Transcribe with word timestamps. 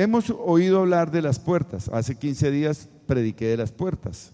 Hemos 0.00 0.30
oído 0.30 0.78
hablar 0.78 1.10
de 1.10 1.20
las 1.20 1.38
puertas. 1.38 1.90
Hace 1.90 2.16
15 2.16 2.50
días 2.50 2.88
prediqué 3.04 3.48
de 3.48 3.58
las 3.58 3.70
puertas. 3.70 4.32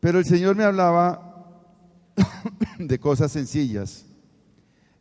Pero 0.00 0.18
el 0.18 0.24
Señor 0.24 0.56
me 0.56 0.64
hablaba 0.64 1.60
de 2.78 2.98
cosas 2.98 3.30
sencillas. 3.32 4.06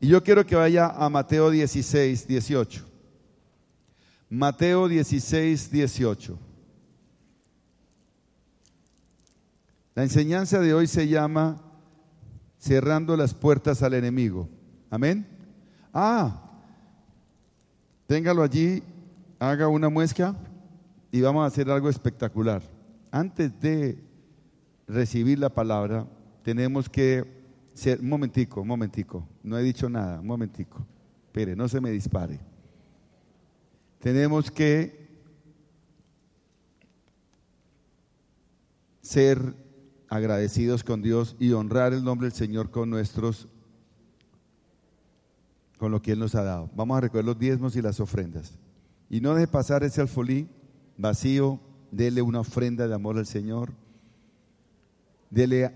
Y 0.02 0.10
yo 0.10 0.22
quiero 0.22 0.46
que 0.46 0.58
vaya 0.58 0.88
a 0.88 1.08
Mateo 1.10 1.50
16, 1.50 2.28
18. 2.28 2.86
Mateo 4.30 4.90
16, 4.90 5.72
18. 5.72 6.40
La 9.96 10.04
enseñanza 10.04 10.60
de 10.60 10.74
hoy 10.74 10.86
se 10.86 11.08
llama 11.08 11.62
cerrando 12.60 13.16
las 13.16 13.34
puertas 13.34 13.82
al 13.84 13.94
enemigo. 13.94 14.50
Amén. 14.90 15.26
Ah, 15.94 16.44
téngalo 18.06 18.44
allí, 18.44 18.84
haga 19.40 19.68
una 19.68 19.90
muesca 19.90 20.36
y 21.12 21.22
vamos 21.22 21.44
a 21.44 21.48
hacer 21.48 21.70
algo 21.70 21.90
espectacular. 21.90 22.62
Antes 23.12 23.60
de 23.60 24.04
recibir 24.88 25.40
la 25.40 25.50
palabra, 25.50 26.08
tenemos 26.44 26.90
que 26.90 27.26
ser, 27.74 28.00
un 28.00 28.10
momentico, 28.10 28.62
un 28.62 28.68
momentico, 28.68 29.28
no 29.44 29.58
he 29.58 29.64
dicho 29.64 29.90
nada, 29.90 30.20
un 30.20 30.28
momentico, 30.28 30.86
espere, 31.28 31.56
no 31.56 31.68
se 31.68 31.82
me 31.82 31.92
dispare 31.92 32.40
tenemos 34.00 34.52
que 34.52 35.08
ser 39.02 39.56
agradecidos 40.10 40.84
con 40.84 41.02
Dios 41.02 41.36
y 41.40 41.52
honrar 41.52 41.94
el 41.94 42.04
nombre 42.04 42.28
del 42.28 42.34
Señor 42.34 42.72
con 42.72 42.90
nuestros 42.90 43.48
con 45.78 45.92
lo 45.92 46.02
que 46.02 46.14
Él 46.14 46.20
nos 46.20 46.34
ha 46.34 46.44
dado. 46.44 46.72
Vamos 46.76 46.98
a 46.98 47.02
recoger 47.02 47.24
los 47.24 47.38
diezmos 47.38 47.76
y 47.76 47.82
las 47.82 48.00
ofrendas. 48.00 48.58
Y 49.10 49.22
no 49.22 49.36
deje 49.36 49.48
pasar 49.48 49.84
ese 49.84 50.02
alfolí 50.02 50.48
vacío, 50.98 51.60
dele 51.92 52.22
una 52.22 52.42
ofrenda 52.42 52.88
de 52.88 52.96
amor 52.96 53.18
al 53.18 53.26
Señor, 53.26 53.72
dele 55.30 55.72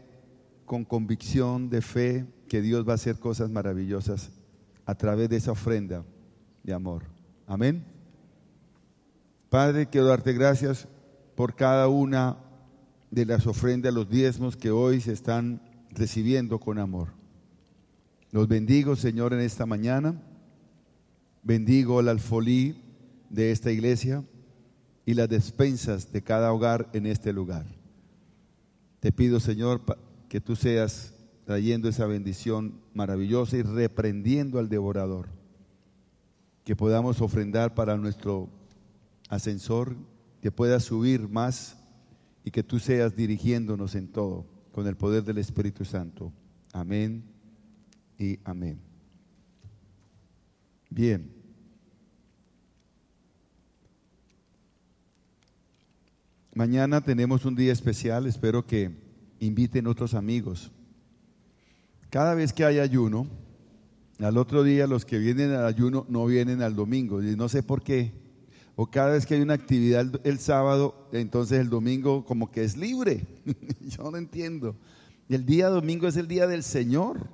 con 0.66 0.84
convicción 0.84 1.70
de 1.70 1.82
fe 1.82 2.26
que 2.48 2.62
Dios 2.62 2.88
va 2.88 2.94
a 2.94 2.96
hacer 2.96 3.20
cosas 3.20 3.50
maravillosas 3.50 4.32
a 4.86 4.96
través 4.96 5.30
de 5.30 5.38
esa 5.38 5.52
ofrenda 5.52 6.04
de 6.64 6.74
amor. 6.74 7.04
Amén. 7.48 7.86
Padre, 9.50 9.88
quiero 9.88 10.08
darte 10.08 10.34
gracias 10.34 10.88
por 11.36 11.56
cada 11.56 11.88
una 11.88 12.38
de 13.10 13.26
las 13.26 13.48
ofrendas, 13.48 13.94
los 13.94 14.10
diezmos 14.10 14.56
que 14.56 14.72
hoy 14.72 15.02
se 15.02 15.12
están 15.12 15.62
recibiendo 15.90 16.60
con 16.60 16.80
amor. 16.80 17.10
Los 18.32 18.48
bendigo, 18.48 18.96
Señor, 18.96 19.34
en 19.34 19.42
esta 19.42 19.66
mañana. 19.66 20.22
Bendigo 21.44 22.00
el 22.00 22.08
alfolí 22.08 22.82
de 23.32 23.52
esta 23.52 23.72
iglesia 23.72 24.24
y 25.06 25.14
las 25.14 25.30
despensas 25.30 26.12
de 26.12 26.22
cada 26.22 26.52
hogar 26.52 26.90
en 26.94 27.06
este 27.06 27.34
lugar. 27.34 27.66
Te 29.00 29.12
pido, 29.12 29.40
Señor, 29.40 29.82
que 30.30 30.42
tú 30.42 30.56
seas 30.56 31.14
trayendo 31.46 31.90
esa 31.90 32.06
bendición 32.06 32.80
maravillosa 32.94 33.58
y 33.58 33.64
reprendiendo 33.64 34.60
al 34.60 34.70
devorador. 34.70 35.30
Que 36.64 36.76
podamos 36.76 37.22
ofrendar 37.22 37.74
para 37.74 37.98
nuestro 37.98 38.50
ascensor, 39.30 39.96
que 40.42 40.52
pueda 40.52 40.80
subir 40.80 41.28
más 41.28 41.78
y 42.44 42.52
que 42.52 42.64
tú 42.64 42.80
seas 42.80 43.16
dirigiéndonos 43.16 43.96
en 43.96 44.08
todo 44.08 44.46
con 44.72 44.88
el 44.88 44.96
poder 44.96 45.24
del 45.24 45.40
Espíritu 45.40 45.84
Santo. 45.84 46.32
Amén 46.74 47.24
y 48.18 48.40
amén. 48.44 48.80
Bien. 50.90 51.41
Mañana 56.54 57.02
tenemos 57.02 57.46
un 57.46 57.56
día 57.56 57.72
especial, 57.72 58.26
espero 58.26 58.66
que 58.66 58.92
inviten 59.40 59.88
otros 59.88 60.14
amigos. 60.14 60.72
Cada 62.10 62.36
vez 62.36 62.52
que 62.54 62.66
hay 62.66 62.80
ayuno, 62.80 63.28
al 64.20 64.38
otro 64.38 64.64
día 64.64 64.88
los 64.88 65.06
que 65.06 65.18
vienen 65.18 65.52
al 65.52 65.66
ayuno 65.66 66.06
no 66.10 66.26
vienen 66.26 66.62
al 66.62 66.76
domingo, 66.76 67.24
y 67.24 67.36
no 67.36 67.50
sé 67.50 67.64
por 67.64 67.82
qué 67.82 68.22
o 68.76 68.88
cada 68.88 69.12
vez 69.12 69.26
que 69.26 69.36
hay 69.36 69.42
una 69.42 69.54
actividad 69.54 70.08
el, 70.24 70.40
sábado, 70.40 71.08
entonces 71.12 71.60
el 71.60 71.70
domingo 71.70 72.26
como 72.26 72.52
que 72.52 72.64
es 72.64 72.78
libre. 72.78 73.26
Yo 73.82 74.10
no 74.10 74.18
entiendo. 74.18 74.76
El 75.30 75.46
día 75.46 75.70
domingo 75.70 76.08
es 76.08 76.18
el 76.18 76.28
día 76.28 76.48
del 76.48 76.64
Señor. 76.64 77.28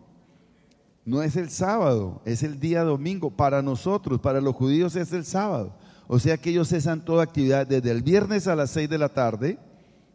No 1.06 1.24
es 1.24 1.38
el 1.38 1.50
sábado, 1.50 2.22
es 2.26 2.44
el 2.44 2.60
día 2.60 2.84
domingo. 2.84 3.30
Para 3.30 3.62
nosotros, 3.62 4.20
para 4.20 4.42
los 4.42 4.56
judíos 4.56 4.96
es 4.96 5.14
el 5.14 5.24
sábado. 5.24 5.74
O 6.08 6.20
sea 6.20 6.38
que 6.38 6.52
ellos 6.52 6.70
cesan 6.70 7.04
toda 7.04 7.24
actividad 7.24 7.68
desde 7.68 7.92
el 7.92 8.02
viernes 8.02 8.48
a 8.48 8.56
las 8.56 8.72
6 8.72 8.90
de 8.90 8.98
la 8.98 9.10
tarde 9.10 9.60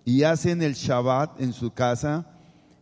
y 0.04 0.22
hacen 0.22 0.62
el 0.62 0.72
Shabbat 0.72 1.40
en 1.40 1.52
su 1.52 1.72
casa 1.72 2.26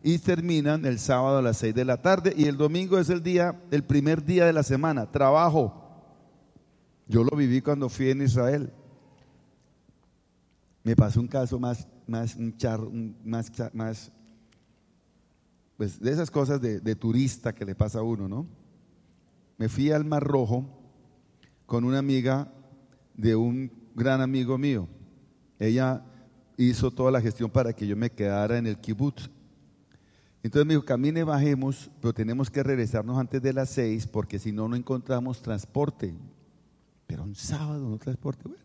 y 0.02 0.18
terminan 0.18 0.86
el 0.86 0.98
sábado 0.98 1.38
a 1.38 1.42
las 1.42 1.56
6 1.58 1.74
de 1.74 1.84
la 1.84 2.00
tarde 2.00 2.32
y 2.36 2.44
el 2.44 2.56
domingo 2.56 2.98
es 2.98 3.10
el 3.10 3.22
día, 3.22 3.60
el 3.72 3.82
primer 3.82 4.24
día 4.24 4.46
de 4.46 4.52
la 4.52 4.62
semana, 4.62 5.10
trabajo. 5.10 5.76
Yo 7.08 7.24
lo 7.24 7.36
viví 7.36 7.60
cuando 7.60 7.88
fui 7.88 8.10
en 8.10 8.22
Israel. 8.22 8.72
Me 10.84 10.94
pasó 10.94 11.20
un 11.20 11.26
caso 11.26 11.58
más, 11.58 11.88
más, 12.06 12.36
un 12.36 13.16
más, 13.24 13.52
más, 13.74 14.12
pues 15.76 16.00
de 16.00 16.12
esas 16.12 16.30
cosas 16.30 16.60
de, 16.60 16.78
de 16.78 16.94
turista 16.94 17.52
que 17.52 17.64
le 17.64 17.74
pasa 17.74 17.98
a 17.98 18.02
uno, 18.02 18.28
¿no? 18.28 18.46
Me 19.58 19.68
fui 19.68 19.90
al 19.90 20.04
Mar 20.04 20.22
Rojo 20.22 20.64
con 21.66 21.84
una 21.84 21.98
amiga 21.98 22.50
de 23.20 23.36
un 23.36 23.70
gran 23.94 24.20
amigo 24.20 24.56
mío. 24.58 24.88
Ella 25.58 26.02
hizo 26.56 26.90
toda 26.90 27.10
la 27.10 27.20
gestión 27.20 27.50
para 27.50 27.72
que 27.72 27.86
yo 27.86 27.96
me 27.96 28.10
quedara 28.10 28.58
en 28.58 28.66
el 28.66 28.78
kibbutz. 28.78 29.30
Entonces 30.42 30.66
me 30.66 30.74
dijo, 30.74 30.84
camine, 30.84 31.22
bajemos, 31.22 31.90
pero 32.00 32.14
tenemos 32.14 32.50
que 32.50 32.62
regresarnos 32.62 33.18
antes 33.18 33.42
de 33.42 33.52
las 33.52 33.68
seis 33.68 34.06
porque 34.06 34.38
si 34.38 34.52
no, 34.52 34.68
no 34.68 34.76
encontramos 34.76 35.42
transporte 35.42 36.14
pero 37.10 37.24
un 37.24 37.34
sábado 37.34 37.88
no 37.88 37.98
transporte. 37.98 38.44
Bueno, 38.44 38.62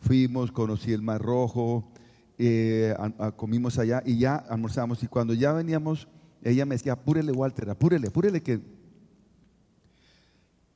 fuimos, 0.00 0.52
conocí 0.52 0.92
el 0.92 1.00
Mar 1.00 1.22
Rojo, 1.22 1.90
eh, 2.36 2.94
comimos 3.34 3.78
allá 3.78 4.02
y 4.04 4.18
ya 4.18 4.36
almorzamos. 4.36 5.02
Y 5.02 5.06
cuando 5.06 5.32
ya 5.32 5.54
veníamos, 5.54 6.06
ella 6.42 6.66
me 6.66 6.74
decía, 6.74 6.92
apúrele 6.92 7.32
Walter, 7.32 7.70
apúrele, 7.70 8.08
apúrele 8.08 8.42
que... 8.42 8.60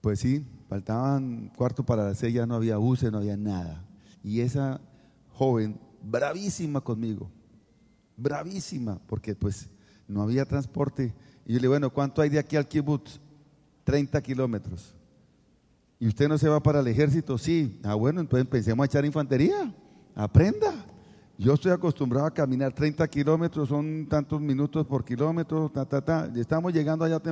Pues 0.02 0.18
sí, 0.18 0.44
faltaban 0.68 1.52
cuarto 1.56 1.84
para 1.84 2.04
las 2.04 2.18
seis, 2.18 2.34
ya 2.34 2.44
no 2.44 2.56
había 2.56 2.76
buses, 2.76 3.10
no 3.12 3.18
había 3.18 3.36
nada. 3.36 3.84
Y 4.24 4.40
esa 4.40 4.80
joven, 5.30 5.78
bravísima 6.02 6.80
conmigo, 6.80 7.30
bravísima, 8.16 8.98
porque 9.06 9.36
pues 9.36 9.70
no 10.08 10.20
había 10.22 10.44
transporte. 10.44 11.14
Y 11.46 11.52
yo 11.52 11.54
le 11.54 11.60
dije, 11.60 11.68
bueno, 11.68 11.90
¿cuánto 11.90 12.20
hay 12.20 12.30
de 12.30 12.40
aquí 12.40 12.56
al 12.56 12.66
kibbutz? 12.66 13.20
30 13.84 14.20
kilómetros. 14.22 14.92
¿Y 16.00 16.08
usted 16.08 16.28
no 16.28 16.36
se 16.36 16.48
va 16.48 16.60
para 16.60 16.80
el 16.80 16.88
ejército? 16.88 17.38
Sí. 17.38 17.78
Ah, 17.84 17.94
bueno, 17.94 18.20
entonces 18.20 18.44
empecemos 18.44 18.82
a 18.82 18.86
echar 18.86 19.04
infantería. 19.04 19.72
Aprenda. 20.16 20.84
Yo 21.38 21.54
estoy 21.54 21.70
acostumbrado 21.70 22.26
a 22.26 22.34
caminar 22.34 22.72
30 22.72 23.06
kilómetros, 23.06 23.68
son 23.68 24.06
tantos 24.08 24.40
minutos 24.40 24.84
por 24.84 25.04
kilómetro, 25.04 25.70
ta, 25.70 25.84
ta, 25.84 26.04
ta. 26.04 26.28
Estamos 26.34 26.72
llegando 26.72 27.04
allá. 27.04 27.22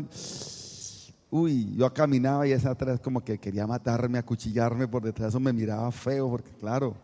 Uy, 1.30 1.76
yo 1.76 1.92
caminaba 1.94 2.46
y 2.46 2.52
esa 2.52 2.70
atrás 2.70 2.98
como 3.00 3.22
que 3.22 3.38
quería 3.38 3.66
matarme, 3.66 4.18
acuchillarme 4.18 4.88
por 4.88 5.02
detrás, 5.02 5.28
eso 5.28 5.38
me 5.40 5.52
miraba 5.52 5.90
feo, 5.92 6.28
porque 6.28 6.50
claro, 6.52 6.96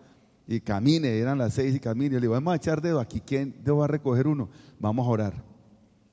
y 0.48 0.60
camine, 0.60 1.18
eran 1.18 1.38
las 1.38 1.54
seis 1.54 1.74
y 1.74 1.80
camine. 1.80 2.14
Yo 2.14 2.18
le 2.18 2.22
digo, 2.22 2.34
vamos 2.34 2.52
a 2.52 2.56
echar 2.56 2.80
dedo, 2.80 3.00
aquí 3.00 3.20
quién 3.20 3.56
dedo 3.62 3.78
va 3.78 3.84
a 3.84 3.88
recoger 3.88 4.26
uno, 4.26 4.48
vamos 4.78 5.06
a 5.06 5.10
orar. 5.10 5.44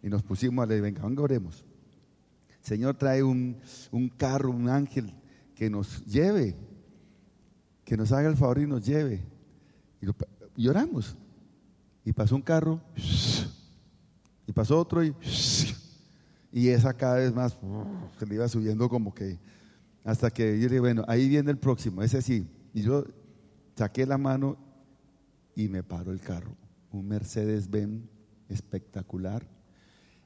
Y 0.02 0.10
nos 0.10 0.22
pusimos 0.22 0.64
a 0.64 0.68
le 0.68 0.82
venga, 0.82 1.06
venga, 1.06 1.22
oremos. 1.22 1.66
Señor 2.62 2.96
trae 2.96 3.24
un, 3.24 3.58
un 3.92 4.10
carro, 4.10 4.52
un 4.52 4.70
ángel, 4.70 5.14
que 5.56 5.70
nos 5.70 6.06
lleve, 6.06 6.56
que 7.84 7.98
nos 7.98 8.12
haga 8.12 8.30
el 8.30 8.38
favor 8.38 8.60
y 8.60 8.68
nos 8.68 8.86
lleve. 8.86 9.22
Y, 10.02 10.08
lloramos. 10.62 11.16
Y 12.06 12.14
pasó 12.14 12.36
un 12.36 12.42
carro, 12.42 12.82
y 14.46 14.52
pasó 14.52 14.78
otro, 14.80 15.04
y, 15.04 15.16
y 16.54 16.70
esa 16.70 16.94
cada 16.94 17.16
vez 17.16 17.34
más 17.34 17.58
se 18.20 18.28
le 18.28 18.36
iba 18.36 18.48
subiendo 18.48 18.88
como 18.88 19.12
que, 19.12 19.40
hasta 20.04 20.30
que 20.30 20.60
yo 20.60 20.70
dije, 20.70 20.80
bueno, 20.80 21.04
ahí 21.08 21.28
viene 21.28 21.50
el 21.50 21.58
próximo, 21.58 22.04
ese 22.04 22.22
sí. 22.22 22.48
Y 22.76 22.84
yo 22.84 23.06
saqué 23.76 24.06
la 24.06 24.20
mano 24.20 24.56
y 25.56 25.68
me 25.68 25.82
paró 25.82 26.12
el 26.12 26.20
carro. 26.20 26.56
Un 26.92 27.08
Mercedes-Benz 27.08 28.04
espectacular. 28.50 29.44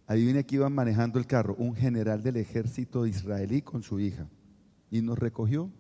Adivine 0.06 0.46
que 0.46 0.56
iban 0.56 0.74
manejando 0.74 1.18
el 1.18 1.26
carro, 1.26 1.56
un 1.58 1.74
general 1.74 2.22
del 2.22 2.36
ejército 2.36 3.06
israelí 3.06 3.62
con 3.62 3.82
su 3.82 3.98
hija. 3.98 4.28
Y 4.92 5.02
nos 5.02 5.18
recogió. 5.18 5.72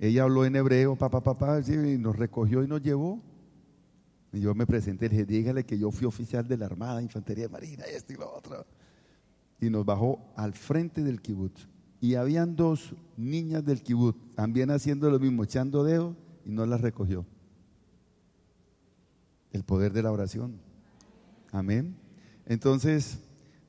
Ella 0.00 0.24
habló 0.24 0.44
en 0.44 0.56
hebreo, 0.56 0.96
papá, 0.96 1.22
papá, 1.22 1.60
y 1.60 1.96
nos 1.96 2.16
recogió 2.16 2.64
y 2.64 2.66
nos 2.66 2.82
llevó. 2.82 3.22
Y 4.32 4.40
yo 4.40 4.52
me 4.52 4.66
presenté, 4.66 5.08
le 5.08 5.18
dije, 5.18 5.26
dígale 5.26 5.64
que 5.64 5.78
yo 5.78 5.92
fui 5.92 6.08
oficial 6.08 6.48
de 6.48 6.56
la 6.56 6.66
Armada, 6.66 7.00
Infantería 7.00 7.48
Marina, 7.48 7.84
esto 7.84 8.12
y 8.12 8.16
lo 8.16 8.34
otro. 8.34 8.66
Y 9.62 9.70
nos 9.70 9.86
bajó 9.86 10.18
al 10.36 10.54
frente 10.54 11.04
del 11.04 11.22
kibutz. 11.22 11.68
Y 12.00 12.16
habían 12.16 12.56
dos 12.56 12.96
niñas 13.16 13.64
del 13.64 13.80
kibutz, 13.80 14.18
también 14.34 14.72
haciendo 14.72 15.08
lo 15.08 15.20
mismo, 15.20 15.44
echando 15.44 15.84
dedos, 15.84 16.16
y 16.44 16.50
no 16.50 16.66
las 16.66 16.80
recogió. 16.80 17.24
El 19.52 19.62
poder 19.62 19.92
de 19.92 20.02
la 20.02 20.10
oración. 20.10 20.60
Amén. 21.52 21.94
Entonces, 22.44 23.20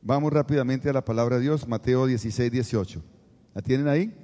vamos 0.01 0.33
rápidamente 0.33 0.89
a 0.89 0.93
la 0.93 1.05
palabra 1.05 1.35
de 1.35 1.43
Dios, 1.43 1.67
Mateo 1.67 2.07
16, 2.07 2.51
18. 2.51 3.03
¿La 3.53 3.61
tienen 3.61 3.87
ahí? 3.87 4.15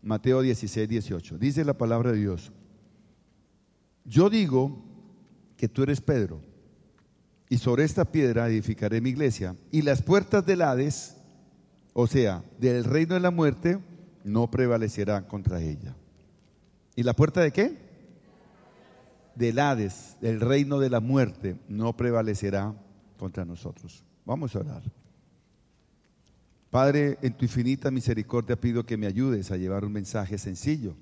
Mateo 0.00 0.42
16, 0.42 0.88
18. 0.88 1.38
Dice 1.38 1.64
la 1.64 1.76
palabra 1.76 2.12
de 2.12 2.18
Dios. 2.18 2.52
Yo 4.04 4.30
digo 4.30 4.80
que 5.56 5.68
tú 5.68 5.82
eres 5.82 6.00
Pedro, 6.00 6.40
y 7.48 7.58
sobre 7.58 7.84
esta 7.84 8.04
piedra 8.04 8.48
edificaré 8.48 9.00
mi 9.00 9.10
iglesia, 9.10 9.56
y 9.70 9.82
las 9.82 10.02
puertas 10.02 10.44
del 10.44 10.62
Hades, 10.62 11.16
o 11.92 12.06
sea, 12.06 12.44
del 12.58 12.84
reino 12.84 13.14
de 13.14 13.20
la 13.20 13.30
muerte, 13.30 13.78
no 14.24 14.50
prevalecerán 14.50 15.24
contra 15.24 15.60
ella. 15.60 15.96
¿Y 16.94 17.02
la 17.02 17.14
puerta 17.14 17.40
de 17.40 17.52
qué? 17.52 17.78
Del 19.34 19.58
Hades, 19.58 20.16
del 20.20 20.40
reino 20.40 20.78
de 20.78 20.90
la 20.90 21.00
muerte, 21.00 21.56
no 21.68 21.96
prevalecerá 21.96 22.74
contra 23.16 23.44
nosotros. 23.44 24.04
Vamos 24.24 24.54
a 24.54 24.60
orar. 24.60 24.82
Padre, 26.70 27.18
en 27.22 27.32
tu 27.32 27.46
infinita 27.46 27.90
misericordia 27.90 28.60
pido 28.60 28.84
que 28.84 28.98
me 28.98 29.06
ayudes 29.06 29.50
a 29.50 29.56
llevar 29.56 29.84
un 29.84 29.92
mensaje 29.92 30.36
sencillo 30.36 30.94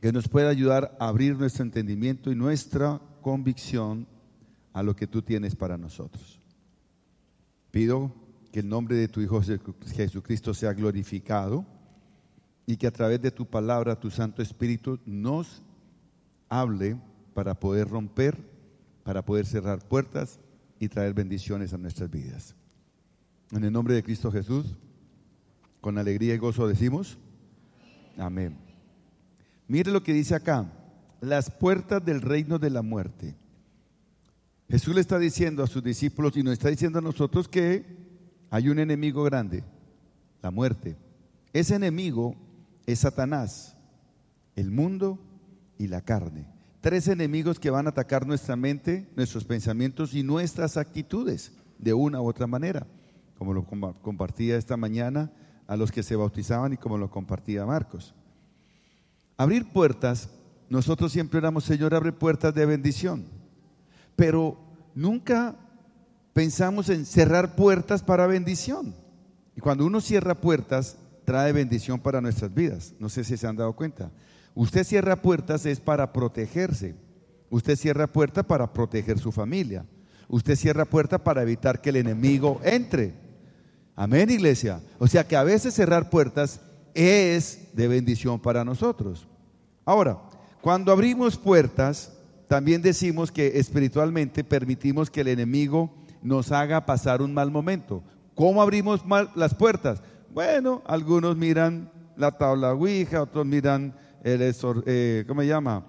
que 0.00 0.12
nos 0.12 0.28
pueda 0.28 0.48
ayudar 0.48 0.96
a 0.98 1.08
abrir 1.08 1.36
nuestro 1.36 1.62
entendimiento 1.62 2.32
y 2.32 2.34
nuestra 2.34 3.00
convicción 3.20 4.06
a 4.72 4.82
lo 4.82 4.94
que 4.94 5.06
tú 5.06 5.22
tienes 5.22 5.56
para 5.56 5.76
nosotros. 5.78 6.40
Pido 7.70 8.12
que 8.52 8.60
el 8.60 8.68
nombre 8.68 8.96
de 8.96 9.08
tu 9.08 9.20
Hijo 9.20 9.40
Jesucristo 9.42 10.54
sea 10.54 10.72
glorificado 10.72 11.64
y 12.66 12.76
que 12.76 12.86
a 12.86 12.92
través 12.92 13.20
de 13.20 13.30
tu 13.30 13.46
palabra, 13.46 13.98
tu 13.98 14.10
Santo 14.10 14.42
Espíritu, 14.42 14.98
nos 15.06 15.62
hable 16.48 17.00
para 17.34 17.58
poder 17.58 17.88
romper, 17.88 18.36
para 19.02 19.24
poder 19.24 19.46
cerrar 19.46 19.86
puertas 19.86 20.40
y 20.78 20.88
traer 20.88 21.14
bendiciones 21.14 21.72
a 21.72 21.78
nuestras 21.78 22.10
vidas. 22.10 22.54
En 23.52 23.64
el 23.64 23.72
nombre 23.72 23.94
de 23.94 24.02
Cristo 24.02 24.30
Jesús, 24.30 24.76
con 25.80 25.98
alegría 25.98 26.34
y 26.34 26.38
gozo 26.38 26.68
decimos, 26.68 27.18
amén. 28.18 28.56
Mire 29.66 29.90
lo 29.92 30.02
que 30.02 30.12
dice 30.12 30.34
acá, 30.34 30.70
las 31.20 31.50
puertas 31.50 32.04
del 32.04 32.20
reino 32.20 32.58
de 32.58 32.70
la 32.70 32.82
muerte. 32.82 33.36
Jesús 34.70 34.94
le 34.94 35.00
está 35.00 35.18
diciendo 35.18 35.64
a 35.64 35.66
sus 35.66 35.82
discípulos 35.82 36.36
y 36.36 36.44
nos 36.44 36.52
está 36.52 36.68
diciendo 36.68 37.00
a 37.00 37.02
nosotros 37.02 37.48
que 37.48 37.84
hay 38.50 38.68
un 38.68 38.78
enemigo 38.78 39.24
grande, 39.24 39.64
la 40.42 40.52
muerte. 40.52 40.96
Ese 41.52 41.74
enemigo 41.74 42.36
es 42.86 43.00
Satanás, 43.00 43.76
el 44.54 44.70
mundo 44.70 45.18
y 45.76 45.88
la 45.88 46.02
carne. 46.02 46.46
Tres 46.80 47.08
enemigos 47.08 47.58
que 47.58 47.70
van 47.70 47.86
a 47.86 47.90
atacar 47.90 48.28
nuestra 48.28 48.54
mente, 48.54 49.08
nuestros 49.16 49.44
pensamientos 49.44 50.14
y 50.14 50.22
nuestras 50.22 50.76
actitudes 50.76 51.50
de 51.78 51.92
una 51.92 52.20
u 52.20 52.28
otra 52.28 52.46
manera, 52.46 52.86
como 53.36 53.52
lo 53.52 53.64
compartía 53.64 54.56
esta 54.56 54.76
mañana 54.76 55.32
a 55.66 55.76
los 55.76 55.90
que 55.90 56.04
se 56.04 56.14
bautizaban 56.14 56.74
y 56.74 56.76
como 56.76 56.96
lo 56.96 57.10
compartía 57.10 57.66
Marcos. 57.66 58.14
Abrir 59.36 59.72
puertas, 59.72 60.30
nosotros 60.68 61.10
siempre 61.10 61.38
éramos, 61.38 61.64
Señor, 61.64 61.92
abre 61.92 62.12
puertas 62.12 62.54
de 62.54 62.66
bendición, 62.66 63.39
pero 64.20 64.58
nunca 64.94 65.56
pensamos 66.34 66.90
en 66.90 67.06
cerrar 67.06 67.56
puertas 67.56 68.02
para 68.02 68.26
bendición. 68.26 68.94
Y 69.56 69.62
cuando 69.62 69.86
uno 69.86 70.02
cierra 70.02 70.34
puertas, 70.34 70.98
trae 71.24 71.54
bendición 71.54 71.98
para 71.98 72.20
nuestras 72.20 72.52
vidas. 72.52 72.92
No 72.98 73.08
sé 73.08 73.24
si 73.24 73.38
se 73.38 73.46
han 73.46 73.56
dado 73.56 73.72
cuenta. 73.72 74.10
Usted 74.54 74.84
cierra 74.84 75.16
puertas 75.22 75.64
es 75.64 75.80
para 75.80 76.12
protegerse. 76.12 76.96
Usted 77.48 77.76
cierra 77.76 78.08
puertas 78.08 78.44
para 78.44 78.70
proteger 78.74 79.18
su 79.18 79.32
familia. 79.32 79.86
Usted 80.28 80.54
cierra 80.54 80.84
puertas 80.84 81.22
para 81.22 81.40
evitar 81.40 81.80
que 81.80 81.88
el 81.88 81.96
enemigo 81.96 82.60
entre. 82.62 83.14
Amén, 83.96 84.28
iglesia. 84.28 84.82
O 84.98 85.06
sea 85.06 85.26
que 85.26 85.36
a 85.36 85.44
veces 85.44 85.72
cerrar 85.72 86.10
puertas 86.10 86.60
es 86.92 87.70
de 87.72 87.88
bendición 87.88 88.38
para 88.38 88.66
nosotros. 88.66 89.26
Ahora, 89.86 90.18
cuando 90.60 90.92
abrimos 90.92 91.38
puertas, 91.38 92.19
también 92.50 92.82
decimos 92.82 93.30
que 93.30 93.60
espiritualmente 93.60 94.42
permitimos 94.42 95.08
que 95.08 95.20
el 95.20 95.28
enemigo 95.28 95.88
nos 96.20 96.50
haga 96.50 96.84
pasar 96.84 97.22
un 97.22 97.32
mal 97.32 97.48
momento. 97.48 98.02
¿Cómo 98.34 98.60
abrimos 98.60 99.06
mal 99.06 99.30
las 99.36 99.54
puertas? 99.54 100.02
Bueno, 100.34 100.82
algunos 100.84 101.36
miran 101.36 101.92
la 102.16 102.32
tabla 102.32 102.72
Ouija, 102.72 103.22
otros 103.22 103.46
miran 103.46 103.94
el, 104.24 104.52
eh, 104.84 105.24
¿cómo 105.28 105.42
se 105.42 105.46
llama? 105.46 105.84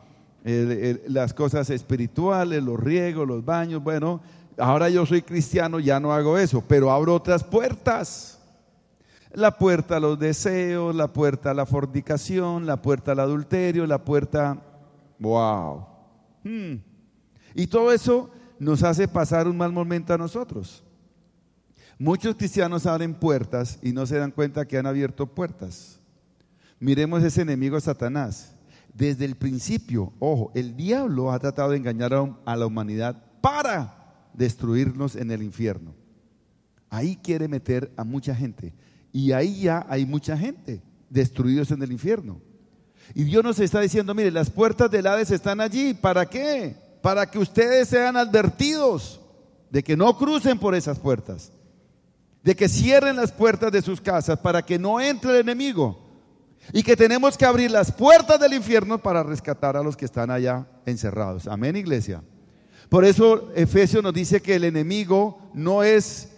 las 1.07 1.33
cosas 1.33 1.67
espirituales, 1.71 2.61
los 2.61 2.79
riegos, 2.79 3.27
los 3.27 3.43
baños. 3.43 3.81
Bueno, 3.81 4.21
ahora 4.59 4.87
yo 4.87 5.03
soy 5.07 5.23
cristiano, 5.23 5.79
ya 5.79 5.99
no 5.99 6.13
hago 6.13 6.37
eso, 6.37 6.63
pero 6.67 6.91
abro 6.91 7.15
otras 7.15 7.43
puertas. 7.43 8.39
La 9.33 9.57
puerta 9.57 9.97
a 9.97 9.99
los 9.99 10.19
deseos, 10.19 10.93
la 10.93 11.11
puerta 11.11 11.49
a 11.49 11.53
la 11.55 11.65
fornicación, 11.65 12.67
la 12.67 12.79
puerta 12.79 13.13
al 13.13 13.19
adulterio, 13.21 13.87
la 13.87 13.97
puerta... 14.05 14.61
¡Wow! 15.17 15.90
Hmm. 16.43 16.75
Y 17.53 17.67
todo 17.67 17.91
eso 17.91 18.31
nos 18.59 18.83
hace 18.83 19.07
pasar 19.07 19.47
un 19.47 19.57
mal 19.57 19.71
momento 19.71 20.13
a 20.13 20.17
nosotros. 20.17 20.83
Muchos 21.97 22.35
cristianos 22.35 22.85
abren 22.85 23.13
puertas 23.13 23.79
y 23.81 23.91
no 23.91 24.05
se 24.05 24.17
dan 24.17 24.31
cuenta 24.31 24.67
que 24.67 24.77
han 24.77 24.85
abierto 24.85 25.27
puertas. 25.27 25.99
Miremos 26.79 27.23
ese 27.23 27.43
enemigo 27.43 27.79
Satanás. 27.79 28.55
Desde 28.93 29.25
el 29.25 29.35
principio, 29.35 30.11
ojo, 30.19 30.51
el 30.55 30.75
diablo 30.75 31.31
ha 31.31 31.39
tratado 31.39 31.71
de 31.71 31.77
engañar 31.77 32.13
a 32.43 32.55
la 32.55 32.65
humanidad 32.65 33.23
para 33.39 34.29
destruirnos 34.33 35.15
en 35.15 35.31
el 35.31 35.43
infierno. 35.43 35.93
Ahí 36.89 37.15
quiere 37.15 37.47
meter 37.47 37.91
a 37.95 38.03
mucha 38.03 38.35
gente. 38.35 38.73
Y 39.13 39.31
ahí 39.31 39.61
ya 39.61 39.85
hay 39.87 40.05
mucha 40.05 40.37
gente 40.37 40.81
destruidos 41.09 41.71
en 41.71 41.83
el 41.83 41.91
infierno. 41.91 42.41
Y 43.13 43.23
Dios 43.23 43.43
nos 43.43 43.59
está 43.59 43.81
diciendo, 43.81 44.13
mire, 44.13 44.31
las 44.31 44.49
puertas 44.49 44.89
del 44.89 45.07
Hades 45.07 45.31
están 45.31 45.61
allí. 45.61 45.93
¿Para 45.93 46.25
qué? 46.25 46.75
Para 47.01 47.29
que 47.29 47.39
ustedes 47.39 47.89
sean 47.89 48.15
advertidos 48.17 49.19
de 49.69 49.83
que 49.83 49.97
no 49.97 50.17
crucen 50.17 50.59
por 50.59 50.75
esas 50.75 50.99
puertas. 50.99 51.51
De 52.43 52.55
que 52.55 52.69
cierren 52.69 53.15
las 53.15 53.31
puertas 53.31 53.71
de 53.71 53.81
sus 53.81 54.01
casas 54.01 54.39
para 54.39 54.61
que 54.61 54.79
no 54.79 54.99
entre 54.99 55.31
el 55.31 55.37
enemigo. 55.37 55.99
Y 56.73 56.83
que 56.83 56.95
tenemos 56.95 57.37
que 57.37 57.45
abrir 57.45 57.71
las 57.71 57.91
puertas 57.91 58.39
del 58.39 58.53
infierno 58.53 58.97
para 58.99 59.23
rescatar 59.23 59.75
a 59.75 59.83
los 59.83 59.97
que 59.97 60.05
están 60.05 60.31
allá 60.31 60.67
encerrados. 60.85 61.47
Amén, 61.47 61.75
iglesia. 61.75 62.23
Por 62.89 63.05
eso 63.05 63.51
Efesios 63.55 64.03
nos 64.03 64.13
dice 64.13 64.41
que 64.41 64.55
el 64.55 64.65
enemigo 64.65 65.51
no 65.53 65.83
es 65.83 66.30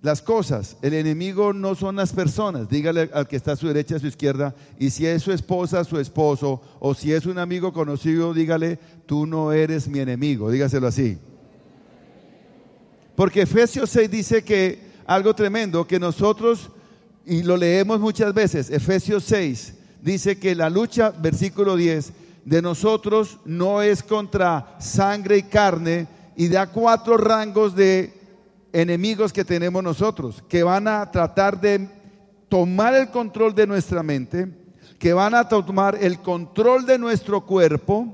las 0.00 0.22
cosas. 0.22 0.76
El 0.82 0.94
enemigo 0.94 1.52
no 1.52 1.74
son 1.74 1.96
las 1.96 2.12
personas. 2.12 2.68
Dígale 2.68 3.10
al 3.12 3.26
que 3.26 3.36
está 3.36 3.52
a 3.52 3.56
su 3.56 3.66
derecha, 3.66 3.96
a 3.96 4.00
su 4.00 4.06
izquierda. 4.06 4.54
Y 4.78 4.90
si 4.90 5.06
es 5.06 5.22
su 5.22 5.32
esposa, 5.32 5.84
su 5.84 5.98
esposo, 5.98 6.60
o 6.80 6.94
si 6.94 7.12
es 7.12 7.26
un 7.26 7.38
amigo 7.38 7.72
conocido, 7.72 8.32
dígale, 8.32 8.78
tú 9.06 9.26
no 9.26 9.52
eres 9.52 9.88
mi 9.88 9.98
enemigo. 9.98 10.50
Dígaselo 10.50 10.86
así. 10.86 11.18
Porque 13.16 13.42
Efesios 13.42 13.90
6 13.90 14.10
dice 14.10 14.44
que 14.44 14.78
algo 15.06 15.34
tremendo, 15.34 15.86
que 15.86 15.98
nosotros, 15.98 16.70
y 17.26 17.42
lo 17.42 17.56
leemos 17.56 17.98
muchas 17.98 18.32
veces, 18.32 18.70
Efesios 18.70 19.24
6 19.24 19.74
dice 20.02 20.38
que 20.38 20.54
la 20.54 20.70
lucha, 20.70 21.10
versículo 21.10 21.74
10, 21.74 22.12
de 22.44 22.62
nosotros 22.62 23.38
no 23.44 23.82
es 23.82 24.02
contra 24.04 24.76
sangre 24.78 25.38
y 25.38 25.42
carne, 25.42 26.06
y 26.36 26.46
da 26.46 26.68
cuatro 26.68 27.16
rangos 27.16 27.74
de 27.74 28.17
enemigos 28.80 29.32
que 29.32 29.44
tenemos 29.44 29.82
nosotros, 29.82 30.42
que 30.48 30.62
van 30.62 30.86
a 30.86 31.10
tratar 31.10 31.60
de 31.60 31.88
tomar 32.48 32.94
el 32.94 33.08
control 33.10 33.54
de 33.54 33.66
nuestra 33.66 34.02
mente, 34.02 34.48
que 34.98 35.12
van 35.12 35.34
a 35.34 35.48
tomar 35.48 35.96
el 36.00 36.20
control 36.20 36.86
de 36.86 36.98
nuestro 36.98 37.44
cuerpo 37.44 38.06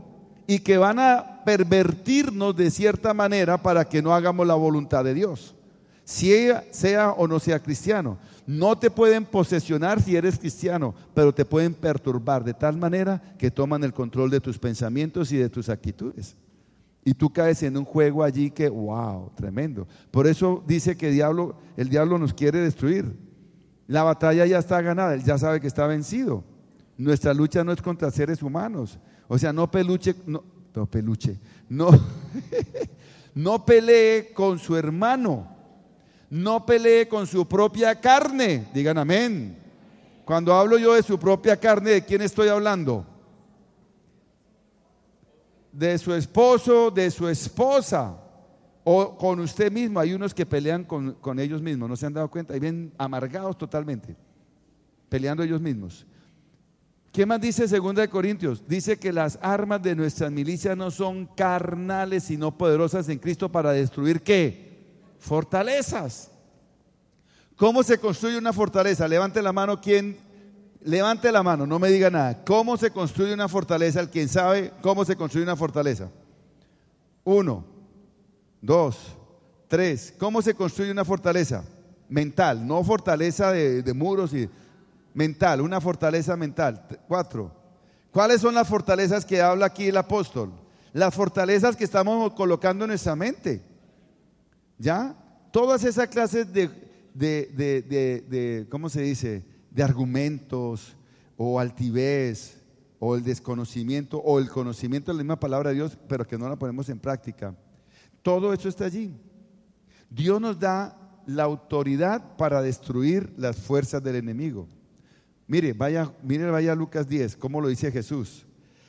y 0.46 0.60
que 0.60 0.78
van 0.78 0.98
a 0.98 1.42
pervertirnos 1.44 2.56
de 2.56 2.70
cierta 2.70 3.12
manera 3.12 3.58
para 3.58 3.84
que 3.86 4.02
no 4.02 4.14
hagamos 4.14 4.46
la 4.46 4.54
voluntad 4.54 5.04
de 5.04 5.14
Dios. 5.14 5.54
Si 6.04 6.48
sea 6.70 7.12
o 7.12 7.26
no 7.26 7.38
sea 7.38 7.60
cristiano. 7.60 8.18
No 8.46 8.76
te 8.76 8.90
pueden 8.90 9.24
posesionar 9.24 10.02
si 10.02 10.16
eres 10.16 10.38
cristiano, 10.38 10.94
pero 11.14 11.32
te 11.32 11.46
pueden 11.46 11.72
perturbar 11.72 12.44
de 12.44 12.52
tal 12.52 12.76
manera 12.76 13.22
que 13.38 13.50
toman 13.50 13.84
el 13.84 13.94
control 13.94 14.30
de 14.30 14.40
tus 14.40 14.58
pensamientos 14.58 15.32
y 15.32 15.38
de 15.38 15.48
tus 15.48 15.70
actitudes. 15.70 16.36
Y 17.04 17.14
tú 17.14 17.30
caes 17.32 17.62
en 17.62 17.76
un 17.76 17.84
juego 17.84 18.24
allí 18.24 18.50
que, 18.50 18.68
wow, 18.68 19.30
tremendo. 19.34 19.86
Por 20.10 20.26
eso 20.26 20.62
dice 20.66 20.96
que 20.96 21.10
diablo, 21.10 21.56
el 21.76 21.88
diablo 21.88 22.18
nos 22.18 22.32
quiere 22.32 22.60
destruir. 22.60 23.14
La 23.86 24.02
batalla 24.02 24.46
ya 24.46 24.58
está 24.58 24.80
ganada, 24.80 25.14
él 25.14 25.22
ya 25.22 25.36
sabe 25.36 25.60
que 25.60 25.66
está 25.66 25.86
vencido. 25.86 26.44
Nuestra 26.96 27.34
lucha 27.34 27.62
no 27.64 27.72
es 27.72 27.82
contra 27.82 28.10
seres 28.10 28.42
humanos. 28.42 28.98
O 29.28 29.36
sea, 29.38 29.52
no 29.52 29.70
peluche, 29.70 30.14
no, 30.26 30.42
no 30.74 30.86
peluche, 30.86 31.38
no, 31.68 31.90
no 33.34 33.64
pelee 33.64 34.32
con 34.32 34.58
su 34.58 34.76
hermano 34.76 35.54
no 36.34 36.66
pelee 36.66 37.06
con 37.06 37.28
su 37.28 37.46
propia 37.46 38.00
carne. 38.00 38.66
Digan 38.74 38.98
amén. 38.98 39.56
Cuando 40.24 40.52
hablo 40.52 40.78
yo 40.78 40.94
de 40.94 41.02
su 41.04 41.16
propia 41.16 41.56
carne, 41.56 41.90
¿de 41.90 42.04
quién 42.04 42.22
estoy 42.22 42.48
hablando? 42.48 43.06
De 45.74 45.98
su 45.98 46.14
esposo, 46.14 46.90
de 46.90 47.10
su 47.10 47.28
esposa 47.28 48.16
o 48.84 49.16
con 49.18 49.40
usted 49.40 49.72
mismo. 49.72 49.98
Hay 50.00 50.14
unos 50.14 50.32
que 50.32 50.46
pelean 50.46 50.84
con, 50.84 51.38
ellos 51.38 51.60
mismos, 51.60 51.88
¿no 51.88 51.96
se 51.96 52.06
han 52.06 52.14
dado 52.14 52.30
cuenta? 52.30 52.56
Y 52.56 52.60
ven 52.60 52.92
amargados 52.96 53.58
totalmente, 53.58 54.16
peleando 55.08 55.42
ellos 55.42 55.60
mismos. 55.60 56.06
¿Qué 57.12 57.26
más 57.26 57.40
dice 57.40 57.66
2 57.66 58.08
Corintios? 58.08 58.66
Dice 58.66 58.98
que 58.98 59.12
las 59.12 59.38
armas 59.42 59.82
de 59.82 59.94
nuestras 59.94 60.30
milicias 60.30 60.76
no 60.76 60.90
son 60.90 61.26
carnales, 61.26 62.24
sino 62.24 62.56
poderosas 62.56 63.08
en 63.08 63.18
Cristo 63.18 63.50
para 63.50 63.72
destruir 63.72 64.22
qué? 64.22 64.64
fortalezas. 65.24 66.30
¿Cómo 67.56 67.82
se 67.82 67.98
construye 67.98 68.36
una 68.36 68.52
fortaleza? 68.52 69.08
Levante 69.08 69.40
la 69.40 69.52
mano 69.52 69.80
quien, 69.80 70.18
levante 70.84 71.32
la 71.32 71.42
mano, 71.42 71.66
no 71.66 71.78
me 71.78 71.88
diga 71.88 72.10
nada. 72.10 72.44
¿Cómo 72.44 72.76
se 72.76 72.90
construye 72.90 73.34
una 73.34 73.48
fortaleza? 73.48 74.00
El 74.00 74.10
quien 74.10 74.28
sabe 74.28 74.72
cómo 74.82 75.04
se 75.04 75.16
construye 75.16 75.44
una 75.44 75.56
fortaleza. 75.56 76.10
Uno, 77.24 77.64
dos, 78.60 79.16
tres. 79.66 80.14
¿Cómo 80.18 80.42
se 80.42 80.54
construye 80.54 80.92
una 80.92 81.04
fortaleza? 81.04 81.64
Mental, 82.08 82.66
no 82.66 82.84
fortaleza 82.84 83.50
de, 83.50 83.82
de 83.82 83.94
muros 83.94 84.32
y 84.34 84.48
mental, 85.14 85.62
una 85.62 85.80
fortaleza 85.80 86.36
mental. 86.36 86.86
Cuatro. 87.08 87.50
¿Cuáles 88.12 88.40
son 88.40 88.54
las 88.54 88.68
fortalezas 88.68 89.24
que 89.24 89.42
habla 89.42 89.66
aquí 89.66 89.88
el 89.88 89.96
apóstol? 89.96 90.52
Las 90.92 91.12
fortalezas 91.14 91.74
que 91.74 91.84
estamos 91.84 92.32
colocando 92.34 92.84
en 92.84 92.90
nuestra 92.90 93.16
mente. 93.16 93.62
¿Ya? 94.78 95.16
Todas 95.50 95.82
esas 95.82 96.08
clases 96.08 96.52
de, 96.52 96.68
de, 97.14 98.66
¿cómo 98.70 98.88
se 98.88 99.02
dice? 99.02 99.53
De 99.74 99.82
argumentos 99.82 100.96
o 101.36 101.60
altivez 101.60 102.64
o 102.98 103.16
el 103.16 103.22
desconocimiento 103.22 104.18
o 104.18 104.38
el 104.38 104.48
conocimiento 104.48 105.12
de 105.12 105.18
la 105.18 105.24
misma 105.24 105.38
palabra 105.38 105.68
de 105.70 105.76
Dios, 105.76 105.98
pero 106.08 106.26
que 106.26 106.38
no 106.38 106.48
la 106.48 106.56
ponemos 106.56 106.88
en 106.88 106.98
práctica. 106.98 107.54
Todo 108.22 108.54
eso 108.54 108.70
está 108.70 108.86
allí. 108.86 109.12
Dios 110.08 110.40
nos 110.40 110.58
da 110.58 110.96
la 111.26 111.42
autoridad 111.42 112.36
para 112.36 112.62
destruir 112.62 113.32
las 113.36 113.56
fuerzas 113.56 114.02
del 114.02 114.16
enemigo. 114.16 114.66
Mire, 115.46 115.72
vaya, 115.72 116.10
mire, 116.22 116.50
vaya 116.50 116.74
Lucas 116.74 117.06
10, 117.06 117.36
¿cómo 117.36 117.60
lo 117.60 117.68
dice 117.68 117.92
Jesús? 117.92 118.46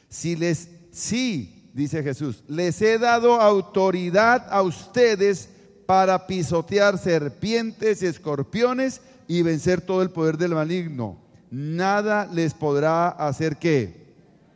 Si 0.07 0.35
les, 0.35 0.69
sí, 0.91 1.69
dice 1.73 2.01
Jesús, 2.01 2.43
les 2.47 2.81
he 2.81 2.97
dado 2.97 3.41
autoridad 3.41 4.47
a 4.49 4.61
ustedes 4.61 5.49
para 5.85 6.27
pisotear 6.27 6.97
serpientes 6.97 8.01
y 8.01 8.07
escorpiones 8.07 9.01
y 9.27 9.41
vencer 9.41 9.81
todo 9.81 10.01
el 10.01 10.09
poder 10.09 10.37
del 10.37 10.53
maligno. 10.55 11.17
Nada 11.51 12.27
les 12.31 12.53
podrá 12.53 13.09
hacer 13.09 13.57
qué? 13.57 14.13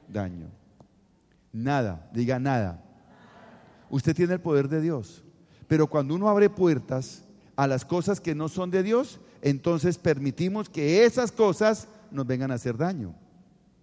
Daño. 0.07 0.47
Nada, 1.51 2.09
diga 2.13 2.39
nada. 2.39 2.83
Usted 3.89 4.15
tiene 4.15 4.33
el 4.33 4.41
poder 4.41 4.69
de 4.69 4.81
Dios. 4.81 5.23
Pero 5.67 5.87
cuando 5.87 6.15
uno 6.15 6.29
abre 6.29 6.49
puertas 6.49 7.23
a 7.55 7.67
las 7.67 7.85
cosas 7.85 8.19
que 8.19 8.35
no 8.35 8.49
son 8.49 8.71
de 8.71 8.83
Dios, 8.83 9.19
entonces 9.41 9.97
permitimos 9.97 10.69
que 10.69 11.05
esas 11.05 11.31
cosas 11.31 11.87
nos 12.11 12.25
vengan 12.25 12.51
a 12.51 12.55
hacer 12.55 12.77
daño. 12.77 13.13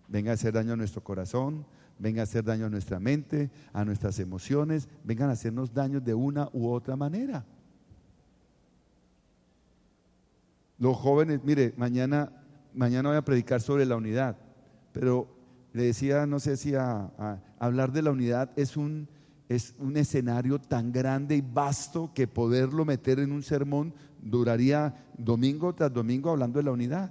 Vengan 0.08 0.32
a 0.32 0.34
hacer 0.34 0.52
daño 0.52 0.72
a 0.72 0.76
nuestro 0.76 1.02
corazón, 1.02 1.64
vengan 1.98 2.20
a 2.20 2.22
hacer 2.24 2.44
daño 2.44 2.66
a 2.66 2.70
nuestra 2.70 3.00
mente, 3.00 3.50
a 3.72 3.84
nuestras 3.84 4.18
emociones, 4.18 4.88
vengan 5.04 5.30
a 5.30 5.32
hacernos 5.32 5.72
daño 5.72 6.00
de 6.00 6.14
una 6.14 6.48
u 6.52 6.68
otra 6.68 6.96
manera. 6.96 7.44
Los 10.78 10.96
jóvenes, 10.96 11.40
mire, 11.42 11.72
mañana, 11.76 12.30
mañana 12.74 13.08
voy 13.08 13.18
a 13.18 13.24
predicar 13.24 13.60
sobre 13.60 13.86
la 13.86 13.96
unidad, 13.96 14.36
pero 14.92 15.28
le 15.72 15.84
decía, 15.84 16.26
no 16.26 16.38
sé 16.38 16.56
si 16.56 16.74
a, 16.74 17.10
hablar 17.58 17.92
de 17.92 18.02
la 18.02 18.10
unidad 18.10 18.50
es 18.56 18.76
un, 18.76 19.08
es 19.48 19.74
un 19.78 19.96
escenario 19.96 20.58
tan 20.58 20.92
grande 20.92 21.36
y 21.36 21.40
vasto 21.40 22.12
que 22.14 22.26
poderlo 22.26 22.84
meter 22.84 23.18
en 23.20 23.32
un 23.32 23.42
sermón 23.42 23.94
duraría 24.20 24.94
domingo 25.16 25.74
tras 25.74 25.92
domingo 25.92 26.30
hablando 26.30 26.58
de 26.58 26.64
la 26.64 26.72
unidad. 26.72 27.10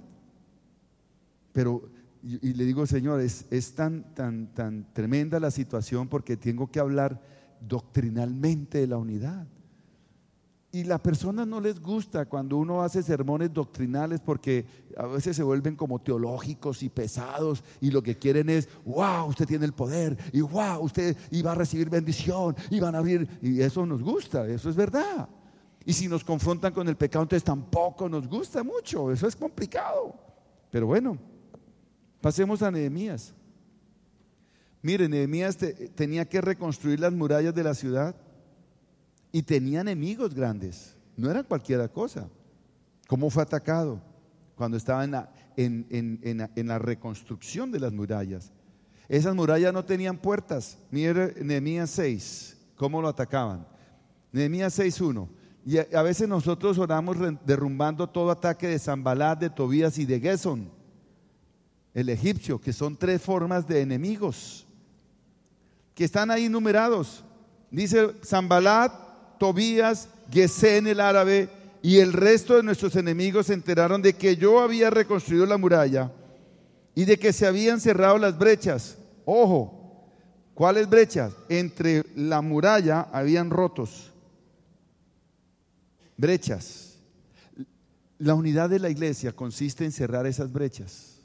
Pero 1.52 1.88
y, 2.28 2.54
le 2.54 2.64
digo, 2.64 2.86
Señor, 2.86 3.20
es, 3.20 3.74
tan, 3.76 4.12
tan, 4.12 4.52
tan 4.52 4.92
tremenda 4.92 5.38
la 5.38 5.52
situación 5.52 6.08
porque 6.08 6.36
tengo 6.36 6.68
que 6.72 6.80
hablar 6.80 7.22
doctrinalmente 7.60 8.78
de 8.78 8.88
la 8.88 8.98
unidad. 8.98 9.46
Y 10.72 10.82
la 10.82 11.00
persona 11.00 11.46
no 11.46 11.60
les 11.60 11.80
gusta 11.80 12.26
cuando 12.26 12.56
uno 12.56 12.82
hace 12.82 13.00
sermones 13.02 13.52
doctrinales 13.52 14.20
porque 14.20 14.66
a 14.96 15.06
veces 15.06 15.36
se 15.36 15.44
vuelven 15.44 15.76
como 15.76 16.00
teológicos 16.00 16.82
y 16.82 16.88
pesados 16.88 17.62
y 17.80 17.92
lo 17.92 18.02
que 18.02 18.18
quieren 18.18 18.50
es, 18.50 18.68
wow, 18.84 19.26
usted 19.28 19.46
tiene 19.46 19.64
el 19.64 19.72
poder 19.72 20.18
y 20.32 20.40
wow, 20.40 20.80
usted 20.80 21.16
iba 21.30 21.52
a 21.52 21.54
recibir 21.54 21.88
bendición 21.88 22.56
y 22.70 22.80
van 22.80 22.96
a 22.96 22.98
abrir. 22.98 23.28
Y 23.40 23.60
eso 23.60 23.86
nos 23.86 24.02
gusta, 24.02 24.48
eso 24.48 24.68
es 24.68 24.74
verdad. 24.74 25.28
Y 25.84 25.92
si 25.92 26.08
nos 26.08 26.24
confrontan 26.24 26.72
con 26.72 26.88
el 26.88 26.96
pecado, 26.96 27.22
entonces 27.22 27.44
tampoco 27.44 28.08
nos 28.08 28.26
gusta 28.26 28.64
mucho, 28.64 29.12
eso 29.12 29.28
es 29.28 29.36
complicado. 29.36 30.12
Pero 30.70 30.88
bueno, 30.88 31.16
Pasemos 32.26 32.60
a 32.60 32.72
Nehemías. 32.72 33.32
Mire, 34.82 35.08
Nehemías 35.08 35.56
tenía 35.94 36.24
que 36.24 36.40
reconstruir 36.40 36.98
las 36.98 37.12
murallas 37.12 37.54
de 37.54 37.62
la 37.62 37.72
ciudad 37.72 38.16
y 39.30 39.42
tenía 39.42 39.82
enemigos 39.82 40.34
grandes. 40.34 40.96
No 41.16 41.30
era 41.30 41.44
cualquier 41.44 41.88
cosa. 41.92 42.28
¿Cómo 43.06 43.30
fue 43.30 43.44
atacado? 43.44 44.02
Cuando 44.56 44.76
estaba 44.76 45.04
en 45.04 45.12
la, 46.66 46.78
reconstrucción 46.80 47.70
de 47.70 47.78
las 47.78 47.92
murallas. 47.92 48.50
Esas 49.08 49.36
murallas 49.36 49.72
no 49.72 49.84
tenían 49.84 50.18
puertas. 50.18 50.78
Mire 50.90 51.32
Nehemías 51.44 51.90
6, 51.90 52.56
cómo 52.74 53.00
lo 53.00 53.06
atacaban. 53.06 53.68
Nehemías 54.32 54.76
6.1. 54.76 55.28
Y 55.64 55.94
a, 55.94 56.02
veces 56.02 56.28
nosotros 56.28 56.76
oramos 56.78 57.18
derrumbando 57.44 58.08
todo 58.08 58.32
ataque 58.32 58.66
de 58.66 58.80
Zambalat, 58.80 59.38
de 59.38 59.48
Tobías 59.48 59.96
y 59.98 60.06
de 60.06 60.18
Gesón 60.18 60.75
el 61.96 62.10
egipcio, 62.10 62.60
que 62.60 62.74
son 62.74 62.94
tres 62.94 63.22
formas 63.22 63.66
de 63.66 63.80
enemigos, 63.80 64.66
que 65.94 66.04
están 66.04 66.30
ahí 66.30 66.46
numerados. 66.46 67.24
Dice 67.70 68.10
Zambalat, 68.22 68.92
Tobías, 69.38 70.10
Gesén 70.30 70.86
el 70.86 71.00
árabe 71.00 71.48
y 71.80 72.00
el 72.00 72.12
resto 72.12 72.54
de 72.54 72.62
nuestros 72.62 72.96
enemigos 72.96 73.46
se 73.46 73.54
enteraron 73.54 74.02
de 74.02 74.12
que 74.12 74.36
yo 74.36 74.60
había 74.60 74.90
reconstruido 74.90 75.46
la 75.46 75.56
muralla 75.56 76.12
y 76.94 77.06
de 77.06 77.18
que 77.18 77.32
se 77.32 77.46
habían 77.46 77.80
cerrado 77.80 78.18
las 78.18 78.36
brechas. 78.36 78.98
Ojo, 79.24 80.06
¿cuáles 80.52 80.90
brechas? 80.90 81.32
Entre 81.48 82.04
la 82.14 82.42
muralla 82.42 83.08
habían 83.10 83.48
rotos. 83.48 84.12
Brechas. 86.18 86.98
La 88.18 88.34
unidad 88.34 88.68
de 88.68 88.80
la 88.80 88.90
iglesia 88.90 89.32
consiste 89.32 89.86
en 89.86 89.92
cerrar 89.92 90.26
esas 90.26 90.52
brechas 90.52 91.15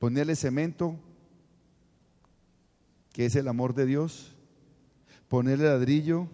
ponerle 0.00 0.34
cemento, 0.34 0.98
que 3.12 3.26
es 3.26 3.36
el 3.36 3.46
amor 3.48 3.74
de 3.74 3.84
Dios, 3.84 4.34
ponerle 5.28 5.66
ladrillo, 5.66 6.26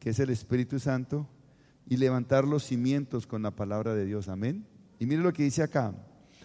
que 0.00 0.10
es 0.10 0.18
el 0.18 0.30
Espíritu 0.30 0.80
Santo, 0.80 1.28
y 1.88 1.96
levantar 1.96 2.44
los 2.44 2.64
cimientos 2.64 3.24
con 3.28 3.42
la 3.42 3.52
palabra 3.52 3.94
de 3.94 4.04
Dios. 4.04 4.28
Amén. 4.28 4.66
Y 4.98 5.06
mire 5.06 5.22
lo 5.22 5.32
que 5.32 5.44
dice 5.44 5.62
acá. 5.62 5.94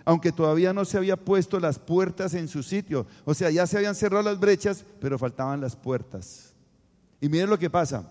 Aunque 0.05 0.31
todavía 0.31 0.73
no 0.73 0.85
se 0.85 0.99
había 0.99 1.17
puesto 1.17 1.59
las 1.59 1.79
puertas 1.79 2.35
en 2.35 2.47
su 2.47 2.61
sitio, 2.61 3.07
o 3.25 3.33
sea, 3.33 3.49
ya 3.49 3.65
se 3.65 3.77
habían 3.77 3.95
cerrado 3.95 4.23
las 4.23 4.39
brechas, 4.39 4.85
pero 4.99 5.17
faltaban 5.17 5.59
las 5.59 5.75
puertas. 5.75 6.53
Y 7.19 7.29
mire 7.29 7.47
lo 7.47 7.57
que 7.57 7.71
pasa. 7.71 8.07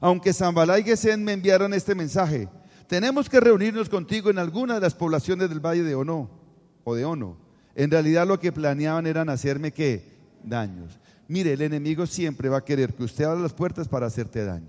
Aunque 0.00 0.32
Zambalá 0.32 0.78
y 0.78 0.84
Gesén 0.84 1.24
me 1.24 1.32
enviaron 1.32 1.74
este 1.74 1.96
mensaje, 1.96 2.48
tenemos 2.86 3.28
que 3.28 3.40
reunirnos 3.40 3.88
contigo 3.88 4.30
en 4.30 4.38
alguna 4.38 4.74
de 4.74 4.80
las 4.80 4.94
poblaciones 4.94 5.48
del 5.48 5.58
valle 5.58 5.82
de 5.82 5.96
Ono 5.96 6.43
o 6.84 6.94
de 6.94 7.04
Ono. 7.04 7.36
En 7.74 7.90
realidad 7.90 8.26
lo 8.26 8.38
que 8.38 8.52
planeaban 8.52 9.06
eran 9.06 9.28
hacerme 9.28 9.72
qué? 9.72 10.14
Daños. 10.42 10.98
Mire, 11.26 11.54
el 11.54 11.62
enemigo 11.62 12.06
siempre 12.06 12.48
va 12.48 12.58
a 12.58 12.64
querer 12.64 12.94
que 12.94 13.04
usted 13.04 13.24
abra 13.24 13.40
las 13.40 13.52
puertas 13.52 13.88
para 13.88 14.06
hacerte 14.06 14.44
daño. 14.44 14.68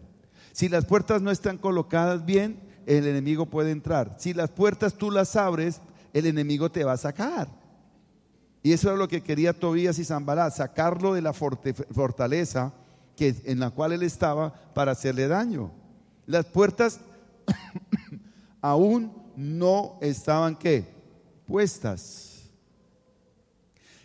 Si 0.53 0.69
las 0.69 0.85
puertas 0.85 1.21
no 1.21 1.31
están 1.31 1.57
colocadas 1.57 2.25
bien, 2.25 2.59
el 2.85 3.05
enemigo 3.07 3.45
puede 3.45 3.71
entrar. 3.71 4.15
Si 4.17 4.33
las 4.33 4.49
puertas 4.51 4.93
tú 4.93 5.11
las 5.11 5.35
abres, 5.35 5.81
el 6.13 6.25
enemigo 6.25 6.71
te 6.71 6.83
va 6.83 6.93
a 6.93 6.97
sacar. 6.97 7.49
Y 8.63 8.71
eso 8.71 8.91
es 8.91 8.97
lo 8.97 9.07
que 9.07 9.21
quería 9.21 9.53
Tobías 9.53 9.99
y 9.99 10.05
Zambalá, 10.05 10.49
sacarlo 10.49 11.13
de 11.13 11.21
la 11.21 11.33
fortaleza 11.33 12.73
que, 13.15 13.35
en 13.45 13.59
la 13.59 13.69
cual 13.69 13.91
él 13.91 14.01
estaba 14.01 14.53
para 14.73 14.93
hacerle 14.93 15.27
daño. 15.27 15.71
Las 16.25 16.45
puertas 16.45 16.99
aún 18.61 19.11
no 19.35 19.99
estaban 20.01 20.55
qué? 20.55 20.94
Puestas. 21.47 22.49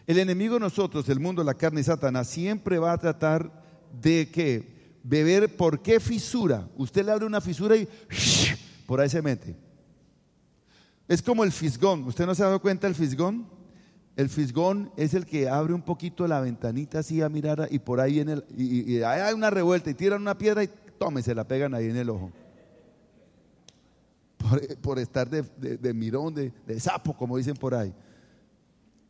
El 0.06 0.18
enemigo 0.18 0.58
nosotros, 0.58 1.08
el 1.08 1.20
mundo, 1.20 1.44
la 1.44 1.54
carne 1.54 1.80
y 1.80 1.84
Satanás, 1.84 2.28
siempre 2.28 2.78
va 2.78 2.92
a 2.92 2.98
tratar 2.98 3.62
de 4.00 4.28
que 4.30 4.98
beber, 5.02 5.56
¿por 5.56 5.80
qué 5.82 6.00
fisura? 6.00 6.68
Usted 6.76 7.04
le 7.04 7.12
abre 7.12 7.26
una 7.26 7.40
fisura 7.40 7.76
y 7.76 7.88
por 8.86 9.00
ahí 9.00 9.08
se 9.08 9.22
mete. 9.22 9.56
Es 11.08 11.22
como 11.22 11.44
el 11.44 11.52
fisgón. 11.52 12.04
¿Usted 12.04 12.26
no 12.26 12.34
se 12.34 12.42
ha 12.42 12.46
dado 12.46 12.60
cuenta 12.60 12.86
del 12.86 12.94
fisgón? 12.94 13.46
El 14.16 14.28
fisgón 14.28 14.92
es 14.96 15.14
el 15.14 15.26
que 15.26 15.48
abre 15.48 15.72
un 15.72 15.82
poquito 15.82 16.26
la 16.26 16.40
ventanita 16.40 16.98
así 16.98 17.22
a 17.22 17.28
mirar 17.28 17.68
y 17.70 17.78
por 17.78 18.00
ahí 18.00 18.14
viene 18.14 18.42
y, 18.56 18.96
y, 18.96 19.02
hay 19.02 19.32
una 19.32 19.50
revuelta 19.50 19.90
y 19.90 19.94
tiran 19.94 20.20
una 20.20 20.36
piedra 20.36 20.62
y 20.62 20.70
tome, 20.98 21.22
se 21.22 21.34
la 21.34 21.44
pegan 21.48 21.74
ahí 21.74 21.86
en 21.86 21.96
el 21.96 22.10
ojo. 22.10 22.30
Por, 24.82 24.98
estar 24.98 25.28
de, 25.28 25.94
mirón, 25.94 26.34
de, 26.34 26.80
sapo, 26.80 27.16
como 27.16 27.36
dicen 27.36 27.54
por 27.54 27.74
ahí. 27.74 27.92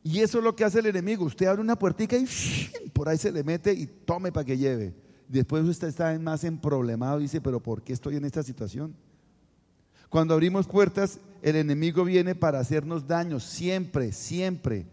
Y 0.03 0.21
eso 0.21 0.39
es 0.39 0.45
lo 0.45 0.57
que 0.57 0.65
hace 0.65 0.79
el 0.79 0.87
enemigo. 0.87 1.25
Usted 1.25 1.47
abre 1.47 1.61
una 1.61 1.79
puertica 1.79 2.17
y 2.17 2.27
por 2.93 3.09
ahí 3.09 3.19
se 3.19 3.31
le 3.31 3.45
mete 3.45 3.73
y 3.73 3.87
tome 3.87 4.33
para 4.33 4.45
que 4.45 4.57
lleve. 4.57 4.95
Después 5.29 5.65
usted 5.65 5.89
está 5.89 6.19
más 6.19 6.43
en 6.45 6.59
problemado 6.59 7.21
y 7.21 7.25
dice, 7.25 7.41
pero 7.41 7.61
¿por 7.61 7.83
qué 7.83 7.93
estoy 7.93 8.17
en 8.17 8.25
esta 8.25 8.43
situación? 8.43 8.95
Cuando 10.09 10.35
abrimos 10.35 10.67
puertas, 10.67 11.21
el 11.41 11.55
enemigo 11.57 12.05
viene 12.05 12.35
para 12.35 12.59
hacernos 12.59 13.07
daño, 13.07 13.39
siempre, 13.39 14.11
siempre. 14.13 14.87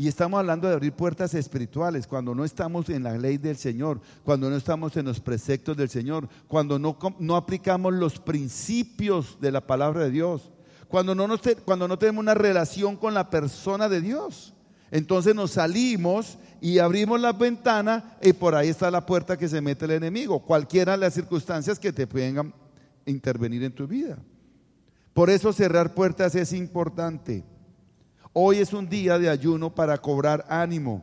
Y 0.00 0.08
estamos 0.08 0.40
hablando 0.40 0.66
de 0.66 0.72
abrir 0.72 0.94
puertas 0.94 1.34
espirituales, 1.34 2.06
cuando 2.06 2.34
no 2.34 2.42
estamos 2.42 2.88
en 2.88 3.02
la 3.02 3.18
ley 3.18 3.36
del 3.36 3.58
Señor, 3.58 4.00
cuando 4.24 4.48
no 4.48 4.56
estamos 4.56 4.96
en 4.96 5.04
los 5.04 5.20
preceptos 5.20 5.76
del 5.76 5.90
Señor, 5.90 6.26
cuando 6.48 6.78
no, 6.78 6.96
no 7.18 7.36
aplicamos 7.36 7.92
los 7.92 8.18
principios 8.18 9.36
de 9.42 9.52
la 9.52 9.60
palabra 9.60 10.04
de 10.04 10.10
Dios, 10.10 10.52
cuando 10.88 11.14
no, 11.14 11.28
cuando 11.66 11.86
no 11.86 11.98
tenemos 11.98 12.22
una 12.22 12.32
relación 12.32 12.96
con 12.96 13.12
la 13.12 13.28
persona 13.28 13.90
de 13.90 14.00
Dios. 14.00 14.54
Entonces 14.90 15.34
nos 15.34 15.50
salimos 15.50 16.38
y 16.62 16.78
abrimos 16.78 17.20
la 17.20 17.34
ventana 17.34 18.16
y 18.22 18.32
por 18.32 18.54
ahí 18.54 18.70
está 18.70 18.90
la 18.90 19.04
puerta 19.04 19.36
que 19.36 19.50
se 19.50 19.60
mete 19.60 19.84
el 19.84 19.90
enemigo, 19.90 20.38
cualquiera 20.40 20.92
de 20.92 20.98
las 20.98 21.12
circunstancias 21.12 21.78
que 21.78 21.92
te 21.92 22.06
puedan 22.06 22.54
intervenir 23.04 23.64
en 23.64 23.74
tu 23.74 23.86
vida. 23.86 24.16
Por 25.12 25.28
eso 25.28 25.52
cerrar 25.52 25.92
puertas 25.92 26.34
es 26.36 26.54
importante. 26.54 27.44
Hoy 28.32 28.58
es 28.58 28.72
un 28.72 28.88
día 28.88 29.18
de 29.18 29.28
ayuno 29.28 29.74
para 29.74 29.98
cobrar 29.98 30.44
ánimo, 30.48 31.02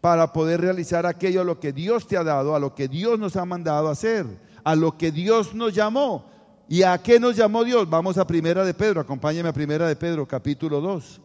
para 0.00 0.32
poder 0.32 0.60
realizar 0.60 1.06
aquello 1.06 1.40
a 1.40 1.44
lo 1.44 1.58
que 1.58 1.72
Dios 1.72 2.06
te 2.06 2.18
ha 2.18 2.24
dado, 2.24 2.54
a 2.54 2.60
lo 2.60 2.74
que 2.74 2.86
Dios 2.86 3.18
nos 3.18 3.36
ha 3.36 3.46
mandado 3.46 3.88
hacer, 3.88 4.26
a 4.62 4.74
lo 4.76 4.98
que 4.98 5.10
Dios 5.10 5.54
nos 5.54 5.74
llamó. 5.74 6.28
¿Y 6.68 6.82
a 6.82 6.98
qué 6.98 7.18
nos 7.18 7.34
llamó 7.34 7.64
Dios? 7.64 7.88
Vamos 7.88 8.18
a 8.18 8.26
Primera 8.26 8.64
de 8.64 8.74
Pedro, 8.74 9.00
acompáñame 9.00 9.48
a 9.48 9.54
Primera 9.54 9.88
de 9.88 9.96
Pedro, 9.96 10.28
capítulo 10.28 10.80
2. 10.80 11.20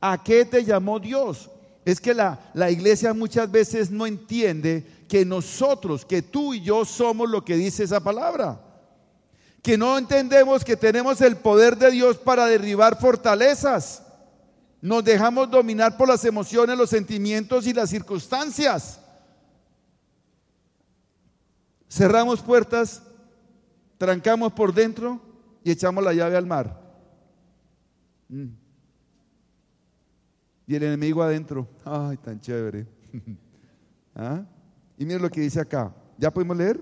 ¿A 0.00 0.22
qué 0.22 0.44
te 0.44 0.64
llamó 0.64 1.00
Dios? 1.00 1.50
Es 1.84 2.00
que 2.00 2.14
la, 2.14 2.38
la 2.54 2.70
iglesia 2.70 3.12
muchas 3.12 3.50
veces 3.50 3.90
no 3.90 4.06
entiende 4.06 4.86
que 5.08 5.24
nosotros, 5.24 6.04
que 6.04 6.22
tú 6.22 6.54
y 6.54 6.60
yo 6.60 6.84
somos 6.84 7.28
lo 7.28 7.44
que 7.44 7.56
dice 7.56 7.84
esa 7.84 8.00
palabra 8.00 8.62
que 9.62 9.76
no 9.76 9.98
entendemos 9.98 10.64
que 10.64 10.76
tenemos 10.76 11.20
el 11.20 11.38
poder 11.38 11.76
de 11.76 11.90
Dios 11.90 12.18
para 12.18 12.46
derribar 12.46 13.00
fortalezas. 13.00 14.05
Nos 14.80 15.04
dejamos 15.04 15.50
dominar 15.50 15.96
por 15.96 16.08
las 16.08 16.24
emociones, 16.24 16.76
los 16.76 16.90
sentimientos 16.90 17.66
y 17.66 17.72
las 17.72 17.90
circunstancias. 17.90 19.00
Cerramos 21.88 22.42
puertas, 22.42 23.02
trancamos 23.96 24.52
por 24.52 24.74
dentro 24.74 25.20
y 25.64 25.70
echamos 25.70 26.04
la 26.04 26.12
llave 26.12 26.36
al 26.36 26.46
mar. 26.46 26.80
Mm. 28.28 28.48
Y 30.66 30.74
el 30.74 30.82
enemigo 30.82 31.22
adentro. 31.22 31.68
Ay, 31.84 32.16
tan 32.16 32.40
chévere. 32.40 32.86
¿Ah? 34.14 34.44
Y 34.98 35.04
mira 35.04 35.18
lo 35.18 35.30
que 35.30 35.40
dice 35.40 35.60
acá. 35.60 35.94
¿Ya 36.18 36.30
podemos 36.30 36.56
leer? 36.56 36.80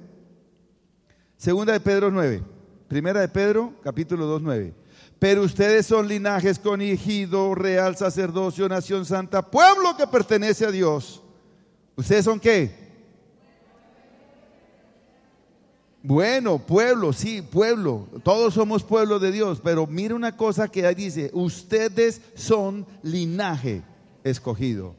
Segunda 1.36 1.72
de 1.72 1.80
Pedro 1.80 2.10
9. 2.10 2.42
Primera 2.88 3.20
de 3.20 3.28
Pedro, 3.28 3.74
capítulo 3.82 4.26
2, 4.26 4.42
9. 4.42 4.74
Pero 5.18 5.42
ustedes 5.42 5.86
son 5.86 6.08
linaje 6.08 6.50
escogido, 6.50 7.54
real 7.54 7.96
sacerdocio, 7.96 8.68
nación 8.68 9.06
santa, 9.06 9.42
pueblo 9.50 9.96
que 9.96 10.06
pertenece 10.06 10.66
a 10.66 10.70
Dios. 10.70 11.22
¿Ustedes 11.96 12.24
son 12.24 12.40
qué? 12.40 12.84
Bueno, 16.02 16.58
pueblo, 16.58 17.14
sí, 17.14 17.40
pueblo. 17.40 18.06
Todos 18.22 18.52
somos 18.52 18.82
pueblo 18.82 19.18
de 19.18 19.32
Dios, 19.32 19.62
pero 19.64 19.86
mire 19.86 20.12
una 20.12 20.36
cosa 20.36 20.68
que 20.68 20.86
ahí 20.86 20.94
dice, 20.94 21.30
ustedes 21.32 22.20
son 22.34 22.86
linaje 23.02 23.82
escogido. 24.22 24.94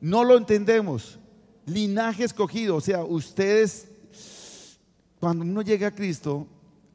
No 0.00 0.24
lo 0.24 0.38
entendemos. 0.38 1.18
Linaje 1.66 2.24
escogido, 2.24 2.76
o 2.76 2.80
sea, 2.80 3.04
ustedes, 3.04 3.88
cuando 5.20 5.44
uno 5.44 5.60
llega 5.60 5.88
a 5.88 5.94
Cristo, 5.94 6.46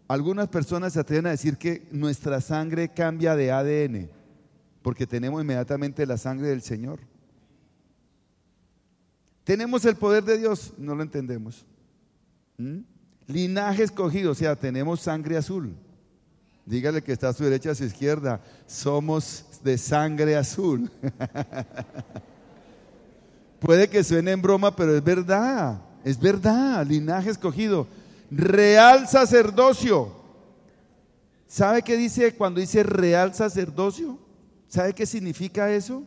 algunas 0.07 0.47
personas 0.47 0.93
se 0.93 0.99
atreven 0.99 1.27
a 1.27 1.31
decir 1.31 1.57
que 1.57 1.87
nuestra 1.91 2.39
sangre 2.39 2.89
cambia 2.89 3.35
de 3.35 3.51
ADN, 3.51 4.09
porque 4.81 5.05
tenemos 5.05 5.41
inmediatamente 5.41 6.05
la 6.05 6.17
sangre 6.17 6.47
del 6.47 6.61
Señor. 6.61 6.99
¿Tenemos 9.43 9.85
el 9.85 9.95
poder 9.95 10.23
de 10.23 10.37
Dios? 10.37 10.73
No 10.77 10.95
lo 10.95 11.03
entendemos. 11.03 11.65
¿Mm? 12.57 12.79
Linaje 13.27 13.83
escogido, 13.83 14.31
o 14.31 14.35
sea, 14.35 14.55
tenemos 14.55 15.01
sangre 15.01 15.37
azul. 15.37 15.75
Dígale 16.65 17.01
que 17.01 17.13
está 17.13 17.29
a 17.29 17.33
su 17.33 17.43
derecha, 17.43 17.71
a 17.71 17.75
su 17.75 17.83
izquierda. 17.83 18.41
Somos 18.65 19.45
de 19.63 19.77
sangre 19.77 20.35
azul. 20.35 20.89
Puede 23.59 23.89
que 23.89 24.03
suene 24.03 24.31
en 24.31 24.41
broma, 24.41 24.75
pero 24.75 24.95
es 24.95 25.03
verdad. 25.03 25.81
Es 26.03 26.19
verdad, 26.19 26.85
linaje 26.85 27.29
escogido 27.29 27.87
real 28.29 29.07
sacerdocio. 29.07 30.11
¿Sabe 31.47 31.81
qué 31.81 31.95
dice 31.95 32.35
cuando 32.35 32.59
dice 32.59 32.83
real 32.83 33.33
sacerdocio? 33.33 34.19
¿Sabe 34.67 34.93
qué 34.93 35.05
significa 35.05 35.71
eso? 35.71 36.03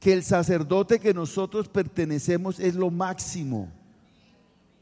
Que 0.00 0.12
el 0.12 0.24
sacerdote 0.24 0.98
que 0.98 1.14
nosotros 1.14 1.68
pertenecemos 1.68 2.58
es 2.58 2.74
lo 2.74 2.90
máximo. 2.90 3.70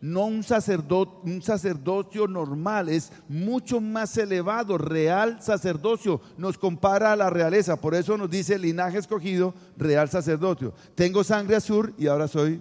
No 0.00 0.24
un, 0.26 0.42
sacerdote, 0.42 1.30
un 1.30 1.42
sacerdocio 1.42 2.26
normal, 2.26 2.88
es 2.88 3.12
mucho 3.28 3.80
más 3.80 4.16
elevado. 4.16 4.76
Real 4.76 5.40
sacerdocio 5.40 6.20
nos 6.36 6.58
compara 6.58 7.12
a 7.12 7.16
la 7.16 7.30
realeza. 7.30 7.80
Por 7.80 7.94
eso 7.94 8.16
nos 8.18 8.28
dice 8.28 8.58
linaje 8.58 8.98
escogido, 8.98 9.54
real 9.76 10.08
sacerdocio. 10.08 10.74
Tengo 10.96 11.22
sangre 11.22 11.54
azul 11.54 11.94
y 11.98 12.08
ahora 12.08 12.26
soy 12.26 12.60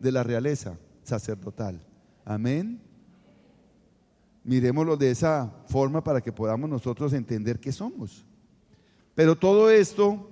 de 0.00 0.12
la 0.12 0.22
realeza 0.22 0.76
sacerdotal. 1.02 1.80
Amén. 2.24 2.80
Miremoslo 4.44 4.96
de 4.96 5.10
esa 5.10 5.52
forma 5.66 6.02
para 6.02 6.20
que 6.20 6.32
podamos 6.32 6.68
nosotros 6.68 7.12
entender 7.12 7.60
qué 7.60 7.72
somos. 7.72 8.24
Pero 9.14 9.36
todo 9.36 9.70
esto 9.70 10.28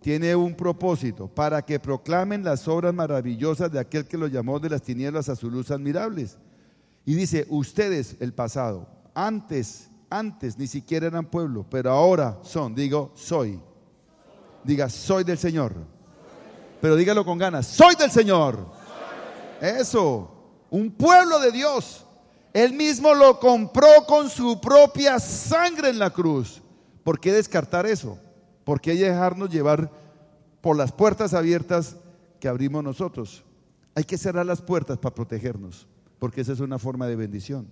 tiene 0.00 0.36
un 0.36 0.54
propósito, 0.54 1.26
para 1.26 1.62
que 1.62 1.80
proclamen 1.80 2.44
las 2.44 2.68
obras 2.68 2.94
maravillosas 2.94 3.72
de 3.72 3.80
aquel 3.80 4.06
que 4.06 4.16
los 4.16 4.30
llamó 4.30 4.60
de 4.60 4.70
las 4.70 4.82
tinieblas 4.82 5.28
a 5.28 5.34
su 5.34 5.50
luz 5.50 5.70
admirables. 5.72 6.38
Y 7.04 7.14
dice, 7.14 7.46
ustedes, 7.48 8.16
el 8.20 8.32
pasado, 8.32 8.88
antes, 9.14 9.90
antes 10.08 10.58
ni 10.58 10.68
siquiera 10.68 11.08
eran 11.08 11.26
pueblo, 11.26 11.66
pero 11.68 11.90
ahora 11.90 12.38
son, 12.42 12.74
digo, 12.74 13.10
soy. 13.16 13.58
Diga, 14.62 14.88
soy 14.88 15.24
del 15.24 15.38
Señor. 15.38 15.72
Pero 16.80 16.94
dígalo 16.94 17.24
con 17.24 17.38
ganas, 17.38 17.66
soy 17.66 17.96
del 17.96 18.10
Señor. 18.10 18.64
Eso 19.60 20.35
un 20.70 20.90
pueblo 20.90 21.38
de 21.40 21.52
Dios. 21.52 22.06
Él 22.52 22.72
mismo 22.72 23.14
lo 23.14 23.38
compró 23.38 23.88
con 24.06 24.30
su 24.30 24.60
propia 24.60 25.18
sangre 25.18 25.90
en 25.90 25.98
la 25.98 26.10
cruz. 26.10 26.62
¿Por 27.04 27.20
qué 27.20 27.32
descartar 27.32 27.86
eso? 27.86 28.18
¿Por 28.64 28.80
qué 28.80 28.94
dejarnos 28.94 29.50
llevar 29.50 29.90
por 30.60 30.76
las 30.76 30.90
puertas 30.90 31.34
abiertas 31.34 31.96
que 32.40 32.48
abrimos 32.48 32.82
nosotros? 32.82 33.44
Hay 33.94 34.04
que 34.04 34.18
cerrar 34.18 34.46
las 34.46 34.60
puertas 34.60 34.98
para 34.98 35.14
protegernos, 35.14 35.86
porque 36.18 36.40
esa 36.40 36.52
es 36.52 36.60
una 36.60 36.78
forma 36.78 37.06
de 37.06 37.16
bendición. 37.16 37.68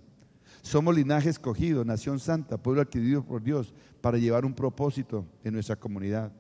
Somos 0.63 0.95
linaje 0.95 1.29
escogido, 1.29 1.85
nación 1.85 2.21
santa, 2.21 2.57
pueblo 2.57 2.83
adquirido 2.83 3.23
por 3.25 3.43
Dios, 3.43 3.75
para 4.01 4.19
llevar 4.19 4.45
un 4.45 4.55
propósito 4.55 5.27
en 5.43 5.55
nuestra 5.55 5.77
comunidad. 5.77 6.33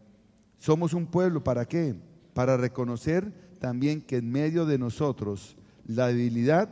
Somos 0.58 0.94
un 0.94 1.06
pueblo, 1.06 1.42
¿para 1.42 1.66
qué? 1.66 1.94
Para 2.32 2.56
reconocer 2.56 3.32
también 3.58 4.00
que 4.00 4.18
en 4.18 4.30
medio 4.30 4.66
de 4.66 4.78
nosotros 4.78 5.56
la 5.86 6.08
debilidad 6.08 6.68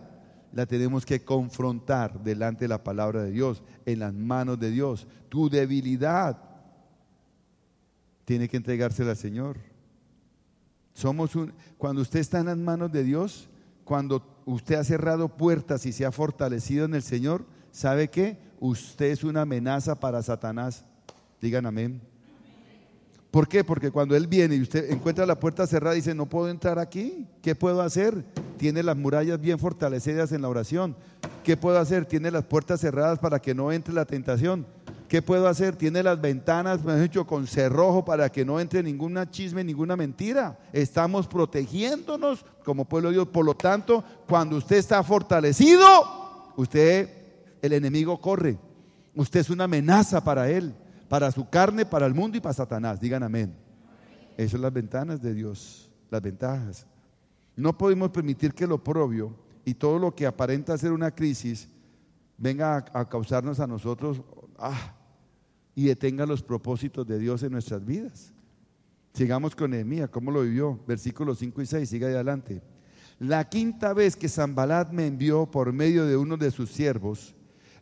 la 0.53 0.67
tenemos 0.67 1.07
que 1.07 1.25
confrontar 1.25 2.23
delante 2.23 2.65
de 2.65 2.69
la 2.69 2.85
palabra 2.85 3.23
de 3.23 3.31
Dios, 3.31 3.63
en 3.87 4.01
las 4.01 4.13
manos 4.13 4.59
de 4.61 4.71
Dios. 4.71 5.07
Tu 5.29 5.49
debilidad 5.49 6.39
tiene 8.25 8.49
que 8.49 8.59
entregársela 8.59 9.13
al 9.13 9.17
Señor. 9.17 9.59
Somos 10.93 11.35
un, 11.37 11.55
cuando 11.79 12.03
usted 12.03 12.21
está 12.21 12.41
en 12.41 12.47
las 12.47 12.59
manos 12.59 12.93
de 12.93 13.03
Dios, 13.03 13.49
cuando 13.85 14.43
usted 14.45 14.77
ha 14.77 14.85
cerrado 14.85 15.29
puertas 15.37 15.87
y 15.87 15.93
se 15.93 16.05
ha 16.05 16.13
fortalecido 16.13 16.85
en 16.85 16.95
el 16.95 17.03
Señor, 17.03 17.47
¿sabe 17.71 18.09
qué? 18.09 18.39
Usted 18.61 19.07
es 19.07 19.25
una 19.25 19.43
amenaza 19.43 19.99
para 19.99 20.23
Satanás. 20.23 20.85
Digan 21.41 21.67
amén. 21.67 22.12
¿Por 23.33 23.49
qué? 23.49 23.65
Porque 23.65 23.91
cuando 23.91 24.15
Él 24.15 24.27
viene 24.27 24.57
y 24.57 24.61
usted 24.61 24.91
encuentra 24.91 25.25
la 25.25 25.41
puerta 25.41 25.67
cerrada 25.67 25.97
y 25.97 26.01
dice, 26.01 26.15
no 26.15 26.27
puedo 26.27 26.51
entrar 26.51 26.79
aquí, 26.79 27.27
¿qué 27.41 27.55
puedo 27.55 27.81
hacer? 27.81 28.23
Tiene 28.59 28.83
las 28.83 28.95
murallas 28.95 29.41
bien 29.41 29.59
fortalecidas 29.59 30.33
en 30.33 30.43
la 30.43 30.51
oración. 30.51 30.95
¿Qué 31.43 31.57
puedo 31.57 31.79
hacer? 31.79 32.05
Tiene 32.05 32.31
las 32.31 32.45
puertas 32.45 32.83
cerradas 32.83 33.19
para 33.19 33.41
que 33.41 33.55
no 33.55 33.73
entre 33.73 33.95
la 33.95 34.05
tentación. 34.05 34.67
¿Qué 35.09 35.23
puedo 35.23 35.49
hacer? 35.49 35.77
Tiene 35.77 36.03
las 36.03 36.21
ventanas, 36.21 36.85
me 36.85 36.93
han 36.93 37.03
dicho, 37.03 37.27
con 37.27 37.47
cerrojo 37.47 38.05
para 38.05 38.31
que 38.31 38.45
no 38.45 38.61
entre 38.61 38.83
ninguna 38.83 39.31
chisme, 39.31 39.65
ninguna 39.65 39.97
mentira. 39.97 40.59
Estamos 40.71 41.27
protegiéndonos 41.27 42.45
como 42.63 42.85
pueblo 42.85 43.09
de 43.09 43.15
Dios. 43.15 43.29
Por 43.29 43.47
lo 43.47 43.55
tanto, 43.55 44.05
cuando 44.29 44.57
usted 44.57 44.77
está 44.77 45.03
fortalecido, 45.03 46.53
usted, 46.57 47.09
el 47.63 47.73
enemigo 47.73 48.21
corre. 48.21 48.59
Usted 49.15 49.41
es 49.41 49.49
una 49.49 49.65
amenaza 49.65 50.23
para 50.23 50.51
él 50.51 50.75
para 51.13 51.31
su 51.31 51.47
carne, 51.47 51.85
para 51.85 52.07
el 52.07 52.15
mundo 52.15 52.39
y 52.39 52.41
para 52.41 52.55
Satanás. 52.55 52.99
Digan 52.99 53.23
amén. 53.23 53.55
Esas 54.35 54.53
son 54.53 54.63
las 54.63 54.73
ventanas 54.73 55.21
de 55.21 55.35
Dios, 55.35 55.91
las 56.11 56.23
ventajas. 56.23 56.87
No 57.55 57.77
podemos 57.77 58.09
permitir 58.09 58.55
que 58.55 58.67
lo 58.67 58.83
propio 58.83 59.37
y 59.63 59.75
todo 59.75 59.99
lo 59.99 60.15
que 60.15 60.25
aparenta 60.25 60.79
ser 60.79 60.91
una 60.91 61.11
crisis 61.11 61.69
venga 62.39 62.87
a, 62.95 63.07
causarnos 63.11 63.61
a 63.61 63.67
nosotros 63.67 64.23
ah, 64.57 64.95
y 65.75 65.85
detenga 65.85 66.25
los 66.25 66.43
propósitos 66.43 67.07
de 67.07 67.19
Dios 67.19 67.43
en 67.43 67.53
nuestras 67.53 67.85
vidas. 67.85 68.33
Sigamos 69.13 69.55
con 69.55 69.73
Nehemías, 69.73 70.09
¿cómo 70.09 70.31
lo 70.31 70.41
vivió? 70.41 70.81
Versículos 70.87 71.41
5 71.41 71.61
y 71.61 71.67
6, 71.67 71.91
siga 71.91 72.07
adelante. 72.07 72.63
La 73.19 73.51
quinta 73.51 73.93
vez 73.93 74.17
que 74.17 74.31
Zambalat 74.31 74.91
me 74.91 75.09
envió 75.09 75.45
por 75.45 75.75
medio 75.75 76.07
de 76.07 76.17
uno 76.17 76.39
de 76.39 76.51
sus 76.51 76.71
siervos 76.71 77.35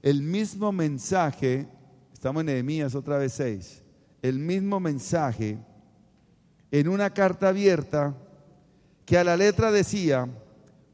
el 0.03 0.21
mismo 0.21 0.73
mensaje 0.73 1.69
Estamos 2.21 2.41
en 2.43 2.49
Nehemías 2.49 2.95
otra 2.95 3.17
vez 3.17 3.33
6. 3.33 3.83
El 4.21 4.41
mismo 4.41 4.79
mensaje 4.79 5.57
en 6.71 6.89
una 6.89 7.09
carta 7.09 7.49
abierta 7.49 8.15
que 9.07 9.17
a 9.17 9.25
la 9.25 9.39
letra 9.39 9.73
decía, 9.73 10.29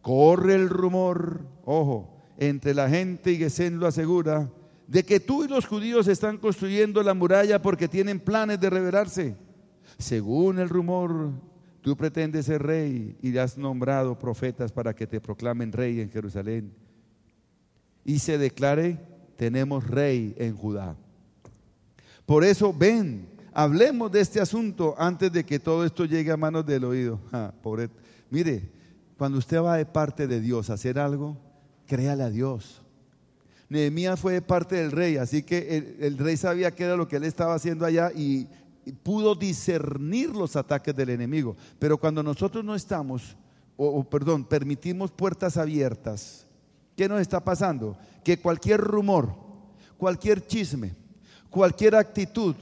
corre 0.03 0.55
el 0.55 0.69
rumor, 0.69 1.41
ojo, 1.65 2.17
entre 2.39 2.75
la 2.75 2.89
gente 2.89 3.33
y 3.33 3.39
Gesén 3.39 3.81
lo 3.81 3.89
asegura, 3.89 4.49
de 4.87 5.03
que 5.03 5.19
tú 5.19 5.43
y 5.43 5.49
los 5.49 5.67
judíos 5.67 6.07
están 6.07 6.39
construyendo 6.39 7.03
la 7.03 7.13
muralla 7.13 7.61
porque 7.61 7.89
tienen 7.89 8.21
planes 8.21 8.61
de 8.61 8.71
rebelarse. 8.71 9.35
Según 9.99 10.61
el 10.61 10.69
rumor, 10.69 11.33
tú 11.81 11.97
pretendes 11.97 12.47
ser 12.47 12.63
rey 12.63 13.19
y 13.21 13.37
has 13.37 13.59
nombrado 13.59 14.17
profetas 14.17 14.71
para 14.71 14.95
que 14.95 15.09
te 15.09 15.21
proclamen 15.21 15.73
rey 15.73 16.01
en 16.01 16.09
Jerusalén. 16.09 16.73
Y 18.05 18.21
se 18.21 18.39
declare, 18.39 19.01
tenemos 19.37 19.89
rey 19.89 20.33
en 20.39 20.57
Judá. 20.57 20.97
Por 22.27 22.43
eso, 22.43 22.75
ven, 22.77 23.29
hablemos 23.55 24.11
de 24.11 24.21
este 24.21 24.41
asunto 24.41 24.97
antes 24.99 25.33
de 25.33 25.47
que 25.47 25.61
todo 25.61 25.85
esto 25.85 26.05
llegue 26.05 26.33
a 26.33 26.37
manos 26.37 26.67
del 26.67 26.85
oído. 26.85 27.21
pobre. 27.63 27.89
Mire, 28.31 28.69
cuando 29.17 29.39
usted 29.39 29.63
va 29.63 29.77
de 29.77 29.87
parte 29.87 30.27
de 30.27 30.41
Dios 30.41 30.69
a 30.69 30.75
hacer 30.75 30.99
algo, 30.99 31.39
créale 31.87 32.25
a 32.25 32.31
Dios. 32.31 32.83
Nehemías 33.69 34.19
fue 34.19 34.35
de 34.35 34.43
parte 34.43 34.77
del 34.77 34.93
rey, 34.93 35.17
así 35.17 35.43
que 35.43 35.97
el, 36.01 36.19
rey 36.19 36.37
sabía 36.37 36.71
qué 36.71 36.85
era 36.85 36.97
lo 36.97 37.09
que 37.09 37.17
él 37.17 37.25
estaba 37.25 37.55
haciendo 37.55 37.87
allá 37.87 38.13
y, 38.15 38.49
pudo 39.03 39.35
discernir 39.35 40.31
los 40.31 40.55
ataques 40.55 40.95
del 40.95 41.09
enemigo. 41.09 41.57
Pero 41.81 41.99
cuando 41.99 42.23
nosotros 42.23 42.65
no 42.65 42.73
estamos, 42.73 43.37
o 43.77 44.05
perdón, 44.05 44.45
permitimos 44.45 45.11
puertas 45.11 45.57
abiertas, 45.57 46.47
¿qué 46.97 47.09
nos 47.09 47.21
está 47.21 47.43
pasando? 47.43 47.99
Que 48.23 48.39
cualquier 48.39 48.81
rumor, 48.81 49.35
cualquier 49.99 50.47
chisme, 50.47 50.95
cualquier 51.57 51.95
actitud, 51.95 52.55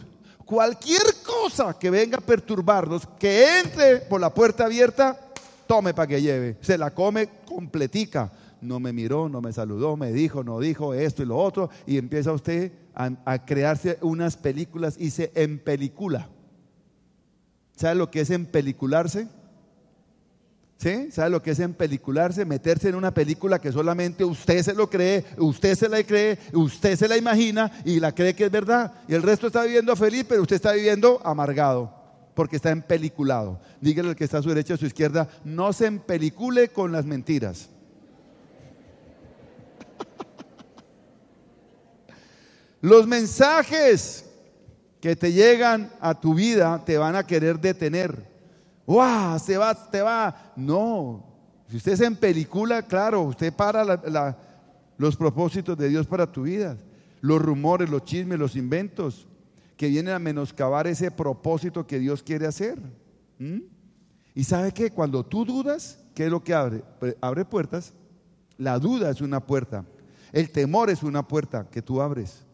cualquier 0.45 1.03
cosa 1.27 1.77
que 1.77 1.91
venga 1.91 2.19
a 2.19 2.21
perturbarnos, 2.21 3.09
que 3.19 3.59
entre 3.59 3.97
por 4.03 4.21
la 4.21 4.33
puerta 4.33 4.67
abierta, 4.67 5.19
tome 5.67 5.93
para 5.93 6.07
que 6.07 6.23
lleve. 6.23 6.59
Se 6.61 6.79
la 6.79 6.95
come 6.95 7.29
completica. 7.45 8.31
No 8.61 8.79
me 8.79 8.93
miró, 8.93 9.29
no 9.29 9.41
me 9.41 9.53
saludó, 9.53 9.97
me 9.97 10.13
dijo, 10.13 10.45
no 10.45 10.61
dijo 10.61 10.95
esto 10.95 11.25
y 11.25 11.27
lo 11.27 11.39
otro. 11.39 11.71
Y 11.89 11.99
empieza 11.99 12.33
usted 12.33 12.71
a, 12.95 13.45
crearse 13.45 13.99
unas 14.01 14.37
películas 14.37 14.95
y 14.97 15.11
se 15.11 15.33
empelicula. 15.35 16.29
¿Sabe 17.75 17.97
lo 17.97 18.13
que 18.13 18.21
es 18.21 18.31
empelicularse? 18.31 19.27
¿Sí? 20.77 21.11
¿Sabe 21.13 21.31
lo 21.31 21.43
que 21.43 21.53
es 21.53 21.61
empelicularse? 21.61 22.45
Meterse 22.45 22.89
en 22.89 22.97
una 22.97 23.15
película 23.15 23.61
que 23.61 23.73
solamente 23.73 24.25
usted 24.25 24.63
se 24.63 24.75
lo 24.75 24.91
cree, 24.91 25.25
usted 25.39 25.77
se 25.77 25.89
la 25.89 26.03
cree, 26.03 26.39
usted 26.53 26.97
se 26.97 27.09
la 27.09 27.17
imagina 27.17 27.71
y 27.85 28.01
la 28.01 28.13
cree 28.13 28.35
que 28.35 28.47
es 28.47 28.51
verdad. 28.51 28.93
Y 29.09 29.15
el 29.15 29.23
resto 29.23 29.47
está 29.47 29.63
viviendo 29.65 29.95
feliz, 29.97 30.27
pero 30.29 30.43
usted 30.43 30.57
está 30.57 30.73
viviendo 30.73 31.21
amargado 31.25 32.05
porque 32.35 32.57
está 32.57 32.71
empeliculado. 32.71 33.61
Dígale 33.81 34.11
al 34.11 34.17
que 34.17 34.25
está 34.25 34.39
a 34.39 34.43
su 34.43 34.49
derecha 34.49 34.75
o 34.75 34.77
a 34.77 34.79
su 34.79 34.87
izquierda, 34.87 35.29
no 35.45 35.73
se 35.73 35.87
empelicule 35.87 36.69
con 36.69 36.91
las 36.93 37.07
mentiras. 37.07 37.71
Los 42.81 43.07
mensajes 43.07 44.25
que 45.01 45.15
te 45.17 45.33
llegan 45.33 45.93
a 46.01 46.21
tu 46.21 46.35
vida 46.35 46.85
te 46.85 46.99
van 46.99 47.17
a 47.17 47.27
querer 47.27 47.59
detener. 47.61 48.34
¡Wow! 48.87 49.39
Se 49.39 49.57
va, 49.57 49.75
te 49.75 50.03
va. 50.03 50.53
No. 50.57 51.25
Si 51.69 51.77
usted 51.77 51.97
se 51.97 52.05
en 52.05 52.17
película, 52.17 52.83
claro, 52.83 53.23
usted 53.23 53.53
para 53.53 54.37
los 54.99 55.17
propósitos 55.17 55.77
de 55.77 55.89
Dios 55.89 56.07
para 56.07 56.31
tu 56.31 56.43
vida. 56.43 56.77
Los 57.21 57.41
rumores, 57.41 57.89
los 57.89 58.05
chismes, 58.05 58.39
los 58.39 58.55
inventos 58.55 59.27
que 59.77 59.89
vienen 59.89 60.15
a 60.15 60.19
menoscabar 60.19 60.87
ese 60.87 61.11
propósito 61.11 61.87
que 61.87 61.99
Dios 61.99 62.23
quiere 62.23 62.47
hacer. 62.47 62.79
¿Mm? 63.39 63.61
Y 64.35 64.45
sabe 64.45 64.73
que 64.73 64.91
cuando 64.91 65.25
tú 65.25 65.45
dudas, 65.45 65.99
¿qué 66.15 66.27
es 66.27 66.31
lo 66.31 66.45
que 66.45 66.55
abre? 66.55 66.85
Abre 67.21 67.45
puertas. 67.45 67.95
La 68.59 68.79
duda 68.79 69.11
es 69.11 69.21
una 69.21 69.41
puerta. 69.41 69.85
El 70.33 70.51
temor 70.51 70.91
es 70.91 71.03
una 71.03 71.27
puerta 71.27 71.69
que 71.71 71.81
tú 71.81 72.03
abres. 72.03 72.45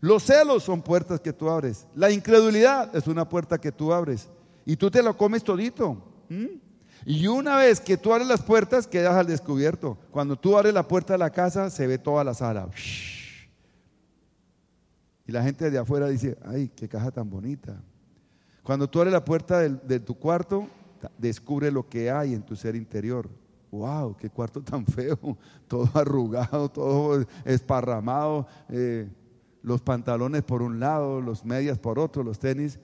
Los 0.00 0.24
celos 0.24 0.62
son 0.62 0.82
puertas 0.82 1.20
que 1.20 1.32
tú 1.32 1.50
abres. 1.50 1.86
La 1.94 2.10
incredulidad 2.10 2.94
es 2.94 3.06
una 3.08 3.28
puerta 3.28 3.58
que 3.58 3.72
tú 3.72 3.92
abres 3.92 4.28
y 4.66 4.76
tú 4.76 4.90
te 4.90 5.02
lo 5.02 5.16
comes 5.16 5.44
todito. 5.44 6.02
Y 7.04 7.28
una 7.28 7.56
vez 7.56 7.80
que 7.80 7.96
tú 7.96 8.12
abres 8.12 8.26
las 8.26 8.42
puertas, 8.42 8.88
quedas 8.88 9.14
al 9.14 9.28
descubierto. 9.28 9.96
Cuando 10.10 10.36
tú 10.36 10.58
abres 10.58 10.74
la 10.74 10.86
puerta 10.86 11.14
de 11.14 11.20
la 11.20 11.30
casa, 11.30 11.70
se 11.70 11.86
ve 11.86 11.98
toda 11.98 12.24
la 12.24 12.34
sala. 12.34 12.68
Y 15.24 15.30
la 15.30 15.44
gente 15.44 15.70
de 15.70 15.78
afuera 15.78 16.08
dice, 16.08 16.36
ay, 16.44 16.68
qué 16.74 16.88
caja 16.88 17.12
tan 17.12 17.30
bonita. 17.30 17.80
Cuando 18.64 18.90
tú 18.90 18.98
abres 18.98 19.12
la 19.12 19.24
puerta 19.24 19.60
de, 19.60 20.00
tu 20.00 20.18
cuarto, 20.18 20.68
descubre 21.16 21.70
lo 21.70 21.88
que 21.88 22.10
hay 22.10 22.34
en 22.34 22.42
tu 22.42 22.56
ser 22.56 22.74
interior. 22.74 23.30
¡Wow! 23.70 24.16
¡Qué 24.16 24.28
cuarto 24.28 24.60
tan 24.60 24.84
feo! 24.84 25.38
Todo 25.68 25.88
arrugado, 25.94 26.68
todo 26.68 27.24
esparramado, 27.44 28.46
eh, 28.68 29.08
los 29.62 29.80
pantalones 29.80 30.42
por 30.42 30.62
un 30.62 30.80
lado, 30.80 31.20
los 31.20 31.44
medias 31.44 31.78
por 31.78 31.98
otro, 31.98 32.22
los 32.22 32.38
tenis. 32.38 32.78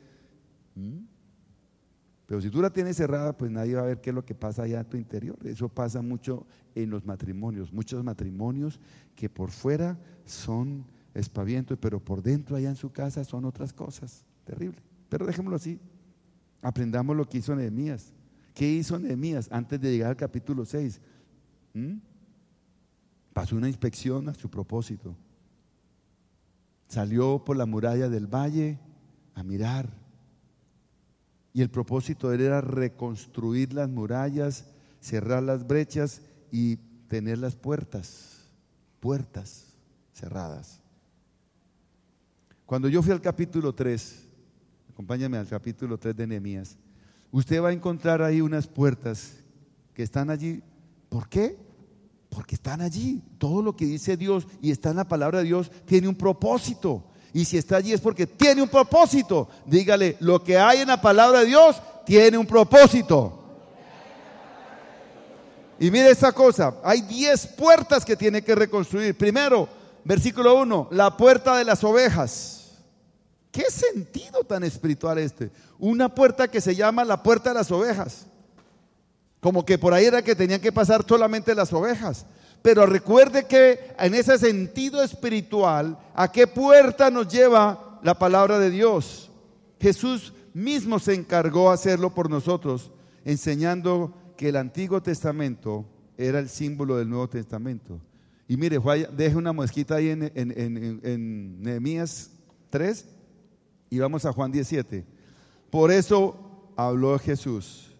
Pero 2.27 2.41
si 2.41 2.51
tú 2.51 2.63
la 2.63 2.71
tienes 2.71 2.97
cerrada, 2.97 3.37
pues 3.37 3.51
nadie 3.51 3.75
va 3.75 3.83
a 3.83 3.87
ver 3.87 4.01
qué 4.01 4.11
es 4.11 4.15
lo 4.15 4.25
que 4.25 4.35
pasa 4.35 4.63
allá 4.63 4.81
en 4.81 4.87
tu 4.87 4.97
interior. 4.97 5.37
Eso 5.45 5.69
pasa 5.69 6.01
mucho 6.03 6.47
en 6.75 6.91
los 6.91 7.05
matrimonios. 7.05 7.73
Muchos 7.73 8.03
matrimonios 8.05 8.81
que 9.15 9.29
por 9.29 9.51
fuera 9.51 9.99
son 10.25 10.85
espavientos, 11.15 11.79
pero 11.81 12.01
por 12.01 12.23
dentro 12.23 12.57
allá 12.57 12.71
en 12.71 12.77
su 12.77 12.91
casa 12.91 13.25
son 13.25 13.45
otras 13.45 13.73
cosas. 13.73 14.25
Terrible. 14.45 14.81
Pero 15.09 15.27
dejémoslo 15.27 15.57
así. 15.57 15.79
Aprendamos 16.63 17.17
lo 17.17 17.29
que 17.29 17.39
hizo 17.39 17.55
Nehemías. 17.55 18.13
¿Qué 18.55 18.71
hizo 18.71 18.99
Nehemías 18.99 19.49
antes 19.51 19.81
de 19.81 19.91
llegar 19.91 20.11
al 20.11 20.17
capítulo 20.17 20.65
6? 20.65 21.01
¿Mm? 21.75 21.97
Pasó 23.33 23.57
una 23.57 23.69
inspección 23.69 24.29
a 24.29 24.35
su 24.35 24.49
propósito. 24.49 25.17
Salió 26.89 27.43
por 27.45 27.57
la 27.57 27.67
muralla 27.67 28.09
del 28.09 28.27
valle 28.27 28.79
a 29.35 29.43
mirar 29.43 30.02
y 31.55 31.63
el 31.63 31.71
propósito 31.71 32.29
de 32.29 32.37
él 32.37 32.43
era 32.43 32.61
reconstruir 32.61 33.73
las 33.73 33.89
murallas, 33.89 34.67
cerrar 35.01 35.43
las 35.43 35.67
brechas 35.67 36.23
y 36.51 36.77
tener 37.09 37.39
las 37.39 37.57
puertas, 37.57 38.49
puertas 39.01 39.67
cerradas. 40.15 40.81
Cuando 42.65 42.89
yo 42.89 43.03
fui 43.03 43.13
al 43.13 43.21
capítulo 43.21 43.75
3, 43.75 44.25
acompáñame 44.91 45.37
al 45.37 45.47
capítulo 45.47 45.99
3 45.99 46.17
de 46.17 46.27
Nehemías, 46.27 46.79
usted 47.31 47.63
va 47.63 47.69
a 47.69 47.73
encontrar 47.73 48.23
ahí 48.23 48.41
unas 48.41 48.67
puertas 48.67 49.35
que 49.93 50.03
están 50.03 50.31
allí. 50.31 50.63
¿Por 51.09 51.29
qué? 51.29 51.59
Porque 52.31 52.55
están 52.55 52.81
allí. 52.81 53.23
Todo 53.37 53.63
lo 53.63 53.77
que 53.77 53.85
dice 53.85 54.17
Dios 54.17 54.47
y 54.63 54.71
está 54.71 54.91
en 54.91 54.97
la 54.97 55.09
palabra 55.09 55.41
de 55.41 55.45
Dios 55.45 55.71
tiene 55.85 56.09
un 56.09 56.15
propósito. 56.15 57.05
Y 57.35 57.45
si 57.45 57.57
está 57.57 57.77
allí 57.77 57.93
es 57.93 58.01
porque 58.01 58.27
tiene 58.27 58.63
un 58.63 58.69
propósito. 58.69 59.49
Dígale, 59.65 60.17
lo 60.21 60.43
que 60.43 60.59
hay 60.59 60.81
en 60.81 60.89
la 60.89 61.01
palabra 61.01 61.41
de 61.41 61.47
Dios 61.47 61.81
tiene 62.05 62.37
un 62.37 62.47
propósito. 62.47 63.39
Y 65.79 65.91
mire 65.91 66.11
esta 66.11 66.33
cosa, 66.33 66.75
hay 66.85 67.01
10 67.01 67.47
puertas 67.49 68.05
que 68.05 68.17
tiene 68.17 68.43
que 68.43 68.55
reconstruir. 68.55 69.17
Primero, 69.17 69.69
versículo 70.05 70.55
1, 70.61 70.89
la 70.93 71.17
puerta 71.17 71.57
de 71.57 71.65
las 71.65 71.83
ovejas. 71.83 72.71
¿Qué 73.51 73.65
sentido 73.71 74.45
tan 74.45 74.63
espiritual 74.65 75.19
este? 75.19 75.51
Una 75.79 76.09
puerta 76.09 76.49
que 76.49 76.61
se 76.61 76.75
llama 76.75 77.05
la 77.05 77.23
puerta 77.23 77.51
de 77.51 77.57
las 77.57 77.71
ovejas. 77.71 78.27
Como 79.41 79.65
que 79.65 79.77
por 79.77 79.93
ahí 79.93 80.05
era 80.05 80.23
que 80.23 80.37
tenían 80.37 80.61
que 80.61 80.71
pasar 80.71 81.05
solamente 81.07 81.55
las 81.55 81.73
ovejas. 81.73 82.27
Pero 82.63 82.87
recuerde 82.87 83.47
que 83.47 83.93
en 83.99 84.15
ese 84.15 84.39
sentido 84.39 85.03
espiritual, 85.03 85.99
¿a 86.15 86.31
qué 86.31 86.47
puerta 86.47 87.11
nos 87.11 87.27
lleva 87.27 87.99
la 88.03 88.17
palabra 88.17 88.61
de 88.61 88.71
Dios? 88.71 89.31
Jesús 89.81 90.33
mismo 90.55 91.01
se 91.01 91.15
encargó 91.15 91.69
de 91.69 91.75
hacerlo 91.75 92.15
por 92.15 92.31
nosotros, 92.31 92.93
enseñando 93.25 94.15
que 94.37 94.51
el 94.51 94.57
Antiguo 94.57 95.03
Testamento 95.03 95.85
era 96.17 96.39
el 96.39 96.49
símbolo 96.49 96.97
del 96.97 97.09
Nuevo 97.09 97.29
Testamento. 97.29 98.01
Y 98.47 98.57
mire, 98.57 98.79
deje 99.13 99.37
una 99.37 99.53
mosquita 99.53 99.97
ahí 99.97 100.11
en, 100.11 100.31
en 100.35 101.63
Nehemías 101.63 102.31
3 102.71 103.07
y 103.91 103.99
vamos 103.99 104.25
a 104.25 104.33
Juan 104.33 104.53
17. 104.53 105.05
Por 105.69 105.91
eso 105.91 106.73
habló 106.77 107.19
Jesús, 107.19 107.93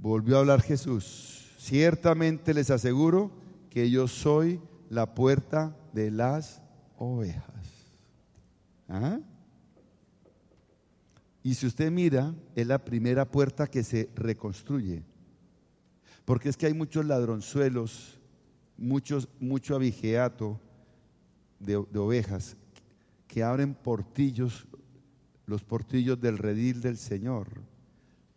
volvió 0.00 0.36
a 0.36 0.40
hablar 0.40 0.62
Jesús. 0.62 1.50
Ciertamente 1.58 2.54
les 2.54 2.70
aseguro 2.70 3.41
que 3.72 3.88
yo 3.88 4.06
soy 4.06 4.60
la 4.90 5.14
puerta 5.14 5.74
de 5.94 6.10
las 6.10 6.60
ovejas. 6.98 7.94
¿Ah? 8.86 9.18
Y 11.42 11.54
si 11.54 11.66
usted 11.66 11.90
mira, 11.90 12.34
es 12.54 12.66
la 12.66 12.84
primera 12.84 13.24
puerta 13.24 13.66
que 13.66 13.82
se 13.82 14.10
reconstruye. 14.14 15.02
Porque 16.26 16.50
es 16.50 16.58
que 16.58 16.66
hay 16.66 16.74
muchos 16.74 17.06
ladronzuelos, 17.06 18.20
muchos, 18.76 19.26
mucho 19.40 19.74
abigeato 19.74 20.60
de, 21.58 21.82
de 21.90 21.98
ovejas 21.98 22.58
que 23.26 23.42
abren 23.42 23.72
portillos, 23.72 24.66
los 25.46 25.64
portillos 25.64 26.20
del 26.20 26.36
redil 26.36 26.82
del 26.82 26.98
Señor, 26.98 27.48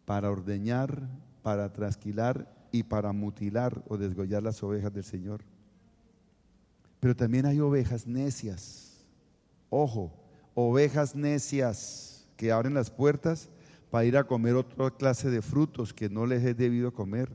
para 0.06 0.32
ordeñar, 0.32 1.10
para 1.43 1.74
trasquilar 1.74 2.55
y 2.76 2.84
para 2.84 3.14
mutilar 3.14 3.82
o 3.88 3.98
desgollar 3.98 4.44
las 4.44 4.62
ovejas 4.62 4.92
del 4.94 5.06
Señor. 5.06 5.42
Pero 7.00 7.16
también 7.16 7.46
hay 7.46 7.62
ovejas 7.62 8.06
necias. 8.06 9.06
Ojo, 9.70 10.12
ovejas 10.54 11.16
necias 11.16 12.28
que 12.36 12.52
abren 12.52 12.74
las 12.74 12.92
puertas 12.92 13.50
para 13.90 14.04
ir 14.04 14.18
a 14.18 14.26
comer 14.26 14.56
otra 14.56 14.92
clase 14.92 15.30
de 15.30 15.42
frutos 15.42 15.94
que 15.94 16.10
no 16.10 16.26
les 16.26 16.44
es 16.44 16.58
debido 16.58 16.94
comer 16.94 17.32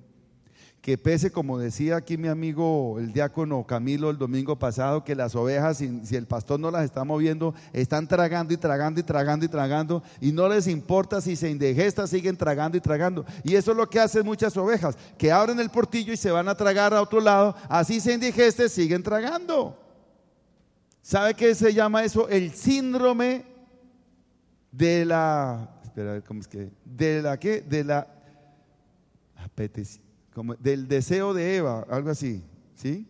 que 0.81 0.97
pese, 0.97 1.31
como 1.31 1.59
decía 1.59 1.97
aquí 1.97 2.17
mi 2.17 2.29
amigo 2.29 2.99
el 2.99 3.13
diácono 3.13 3.67
Camilo 3.67 4.09
el 4.09 4.17
domingo 4.17 4.59
pasado, 4.59 5.05
que 5.05 5.15
las 5.15 5.35
ovejas, 5.35 5.77
si, 5.77 6.17
el 6.17 6.27
pastor 6.27 6.59
no 6.59 6.71
las 6.71 6.85
está 6.85 7.05
moviendo, 7.05 7.55
están 7.73 8.09
tragando 8.09 8.55
y 8.55 8.57
tragando 8.57 9.01
y 9.01 9.03
tragando 9.03 9.45
y 9.45 9.49
tragando, 9.49 10.03
y 10.21 10.33
no 10.33 10.49
les 10.49 10.67
importa 10.67 11.21
si 11.21 11.37
se 11.37 11.51
indigesta, 11.51 12.07
siguen 12.07 12.37
tragando 12.37 12.79
y 12.79 12.81
tragando. 12.81 13.27
Y 13.45 13.57
eso 13.57 13.73
es 13.73 13.77
lo 13.77 13.91
que 13.91 14.01
hacen 14.01 14.25
muchas 14.25 14.57
ovejas, 14.57 14.97
que 15.19 15.31
abren 15.31 15.61
el 15.61 15.69
portillo 15.69 16.15
y 16.15 16.17
se 16.17 16.31
van 16.31 16.49
a 16.49 16.55
tragar 16.55 16.95
a 16.95 17.03
otro 17.03 17.21
lado, 17.21 17.55
así 17.69 18.01
se 18.01 18.15
indigeste, 18.15 18.69
siguen 18.71 19.03
tragando. 19.03 19.79
¿Sabe 21.03 21.35
qué 21.35 21.55
se 21.55 21.75
llama 21.75 22.05
eso? 22.05 22.29
El 22.29 22.53
síndrome 22.53 23.45
de 24.73 25.05
la, 25.05 25.79
espera, 25.85 26.23
¿cómo 26.23 26.41
es 26.41 26.49
que? 26.49 26.71
De 26.85 27.21
la 27.21 27.39
qué? 27.39 27.61
De 27.61 27.85
la 27.85 28.07
apetición 29.37 30.10
del 30.59 30.89
deseo 30.89 31.35
de 31.35 31.57
Eva, 31.57 31.87
algo 31.89 32.11
así, 32.11 32.43
¿sí? 32.75 33.09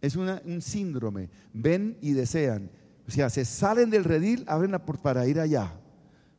Es 0.00 0.16
un 0.16 0.62
síndrome. 0.62 1.30
Ven 1.52 1.98
y 2.00 2.12
desean. 2.12 2.70
O 3.06 3.10
sea, 3.10 3.30
se 3.30 3.44
salen 3.44 3.90
del 3.90 4.04
redil, 4.04 4.44
abren 4.46 4.70
la 4.70 4.84
puerta 4.84 5.02
para 5.02 5.26
ir 5.26 5.40
allá. 5.40 5.72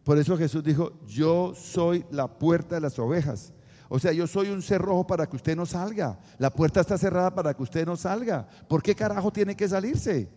Por 0.04 0.18
eso 0.18 0.38
Jesús 0.38 0.64
dijo, 0.64 0.94
yo 1.08 1.54
soy 1.56 2.06
la 2.12 2.28
puerta 2.28 2.76
de 2.76 2.82
las 2.82 2.98
ovejas. 3.00 3.54
O 3.90 4.00
sea, 4.00 4.12
yo 4.12 4.28
soy 4.28 4.50
un 4.50 4.62
cerrojo 4.62 5.06
para 5.06 5.28
que 5.28 5.36
usted 5.36 5.56
no 5.56 5.66
salga. 5.66 6.20
La 6.38 6.52
puerta 6.52 6.82
está 6.82 6.98
cerrada 6.98 7.34
para 7.34 7.54
que 7.54 7.64
usted 7.64 7.86
no 7.86 7.96
salga. 7.96 8.48
¿Por 8.68 8.82
qué 8.82 8.96
carajo 8.96 9.32
tiene 9.32 9.56
que 9.56 9.68
salirse? 9.68 10.30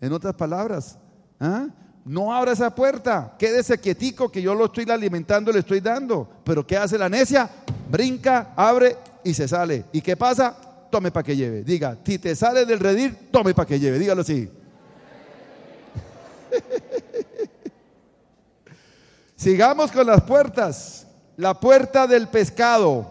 En 0.00 0.12
otras 0.12 0.34
palabras, 0.34 0.98
¿ah? 1.40 1.68
no 2.04 2.34
abra 2.34 2.52
esa 2.52 2.74
puerta. 2.74 3.34
Quédese 3.38 3.78
quietico 3.78 4.30
que 4.30 4.42
yo 4.42 4.54
lo 4.54 4.66
estoy 4.66 4.88
alimentando, 4.90 5.52
le 5.52 5.60
estoy 5.60 5.80
dando. 5.80 6.28
Pero 6.44 6.66
¿qué 6.66 6.76
hace 6.76 6.98
la 6.98 7.08
necia? 7.08 7.50
brinca, 7.92 8.54
abre 8.56 8.96
y 9.24 9.34
se 9.34 9.48
sale. 9.48 9.84
¿Y 9.92 10.00
qué 10.00 10.16
pasa? 10.16 10.56
Tome 10.90 11.10
para 11.10 11.24
que 11.24 11.36
lleve. 11.36 11.62
Diga, 11.62 11.98
si 12.04 12.18
te 12.18 12.34
sale 12.34 12.64
del 12.66 12.80
redir, 12.80 13.30
tome 13.30 13.54
para 13.54 13.66
que 13.66 13.78
lleve. 13.80 13.98
Dígalo 13.98 14.22
así. 14.22 14.48
Sigamos 19.36 19.90
con 19.90 20.06
las 20.06 20.22
puertas. 20.22 21.06
La 21.36 21.58
puerta 21.58 22.06
del 22.06 22.28
pescado. 22.28 23.10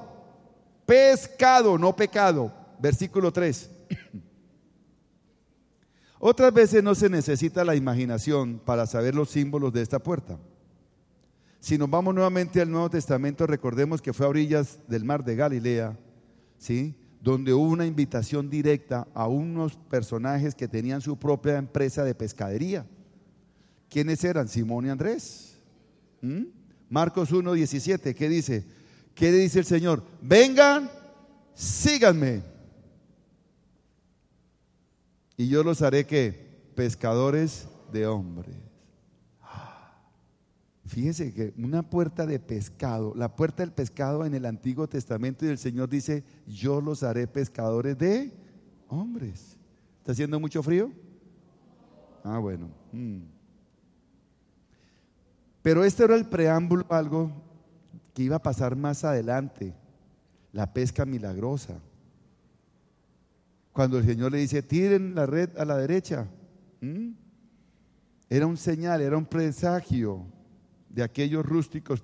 Pescado, 0.86 1.78
no 1.78 1.95
pecado. 1.95 2.54
Versículo 2.80 3.32
3. 3.32 3.69
Otras 6.19 6.54
veces 6.54 6.84
no 6.84 6.93
se 6.93 7.10
necesita 7.10 7.65
la 7.65 7.76
imaginación 7.76 8.60
para 8.63 8.86
saber 8.86 9.15
los 9.15 9.30
símbolos 9.32 9.74
de 9.74 9.82
esta 9.82 9.97
puerta. 10.00 10.38
Si 11.62 11.78
nos 11.78 11.91
vamos 11.91 12.15
nuevamente 12.15 12.60
al 12.60 12.71
Nuevo 12.71 12.89
Testamento, 12.89 13.45
recordemos 13.45 14.02
que 14.02 14.13
fue 14.13 14.26
a 14.26 14.30
orillas 14.30 14.80
del 14.88 15.06
mar 15.06 15.24
de 15.24 15.36
Galilea, 15.36 15.95
¿sí? 16.58 16.95
donde 17.21 17.54
hubo 17.54 17.69
una 17.69 17.86
invitación 17.86 18.50
directa 18.50 19.08
a 19.13 19.28
unos 19.28 19.78
personajes 19.78 20.56
que 20.56 20.67
tenían 20.67 21.02
su 21.02 21.19
propia 21.19 21.60
empresa 21.60 22.04
de 22.04 22.15
pescadería. 22.15 22.88
¿Quiénes 23.89 24.24
eran? 24.24 24.47
Simón 24.47 24.88
y 24.88 24.89
Andrés. 24.89 25.56
¿Mm? 26.21 26.45
Marcos 26.89 27.32
1, 27.32 27.54
17, 27.54 28.15
¿qué 28.15 28.28
dice? 28.28 28.65
¿Qué 29.13 29.32
dice 29.32 29.60
el 29.60 29.65
Señor? 29.65 30.04
Vengan, 30.19 30.89
síganme. 31.54 32.41
Y 35.38 35.47
yo 35.47 35.62
los 35.62 35.84
haré 35.84 36.08
que 36.08 36.71
pescadores 36.74 37.67
de 37.93 38.08
hombres. 38.08 38.70
Fíjese 40.91 41.34
que 41.34 41.54
una 41.58 41.89
puerta 41.89 42.25
de 42.25 42.38
pescado, 42.38 43.13
la 43.15 43.34
puerta 43.34 43.63
del 43.63 43.71
pescado 43.71 44.25
en 44.25 44.34
el 44.34 44.45
Antiguo 44.45 44.89
Testamento 44.89 45.45
y 45.45 45.47
el 45.47 45.58
Señor 45.58 45.88
dice, 45.88 46.25
yo 46.45 46.82
los 46.82 47.01
haré 47.01 47.27
pescadores 47.27 47.97
de 47.97 48.34
hombres. 48.89 49.56
¿Está 49.99 50.12
haciendo 50.12 50.38
mucho 50.38 50.62
frío? 50.62 50.91
Ah, 52.25 52.39
bueno. 52.39 52.69
Mm. 52.91 53.21
Pero 55.62 55.86
este 55.86 56.04
era 56.04 56.13
el 56.17 56.25
preámbulo, 56.25 56.86
algo 56.89 57.32
que 58.13 58.23
iba 58.23 58.36
a 58.36 58.43
pasar 58.43 58.75
más 58.75 59.06
adelante, 59.06 59.73
la 60.51 60.73
pesca 60.73 61.06
milagrosa. 61.06 61.80
Cuando 63.71 63.97
el 63.97 64.06
Señor 64.06 64.34
le 64.34 64.39
dice, 64.39 64.62
tiren 64.62 65.15
la 65.15 65.25
red 65.25 65.58
a 65.58 65.63
la 65.63 65.77
derecha. 65.77 66.27
Era 68.30 68.45
un 68.45 68.58
señal, 68.58 68.99
era 68.99 69.15
un 69.15 69.25
presagio 69.25 70.25
de 70.93 71.04
aquellos 71.04 71.45
rústicos 71.45 72.04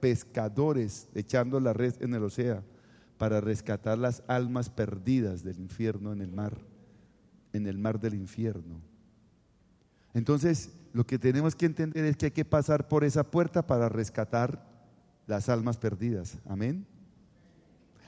pescadores 0.00 1.08
echando 1.14 1.58
la 1.58 1.72
red 1.72 1.94
en 2.00 2.14
el 2.14 2.22
océano 2.22 2.62
para 3.16 3.40
rescatar 3.40 3.98
las 3.98 4.22
almas 4.28 4.70
perdidas 4.70 5.42
del 5.42 5.58
infierno 5.58 6.12
en 6.12 6.20
el 6.20 6.30
mar, 6.30 6.56
en 7.52 7.66
el 7.66 7.78
mar 7.78 7.98
del 7.98 8.14
infierno. 8.14 8.80
Entonces, 10.14 10.70
lo 10.92 11.04
que 11.04 11.18
tenemos 11.18 11.56
que 11.56 11.66
entender 11.66 12.04
es 12.04 12.16
que 12.16 12.26
hay 12.26 12.32
que 12.32 12.44
pasar 12.44 12.86
por 12.86 13.02
esa 13.02 13.24
puerta 13.24 13.66
para 13.66 13.88
rescatar 13.88 14.64
las 15.26 15.48
almas 15.48 15.76
perdidas. 15.76 16.38
Amén. 16.48 16.86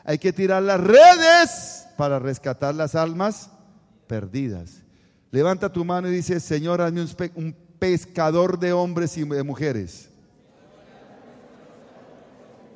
Hay 0.05 0.19
que 0.19 0.33
tirar 0.33 0.63
las 0.63 0.81
redes 0.81 1.89
para 1.97 2.21
rescatar 2.21 2.75
las 2.75 2.95
almas 2.95 3.51
perdidas. 4.07 4.83
Levanta 5.33 5.73
tu 5.73 5.85
mano 5.85 6.09
y 6.09 6.13
dice, 6.13 6.39
Señor, 6.39 6.81
hazme 6.81 7.05
un 7.35 7.55
pescador 7.81 8.61
de 8.61 8.73
hombres 8.73 9.17
y 9.19 9.25
de 9.25 9.43
mujeres 9.43 10.10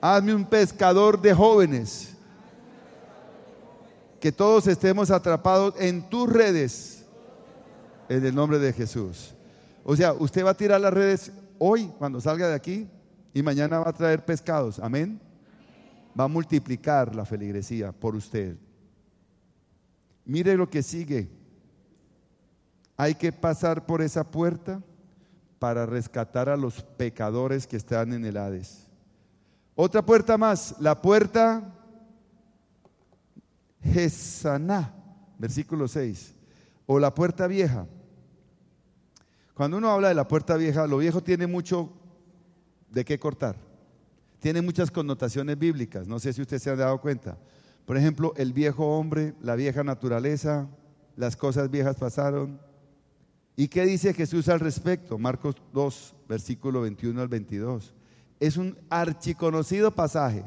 Hazme 0.07 0.35
un 0.35 0.45
pescador 0.45 1.19
de 1.19 1.33
jóvenes. 1.33 2.15
Que 4.21 4.31
todos 4.31 4.67
estemos 4.67 5.11
atrapados 5.11 5.77
en 5.79 6.11
tus 6.11 6.31
redes. 6.31 7.07
En 8.11 8.23
el 8.27 8.35
nombre 8.35 8.59
de 8.59 8.75
Jesús. 8.75 9.33
O 9.83 9.97
sea, 9.97 10.13
usted 10.13 10.45
va 10.45 10.51
a 10.51 10.57
tirar 10.59 10.79
las 10.79 10.93
redes 10.93 11.33
hoy 11.59 11.91
cuando 11.99 12.21
salga 12.21 12.49
de 12.49 12.55
aquí 12.55 12.87
y 13.33 13.43
mañana 13.43 13.79
va 13.79 13.89
a 13.89 13.95
traer 13.95 14.23
pescados. 14.27 14.79
Amén. 14.79 15.19
Va 16.21 16.25
a 16.25 16.29
multiplicar 16.29 17.15
la 17.15 17.25
feligresía 17.25 17.91
por 17.91 18.15
usted. 18.15 18.59
Mire 20.27 20.55
lo 20.55 20.69
que 20.69 20.83
sigue. 20.83 21.31
Hay 22.99 23.15
que 23.15 23.33
pasar 23.33 23.87
por 23.87 24.03
esa 24.03 24.23
puerta 24.23 24.83
para 25.59 25.87
rescatar 25.87 26.51
a 26.51 26.59
los 26.59 26.83
pecadores 26.83 27.67
que 27.67 27.79
están 27.79 28.13
en 28.13 28.27
el 28.27 28.37
Hades. 28.37 28.84
Otra 29.75 30.05
puerta 30.05 30.39
más, 30.39 30.77
la 30.79 31.01
puerta 31.01 31.75
Gesaná, 33.83 34.95
versículo 35.39 35.89
6, 35.89 36.35
o 36.87 36.99
la 36.99 37.15
puerta 37.15 37.47
vieja. 37.47 37.87
Cuando 39.53 39.77
uno 39.77 39.91
habla 39.91 40.09
de 40.09 40.15
la 40.15 40.27
puerta 40.27 40.57
vieja, 40.57 40.87
lo 40.87 40.99
viejo 40.99 41.23
tiene 41.23 41.47
mucho 41.47 41.93
de 42.91 43.05
qué 43.05 43.19
cortar. 43.19 43.57
Tiene 44.39 44.63
muchas 44.63 44.91
connotaciones 44.91 45.59
bíblicas, 45.59 46.07
no 46.07 46.19
sé 46.19 46.33
si 46.33 46.43
usted 46.43 46.59
se 46.59 46.71
ha 46.71 46.77
dado 46.77 47.01
cuenta. 47.01 47.39
Por 47.85 47.97
ejemplo, 47.97 48.33
el 48.37 48.53
viejo 48.53 48.97
hombre, 48.97 49.35
la 49.41 49.57
vieja 49.57 49.85
naturaleza, 49.85 50.69
las 51.17 51.37
cosas 51.37 51.71
viejas 51.71 51.97
pasaron. 51.97 52.61
¿Y 53.57 53.69
qué 53.69 53.85
dice 53.85 54.15
Jesús 54.15 54.49
al 54.49 54.61
respecto? 54.61 55.19
Marcos 55.19 55.57
2, 55.73 56.15
versículo 56.29 56.81
21 56.81 57.21
al 57.21 57.29
22. 57.29 57.95
Es 58.45 58.59
un 58.59 58.77
archiconocido 58.91 59.91
pasaje. 59.91 60.45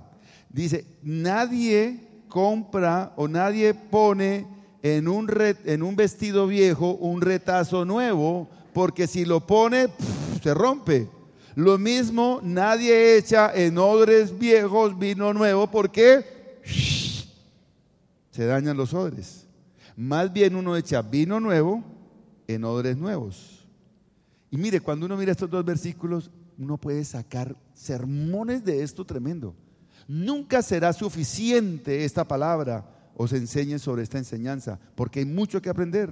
Dice, 0.50 0.86
nadie 1.02 2.08
compra 2.28 3.12
o 3.16 3.28
nadie 3.28 3.74
pone 3.74 4.46
en 4.84 5.08
un, 5.08 5.28
en 5.66 5.82
un 5.82 5.96
vestido 5.96 6.46
viejo 6.46 6.92
un 6.92 7.22
retazo 7.22 7.86
nuevo, 7.86 8.48
porque 8.72 9.08
si 9.08 9.26
lo 9.26 9.48
pone, 9.48 9.88
se 10.44 10.54
rompe. 10.54 11.10
Lo 11.56 11.80
mismo, 11.80 12.40
nadie 12.44 13.18
echa 13.18 13.52
en 13.52 13.80
odres 13.80 14.38
viejos 14.38 15.00
vino 15.00 15.34
nuevo, 15.34 15.66
porque 15.66 16.24
se 18.30 18.46
dañan 18.46 18.78
los 18.78 18.94
odres. 18.94 19.48
Más 19.96 20.32
bien 20.32 20.56
uno 20.56 20.78
echa 20.78 21.02
vino 21.02 21.40
nuevo 21.40 21.84
en 22.48 22.64
odres 22.64 22.96
nuevos. 22.96 23.66
Y 24.52 24.58
mire, 24.58 24.82
cuando 24.82 25.08
uno 25.08 25.18
mira 25.18 25.32
estos 25.32 25.50
dos 25.50 25.66
versículos, 25.66 26.30
uno 26.58 26.78
puede 26.78 27.04
sacar 27.04 27.56
sermones 27.74 28.63
de 28.63 28.84
esto 28.84 29.06
tremendo. 29.06 29.56
Nunca 30.08 30.62
será 30.62 30.93
suficiente 30.93 32.06
esta 32.06 32.26
palabra 32.26 32.98
os 33.20 33.34
enseñe 33.34 33.80
sobre 33.80 34.04
esta 34.04 34.20
enseñanza, 34.20 34.80
porque 34.93 35.20
hay 35.20 35.26
mucho 35.26 35.60
que 35.60 35.70
aprender. 35.70 36.12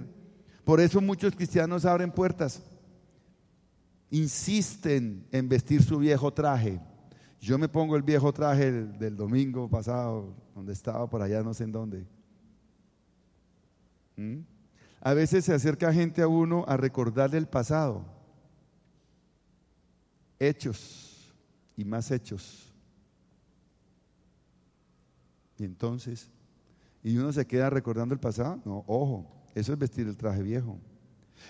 Por 0.64 0.80
eso 0.80 1.00
muchos 1.00 1.36
cristianos 1.36 1.86
abren 1.86 2.12
puertas, 2.12 2.64
insisten 4.10 5.28
en 5.32 5.48
vestir 5.48 5.84
su 5.84 6.00
viejo 6.00 6.34
traje. 6.34 6.82
Yo 7.40 7.60
me 7.60 7.70
pongo 7.70 7.96
el 7.96 8.02
viejo 8.02 8.34
traje 8.34 8.72
del, 8.72 9.16
domingo 9.16 9.70
pasado, 9.70 10.34
donde 10.56 10.74
estaba 10.74 11.08
por 11.08 11.22
allá, 11.22 11.44
no 11.44 11.54
sé 11.54 11.66
en 11.66 11.72
dónde. 11.72 12.08
¿Mm? 14.16 14.40
A 15.02 15.14
veces 15.14 15.46
se 15.46 15.54
acerca 15.54 15.94
gente 15.94 16.24
a 16.24 16.28
uno 16.28 16.66
a 16.68 16.76
recordarle 16.76 17.38
el 17.38 17.48
pasado, 17.48 18.04
hechos 20.48 21.34
y 21.78 21.86
más 21.86 22.12
hechos. 22.12 22.74
Y 25.58 25.64
entonces, 25.64 26.30
y 27.04 27.18
uno 27.18 27.32
se 27.32 27.46
queda 27.46 27.70
recordando 27.70 28.14
el 28.14 28.20
pasado. 28.20 28.62
No, 28.66 28.84
ojo, 28.88 29.26
eso 29.54 29.74
es 29.74 29.80
vestir 29.80 30.08
el 30.08 30.18
traje 30.18 30.42
viejo. 30.42 30.80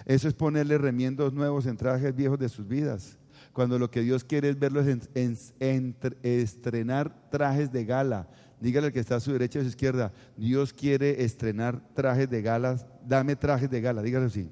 Eso 0.06 0.28
es 0.28 0.34
ponerle 0.34 0.78
remiendos 0.78 1.34
nuevos 1.34 1.66
en 1.66 1.78
trajes 1.78 2.16
viejos 2.16 2.40
de 2.40 2.50
sus 2.50 2.68
vidas. 2.68 3.18
Cuando 3.54 3.80
lo 3.80 3.90
que 3.90 4.02
Dios 4.02 4.24
quiere 4.24 4.50
es 4.50 4.60
verlos 4.60 4.86
en, 4.86 5.96
estrenar 6.24 7.30
trajes 7.30 7.72
de 7.72 7.86
gala. 7.86 8.28
Dígale 8.60 8.88
al 8.88 8.94
que 8.94 9.00
está 9.00 9.16
a 9.16 9.20
su 9.20 9.32
derecha 9.32 9.60
y 9.60 9.62
a 9.62 9.64
su 9.64 9.70
izquierda, 9.70 10.12
Dios 10.38 10.74
quiere 10.74 11.24
estrenar 11.24 11.82
trajes 11.94 12.30
de 12.30 12.42
gala. 12.42 12.78
Dame 13.06 13.36
trajes 13.36 13.70
de 13.70 13.82
gala, 13.82 14.02
dígale 14.02 14.26
así. 14.26 14.50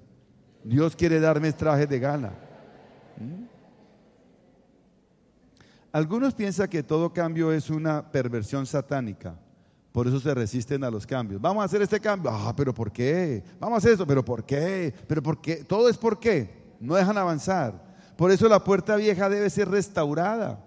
Dios 0.64 0.96
quiere 0.96 1.20
darme 1.20 1.52
trajes 1.52 1.90
de 1.90 2.00
gala. 2.00 2.34
¿Mm? 3.18 3.53
Algunos 5.94 6.34
piensan 6.34 6.70
que 6.70 6.82
todo 6.82 7.14
cambio 7.14 7.54
es 7.54 7.70
una 7.70 8.12
perversión 8.12 8.66
satánica. 8.66 9.36
Por 9.92 10.08
eso 10.08 10.20
se 10.20 10.34
resisten 10.34 10.84
a 10.84 10.90
los 10.90 11.06
cambios. 11.06 11.40
Vamos 11.40 11.62
a 11.62 11.66
hacer 11.66 11.84
este 11.84 12.00
cambio. 12.00 12.32
Ah, 12.34 12.52
pero 12.58 12.74
¿por 12.74 12.92
qué? 12.92 13.44
Vamos 13.60 13.76
a 13.76 13.78
hacer 13.78 13.94
eso, 13.94 14.08
pero 14.08 14.26
¿por 14.26 14.44
qué? 14.44 14.92
Pero 15.08 15.22
¿por 15.22 15.40
qué? 15.40 15.58
Todo 15.58 15.88
es 15.88 15.96
por 15.96 16.20
qué. 16.20 16.76
No 16.80 16.96
dejan 16.96 17.16
avanzar. 17.16 17.80
Por 18.18 18.32
eso 18.32 18.50
la 18.50 18.64
puerta 18.64 18.96
vieja 18.96 19.30
debe 19.30 19.52
ser 19.52 19.70
restaurada. 19.70 20.66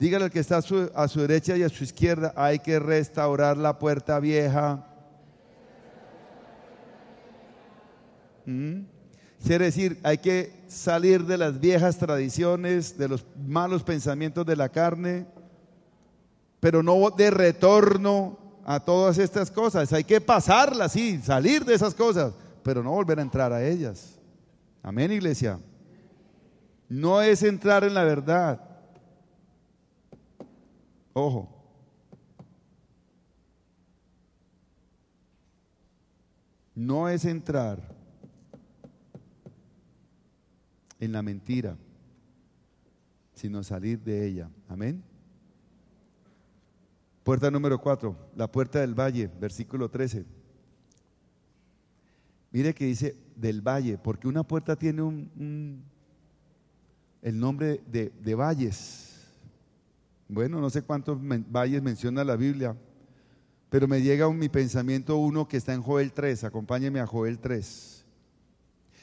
Dígale 0.00 0.24
al 0.24 0.30
que 0.32 0.40
está 0.40 0.56
a 0.56 0.62
su, 1.08 1.20
derecha 1.20 1.56
y 1.56 1.62
a 1.62 1.68
su 1.68 1.84
izquierda, 1.84 2.32
hay 2.36 2.58
que 2.58 2.80
restaurar 2.80 3.56
la 3.56 3.78
puerta 3.78 4.18
vieja. 4.18 4.84
¿Mm? 8.46 8.97
Quiere 9.44 9.66
decir, 9.66 9.98
hay 10.02 10.18
que 10.18 10.52
salir 10.68 11.24
de 11.24 11.38
las 11.38 11.60
viejas 11.60 11.98
tradiciones, 11.98 12.98
de 12.98 13.08
los 13.08 13.24
malos 13.46 13.82
pensamientos 13.82 14.44
de 14.44 14.56
la 14.56 14.68
carne 14.68 15.26
pero 16.60 16.82
no 16.82 17.10
de 17.10 17.30
retorno 17.30 18.38
a 18.64 18.80
todas 18.80 19.18
estas 19.18 19.50
cosas. 19.50 19.92
Hay 19.92 20.04
que 20.04 20.20
pasarlas, 20.20 20.92
sí, 20.92 21.20
salir 21.22 21.64
de 21.64 21.74
esas 21.74 21.94
cosas, 21.94 22.34
pero 22.62 22.82
no 22.82 22.90
volver 22.90 23.18
a 23.18 23.22
entrar 23.22 23.52
a 23.52 23.66
ellas. 23.66 24.18
Amén, 24.82 25.12
iglesia. 25.12 25.58
No 26.88 27.20
es 27.22 27.42
entrar 27.42 27.84
en 27.84 27.94
la 27.94 28.04
verdad. 28.04 28.60
Ojo. 31.12 31.54
No 36.74 37.08
es 37.08 37.24
entrar 37.24 37.97
en 41.00 41.12
la 41.12 41.22
mentira, 41.22 41.76
sino 43.34 43.62
salir 43.62 44.00
de 44.00 44.26
ella. 44.26 44.50
Amén. 44.68 45.02
Puerta 47.22 47.50
número 47.50 47.78
4, 47.78 48.16
la 48.36 48.50
puerta 48.50 48.80
del 48.80 48.94
valle, 48.94 49.30
versículo 49.38 49.90
13. 49.90 50.24
Mire 52.50 52.74
que 52.74 52.86
dice 52.86 53.16
del 53.36 53.60
valle, 53.60 53.98
porque 53.98 54.26
una 54.26 54.42
puerta 54.42 54.76
tiene 54.76 55.02
un, 55.02 55.82
el 57.20 57.38
nombre 57.38 57.82
de, 57.86 58.10
de, 58.22 58.34
valles. 58.34 59.26
Bueno, 60.26 60.60
no 60.60 60.70
sé 60.70 60.82
cuántos 60.82 61.18
valles 61.20 61.82
menciona 61.82 62.24
la 62.24 62.36
Biblia, 62.36 62.74
pero 63.68 63.86
me 63.86 64.00
llega 64.00 64.24
a 64.24 64.30
mi 64.30 64.48
pensamiento 64.48 65.18
uno 65.18 65.46
que 65.46 65.58
está 65.58 65.74
en 65.74 65.82
Joel 65.82 66.12
3, 66.12 66.44
acompáñeme 66.44 67.00
a 67.00 67.06
Joel 67.06 67.38
3, 67.38 67.97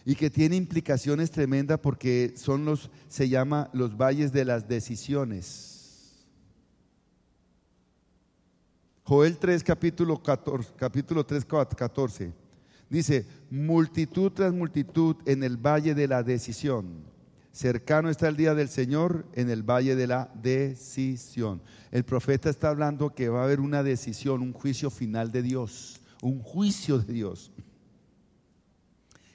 y 0.05 0.15
que 0.15 0.29
tiene 0.29 0.55
implicaciones 0.55 1.31
tremendas 1.31 1.79
porque 1.79 2.33
son 2.37 2.63
los, 2.63 2.91
se 3.07 3.27
llama 3.27 3.69
los 3.73 3.97
valles 3.97 4.31
de 4.31 4.45
las 4.45 4.67
decisiones. 4.67 5.75
Joel 9.03 9.37
3, 9.37 9.63
capítulo, 9.63 10.21
14, 10.21 10.73
capítulo 10.77 11.25
3, 11.25 11.45
14. 11.45 12.31
Dice, 12.89 13.25
multitud 13.49 14.31
tras 14.31 14.53
multitud 14.53 15.15
en 15.25 15.43
el 15.43 15.57
valle 15.57 15.95
de 15.95 16.07
la 16.07 16.21
decisión. 16.21 17.03
Cercano 17.51 18.09
está 18.09 18.27
el 18.27 18.35
día 18.35 18.53
del 18.53 18.67
Señor 18.67 19.25
en 19.33 19.49
el 19.49 19.63
valle 19.63 19.95
de 19.95 20.07
la 20.07 20.29
decisión. 20.35 21.61
El 21.91 22.03
profeta 22.03 22.49
está 22.49 22.69
hablando 22.69 23.15
que 23.15 23.29
va 23.29 23.41
a 23.41 23.43
haber 23.45 23.59
una 23.59 23.81
decisión, 23.81 24.41
un 24.41 24.53
juicio 24.53 24.89
final 24.89 25.31
de 25.31 25.41
Dios, 25.41 26.01
un 26.21 26.39
juicio 26.41 26.99
de 26.99 27.13
Dios, 27.13 27.51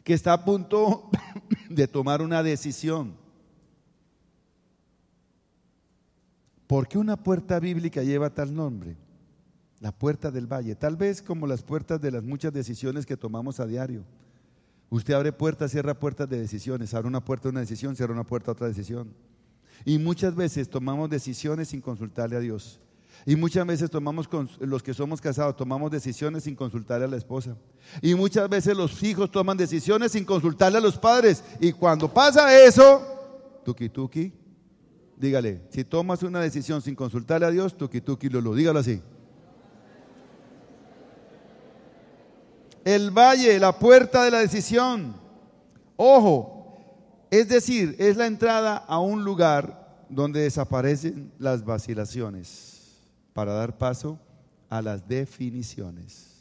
que 0.05 0.15
está 0.15 0.33
a 0.33 0.45
punto 0.45 1.11
de 1.69 1.87
tomar 1.89 2.23
una 2.23 2.43
decisión. 2.43 3.15
¿Por 6.67 6.87
qué 6.87 6.99
una 6.99 7.17
puerta 7.17 7.59
bíblica 7.59 8.03
lleva 8.03 8.31
tal 8.31 8.55
nombre? 8.55 8.97
La 9.81 9.93
puerta 9.93 10.31
del 10.31 10.47
valle, 10.47 10.75
tal 10.75 10.97
vez 10.97 11.21
como 11.23 11.47
las 11.47 11.63
puertas 11.63 12.01
de 12.01 12.11
las 12.11 12.23
muchas 12.23 12.53
decisiones 12.53 13.07
que 13.07 13.17
tomamos 13.17 13.61
a 13.61 13.67
diario. 13.67 14.05
Usted 14.91 15.15
abre 15.15 15.33
puertas, 15.33 15.71
cierra 15.71 15.99
puertas 15.99 16.29
de 16.29 16.39
decisiones, 16.39 16.95
abre 16.95 17.09
una 17.09 17.25
puerta 17.25 17.45
de 17.45 17.51
una 17.51 17.61
decisión, 17.61 17.97
cierra 17.97 18.13
una 18.13 18.25
puerta 18.25 18.51
a 18.51 18.53
otra 18.53 18.69
decisión. 18.69 19.13
Y 19.85 19.99
muchas 19.99 20.35
veces 20.35 20.69
tomamos 20.69 21.09
decisiones 21.09 21.69
sin 21.69 21.81
consultarle 21.81 22.37
a 22.37 22.41
Dios. 22.41 22.81
Y 23.27 23.37
muchas 23.37 23.67
veces 23.67 23.91
tomamos, 23.91 24.29
los 24.61 24.83
que 24.83 24.95
somos 24.95 25.21
casados, 25.21 25.57
tomamos 25.57 25.91
decisiones 25.91 26.45
sin 26.45 26.55
consultarle 26.55 27.05
a 27.05 27.09
la 27.09 27.17
esposa. 27.17 27.57
Y 28.01 28.15
muchas 28.15 28.49
veces 28.49 28.77
los 28.77 29.03
hijos 29.03 29.31
toman 29.31 29.57
decisiones 29.57 30.13
sin 30.13 30.25
consultarle 30.25 30.79
a 30.79 30.81
los 30.81 30.97
padres. 30.97 31.45
Y 31.61 31.73
cuando 31.73 32.13
pasa 32.13 32.57
eso, 32.59 33.61
tuki 33.65 33.91
tuki, 33.91 34.33
dígale, 35.17 35.63
si 35.71 35.85
tomas 35.85 36.23
una 36.23 36.41
decisión 36.41 36.81
sin 36.81 36.95
consultarle 36.95 37.47
a 37.47 37.51
Dios, 37.51 37.77
tuki 37.77 38.01
tuki 38.01 38.29
lo 38.31 38.55
dígalo 38.55 38.79
así. 38.79 39.03
El 42.83 43.11
valle, 43.11 43.59
la 43.59 43.79
puerta 43.79 44.25
de 44.25 44.31
la 44.31 44.39
decisión. 44.39 45.15
Ojo, 45.97 46.57
Es 47.31 47.49
decir, 47.49 47.95
es 48.01 48.17
la 48.17 48.27
entrada 48.27 48.77
a 48.77 48.99
un 48.99 49.23
lugar 49.23 50.05
donde 50.09 50.41
desaparecen 50.41 51.31
las 51.39 51.65
vacilaciones 51.65 52.70
para 53.41 53.55
dar 53.55 53.79
paso 53.79 54.19
a 54.69 54.83
las 54.83 55.09
definiciones. 55.09 56.37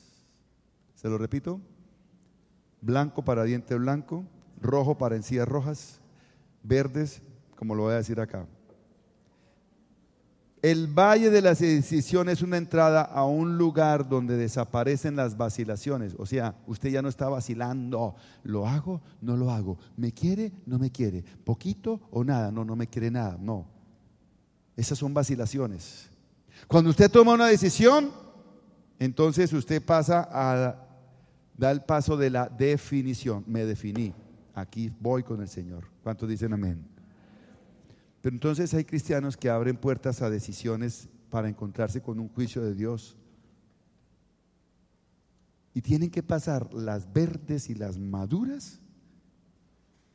¿Se 0.96 1.08
lo 1.08 1.18
repito? 1.18 1.62
Blanco 2.82 3.24
para 3.24 3.46
diente 3.46 3.74
blanco, 3.76 4.26
rojo 4.60 4.98
para 4.98 5.16
encías 5.16 5.48
rojas, 5.48 6.02
verdes, 6.62 7.22
como 7.56 7.74
lo 7.74 7.84
voy 7.84 7.94
a 7.94 8.00
decir 8.00 8.20
acá. 8.20 8.46
El 10.62 10.88
valle 10.88 11.30
de 11.30 11.42
la 11.42 11.54
decisión 11.54 12.28
es 12.28 12.42
una 12.42 12.58
entrada 12.58 13.04
a 13.04 13.24
un 13.24 13.58
lugar 13.58 14.10
donde 14.10 14.36
desaparecen 14.36 15.16
las 15.16 15.38
vacilaciones. 15.38 16.16
O 16.18 16.26
sea, 16.26 16.54
usted 16.68 16.90
ya 16.90 17.02
no 17.02 17.08
está 17.08 17.30
vacilando. 17.30 18.18
¿Lo 18.44 18.68
hago? 18.68 19.00
No 19.22 19.38
lo 19.38 19.52
hago. 19.52 19.78
¿Me 19.96 20.12
quiere? 20.12 20.52
No 20.66 20.78
me 20.78 20.92
quiere. 20.92 21.24
¿Poquito 21.46 22.02
o 22.12 22.26
nada? 22.26 22.52
No, 22.52 22.66
no 22.66 22.76
me 22.76 22.88
quiere 22.88 23.10
nada. 23.10 23.38
No. 23.40 23.68
Esas 24.76 24.98
son 24.98 25.14
vacilaciones. 25.14 26.09
Cuando 26.68 26.90
usted 26.90 27.10
toma 27.10 27.34
una 27.34 27.48
decisión, 27.48 28.12
entonces 29.00 29.52
usted 29.54 29.84
pasa 29.84 30.28
a 30.32 30.88
dar 31.58 31.74
el 31.74 31.82
paso 31.82 32.18
de 32.18 32.30
la 32.30 32.50
definición. 32.50 33.44
Me 33.48 33.66
definí. 33.66 34.14
Aquí 34.54 34.92
voy 35.00 35.24
con 35.24 35.42
el 35.42 35.48
Señor. 35.48 35.86
¿Cuántos 36.04 36.28
dicen 36.28 36.54
amén? 36.54 36.86
Pero 38.22 38.36
entonces 38.36 38.74
hay 38.74 38.84
cristianos 38.84 39.38
que 39.38 39.50
abren 39.50 39.78
puertas 39.78 40.22
a 40.22 40.30
decisiones 40.30 41.08
para 41.30 41.48
encontrarse 41.48 42.02
con 42.02 42.20
un 42.20 42.28
juicio 42.28 42.62
de 42.62 42.76
Dios. 42.76 43.16
Y 45.74 45.82
tienen 45.82 46.10
que 46.10 46.24
pasar 46.24 46.74
las 46.74 47.12
verdes 47.14 47.70
y 47.70 47.76
las 47.76 47.98
maduras. 47.98 48.82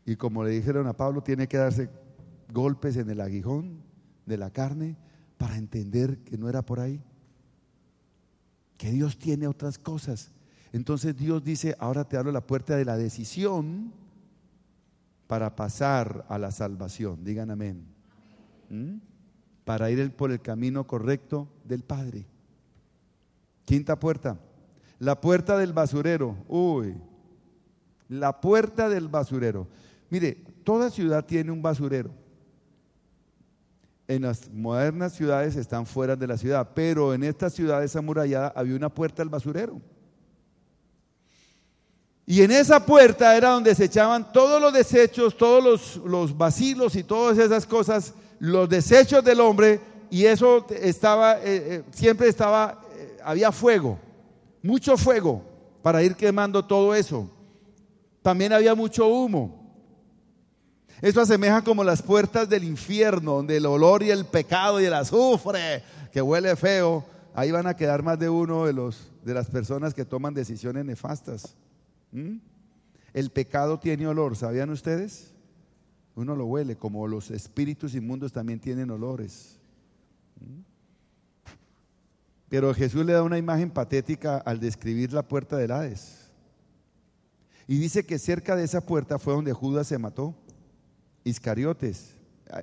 Y 0.05 0.16
como 0.16 0.45
le 0.45 0.51
dijeron 0.51 0.86
a 0.86 0.92
Pablo, 0.92 1.22
tiene 1.22 1.49
que 1.49 1.57
darse 1.57 1.88
golpes 2.53 2.97
en 2.97 3.09
el 3.09 3.20
aguijón 3.20 3.82
de 4.26 4.36
la 4.36 4.51
carne 4.51 4.97
para 5.39 5.57
entender 5.57 6.18
que 6.18 6.39
no 6.39 6.49
era 6.49 6.62
por 6.62 6.80
ahí. 6.80 7.03
Que 8.76 8.91
Dios 8.91 9.18
tiene 9.18 9.47
otras 9.47 9.78
cosas. 9.78 10.30
Entonces 10.72 11.16
Dios 11.16 11.45
dice, 11.45 11.76
ahora 11.78 12.05
te 12.05 12.16
abro 12.16 12.32
la 12.32 12.47
puerta 12.47 12.76
de 12.76 12.85
la 12.85 12.97
decisión 12.97 13.93
para 15.26 15.55
pasar 15.57 16.24
a 16.28 16.39
la 16.39 16.51
salvación. 16.51 17.24
Digan 17.24 17.51
amén. 17.51 17.85
¿Mm? 18.68 18.97
Para 19.64 19.91
ir 19.91 20.14
por 20.14 20.30
el 20.30 20.41
camino 20.41 20.87
correcto 20.87 21.49
del 21.64 21.82
Padre. 21.82 22.26
Quinta 23.64 23.99
puerta. 23.99 24.39
La 24.99 25.20
puerta 25.20 25.57
del 25.57 25.72
basurero. 25.72 26.37
Uy. 26.49 26.95
La 28.09 28.41
puerta 28.41 28.89
del 28.89 29.09
basurero. 29.09 29.68
Mire, 30.11 30.35
toda 30.64 30.91
ciudad 30.91 31.24
tiene 31.24 31.51
un 31.51 31.62
basurero. 31.62 32.11
En 34.07 34.23
las 34.23 34.51
modernas 34.51 35.15
ciudades 35.15 35.57
están 35.57 35.87
fuera 35.87 36.15
de 36.15 36.27
la 36.27 36.37
ciudad, 36.37 36.71
pero 36.75 37.15
en 37.15 37.25
estas 37.25 37.55
ciudades 37.55 37.97
amuralladas 37.97 38.53
había 38.55 38.77
una 38.77 38.91
puerta 38.91 39.23
del 39.23 39.31
basurero. 39.31 39.81
Y 42.27 42.43
en 42.43 42.51
esa 42.51 42.85
puerta 42.85 43.37
era 43.37 43.51
donde 43.51 43.75
se 43.75 43.85
echaban 43.85 44.33
todos 44.33 44.61
los 44.61 44.73
desechos, 44.73 45.37
todos 45.37 45.63
los, 45.63 45.97
los 46.05 46.37
vacilos 46.37 46.97
y 46.97 47.05
todas 47.05 47.39
esas 47.39 47.67
cosas, 47.67 48.15
los 48.39 48.69
desechos 48.69 49.23
del 49.25 49.41
hombre, 49.41 49.81
y 50.11 50.27
eso 50.27 50.67
estaba, 50.71 51.39
eh, 51.39 51.43
eh, 51.45 51.83
siempre 51.91 52.29
estaba, 52.29 52.83
eh, 52.95 53.19
había 53.25 53.51
fuego, 53.53 53.99
mucho 54.63 54.97
fuego 54.97 55.43
para 55.83 56.03
ir 56.03 56.15
quemando 56.15 56.65
todo 56.65 56.95
eso. 56.95 57.31
También 58.23 58.53
había 58.53 58.75
mucho 58.75 59.07
humo. 59.07 59.64
Eso 61.05 61.21
asemeja 61.21 61.63
como 61.63 61.85
las 61.85 62.01
puertas 62.01 62.49
del 62.49 62.65
infierno, 62.65 63.35
donde 63.35 63.59
el 63.59 63.67
olor 63.67 64.03
y 64.03 64.11
el 64.11 64.25
pecado 64.25 64.81
y 64.81 64.87
el 64.87 64.95
azufre, 64.95 65.83
que 66.11 66.23
huele 66.23 66.57
feo, 66.57 67.05
ahí 67.35 67.51
van 67.51 67.67
a 67.67 67.77
quedar 67.77 68.03
más 68.03 68.19
de 68.19 68.31
uno 68.31 68.65
de, 68.65 68.73
los, 68.73 69.13
de 69.23 69.35
las 69.35 69.51
personas 69.51 69.93
que 69.93 70.07
toman 70.07 70.33
decisiones 70.33 70.83
nefastas. 70.87 71.57
¿Mm? 72.11 72.39
El 73.13 73.29
pecado 73.29 73.79
tiene 73.79 74.07
olor, 74.07 74.35
¿sabían 74.35 74.71
ustedes? 74.71 75.35
Uno 76.15 76.35
lo 76.35 76.47
huele, 76.47 76.77
como 76.77 77.07
los 77.07 77.31
espíritus 77.31 77.95
inmundos 77.95 78.33
también 78.33 78.59
tienen 78.59 78.91
olores. 78.91 79.59
¿Mm? 80.41 80.63
Pero 82.49 82.73
Jesús 82.73 83.05
le 83.05 83.13
da 83.13 83.23
una 83.23 83.37
imagen 83.37 83.71
patética 83.71 84.39
al 84.39 84.59
describir 84.59 85.13
la 85.13 85.29
puerta 85.29 85.59
del 85.59 85.73
Hades. 85.73 86.31
Y 87.69 87.77
dice 87.77 88.07
que 88.07 88.19
cerca 88.19 88.57
de 88.57 88.65
esa 88.65 88.81
puerta 88.87 89.19
fue 89.19 89.35
donde 89.35 89.53
Judas 89.53 89.87
se 89.87 89.99
mató. 89.99 90.35
Iscariotes, 91.25 92.16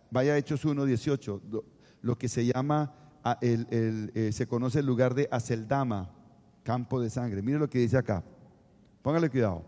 vaya 0.09 0.37
Hechos 0.37 0.65
1.18, 0.65 1.63
lo 2.01 2.17
que 2.17 2.29
se 2.29 2.45
llama, 2.45 2.93
eh, 3.41 4.29
se 4.31 4.47
conoce 4.47 4.79
el 4.79 4.85
lugar 4.85 5.13
de 5.13 5.27
Aceldama, 5.31 6.11
campo 6.63 7.01
de 7.01 7.09
sangre. 7.09 7.41
Mire 7.41 7.59
lo 7.59 7.69
que 7.69 7.79
dice 7.79 7.97
acá. 7.97 8.23
Póngale 9.01 9.29
cuidado. 9.29 9.65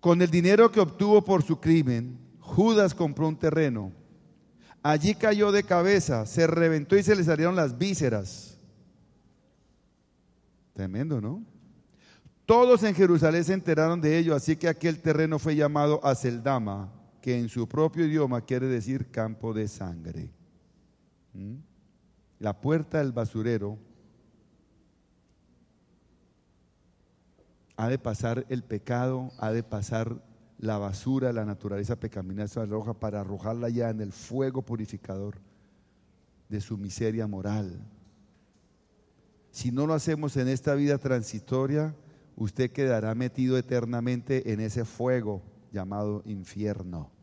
Con 0.00 0.20
el 0.22 0.30
dinero 0.30 0.70
que 0.70 0.80
obtuvo 0.80 1.22
por 1.24 1.42
su 1.42 1.58
crimen, 1.60 2.18
Judas 2.40 2.94
compró 2.94 3.28
un 3.28 3.36
terreno. 3.36 3.92
Allí 4.82 5.14
cayó 5.14 5.50
de 5.50 5.64
cabeza, 5.64 6.26
se 6.26 6.46
reventó 6.46 6.96
y 6.96 7.02
se 7.02 7.16
le 7.16 7.24
salieron 7.24 7.56
las 7.56 7.76
vísceras. 7.76 8.56
Tremendo, 10.74 11.20
¿no? 11.20 11.42
Todos 12.44 12.84
en 12.84 12.94
Jerusalén 12.94 13.42
se 13.42 13.52
enteraron 13.52 14.00
de 14.00 14.16
ello, 14.16 14.36
así 14.36 14.54
que 14.54 14.68
aquel 14.68 15.00
terreno 15.00 15.40
fue 15.40 15.56
llamado 15.56 15.98
Aceldama, 16.04 16.92
que 17.26 17.36
en 17.36 17.48
su 17.48 17.66
propio 17.66 18.06
idioma 18.06 18.42
quiere 18.42 18.68
decir 18.68 19.10
campo 19.10 19.52
de 19.52 19.66
sangre. 19.66 20.30
¿Mm? 21.34 21.56
La 22.38 22.60
puerta 22.60 22.98
del 22.98 23.10
basurero 23.10 23.78
ha 27.76 27.88
de 27.88 27.98
pasar 27.98 28.46
el 28.48 28.62
pecado, 28.62 29.32
ha 29.38 29.50
de 29.50 29.64
pasar 29.64 30.22
la 30.60 30.78
basura, 30.78 31.32
la 31.32 31.44
naturaleza 31.44 31.98
pecaminosa 31.98 32.64
roja 32.64 32.94
para 32.94 33.22
arrojarla 33.22 33.70
ya 33.70 33.90
en 33.90 34.02
el 34.02 34.12
fuego 34.12 34.62
purificador 34.62 35.40
de 36.48 36.60
su 36.60 36.78
miseria 36.78 37.26
moral. 37.26 37.80
Si 39.50 39.72
no 39.72 39.88
lo 39.88 39.94
hacemos 39.94 40.36
en 40.36 40.46
esta 40.46 40.76
vida 40.76 40.98
transitoria, 40.98 41.92
usted 42.36 42.70
quedará 42.70 43.16
metido 43.16 43.58
eternamente 43.58 44.52
en 44.52 44.60
ese 44.60 44.84
fuego 44.84 45.42
llamado 45.72 46.22
infierno. 46.24 47.15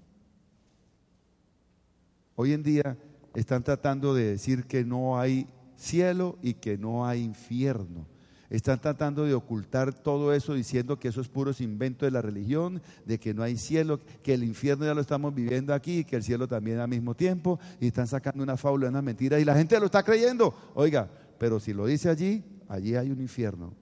Hoy 2.35 2.53
en 2.53 2.63
día 2.63 2.97
están 3.35 3.63
tratando 3.63 4.13
de 4.13 4.31
decir 4.31 4.65
que 4.65 4.83
no 4.83 5.19
hay 5.19 5.47
cielo 5.75 6.37
y 6.41 6.55
que 6.55 6.77
no 6.77 7.05
hay 7.05 7.21
infierno. 7.21 8.07
Están 8.49 8.79
tratando 8.79 9.25
de 9.25 9.33
ocultar 9.33 9.93
todo 9.93 10.31
eso 10.31 10.53
diciendo 10.53 10.99
que 10.99 11.07
eso 11.07 11.21
es 11.21 11.27
puros 11.27 11.59
invento 11.59 12.05
de 12.05 12.11
la 12.11 12.21
religión, 12.21 12.83
de 13.03 13.19
que 13.19 13.33
no 13.33 13.41
hay 13.41 13.57
cielo, 13.57 13.99
que 14.21 14.35
el 14.35 14.43
infierno 14.43 14.85
ya 14.85 14.93
lo 14.93 15.01
estamos 15.01 15.33
viviendo 15.33 15.73
aquí 15.73 15.99
y 15.99 16.03
que 16.03 16.17
el 16.17 16.23
cielo 16.23 16.47
también 16.47 16.79
al 16.79 16.87
mismo 16.87 17.15
tiempo. 17.15 17.59
Y 17.79 17.87
están 17.87 18.07
sacando 18.07 18.43
una 18.43 18.55
fábula, 18.55 18.89
una 18.89 19.01
mentira 19.01 19.39
y 19.39 19.45
la 19.45 19.55
gente 19.55 19.79
lo 19.79 19.87
está 19.87 20.03
creyendo. 20.03 20.53
Oiga, 20.75 21.09
pero 21.39 21.59
si 21.59 21.73
lo 21.73 21.87
dice 21.87 22.09
allí, 22.09 22.43
allí 22.67 22.95
hay 22.95 23.09
un 23.09 23.21
infierno. 23.21 23.73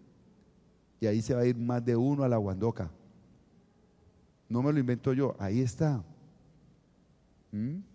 Y 1.02 1.08
ahí 1.08 1.22
se 1.22 1.34
va 1.34 1.42
a 1.42 1.46
ir 1.46 1.58
más 1.58 1.84
de 1.84 1.96
uno 1.98 2.24
a 2.24 2.30
la 2.30 2.38
guandoca. 2.38 2.90
No 4.48 4.62
me 4.62 4.72
lo 4.72 4.80
invento 4.80 5.12
yo, 5.12 5.36
ahí 5.38 5.60
está. 5.60 6.02
¿Mm? 7.52 7.91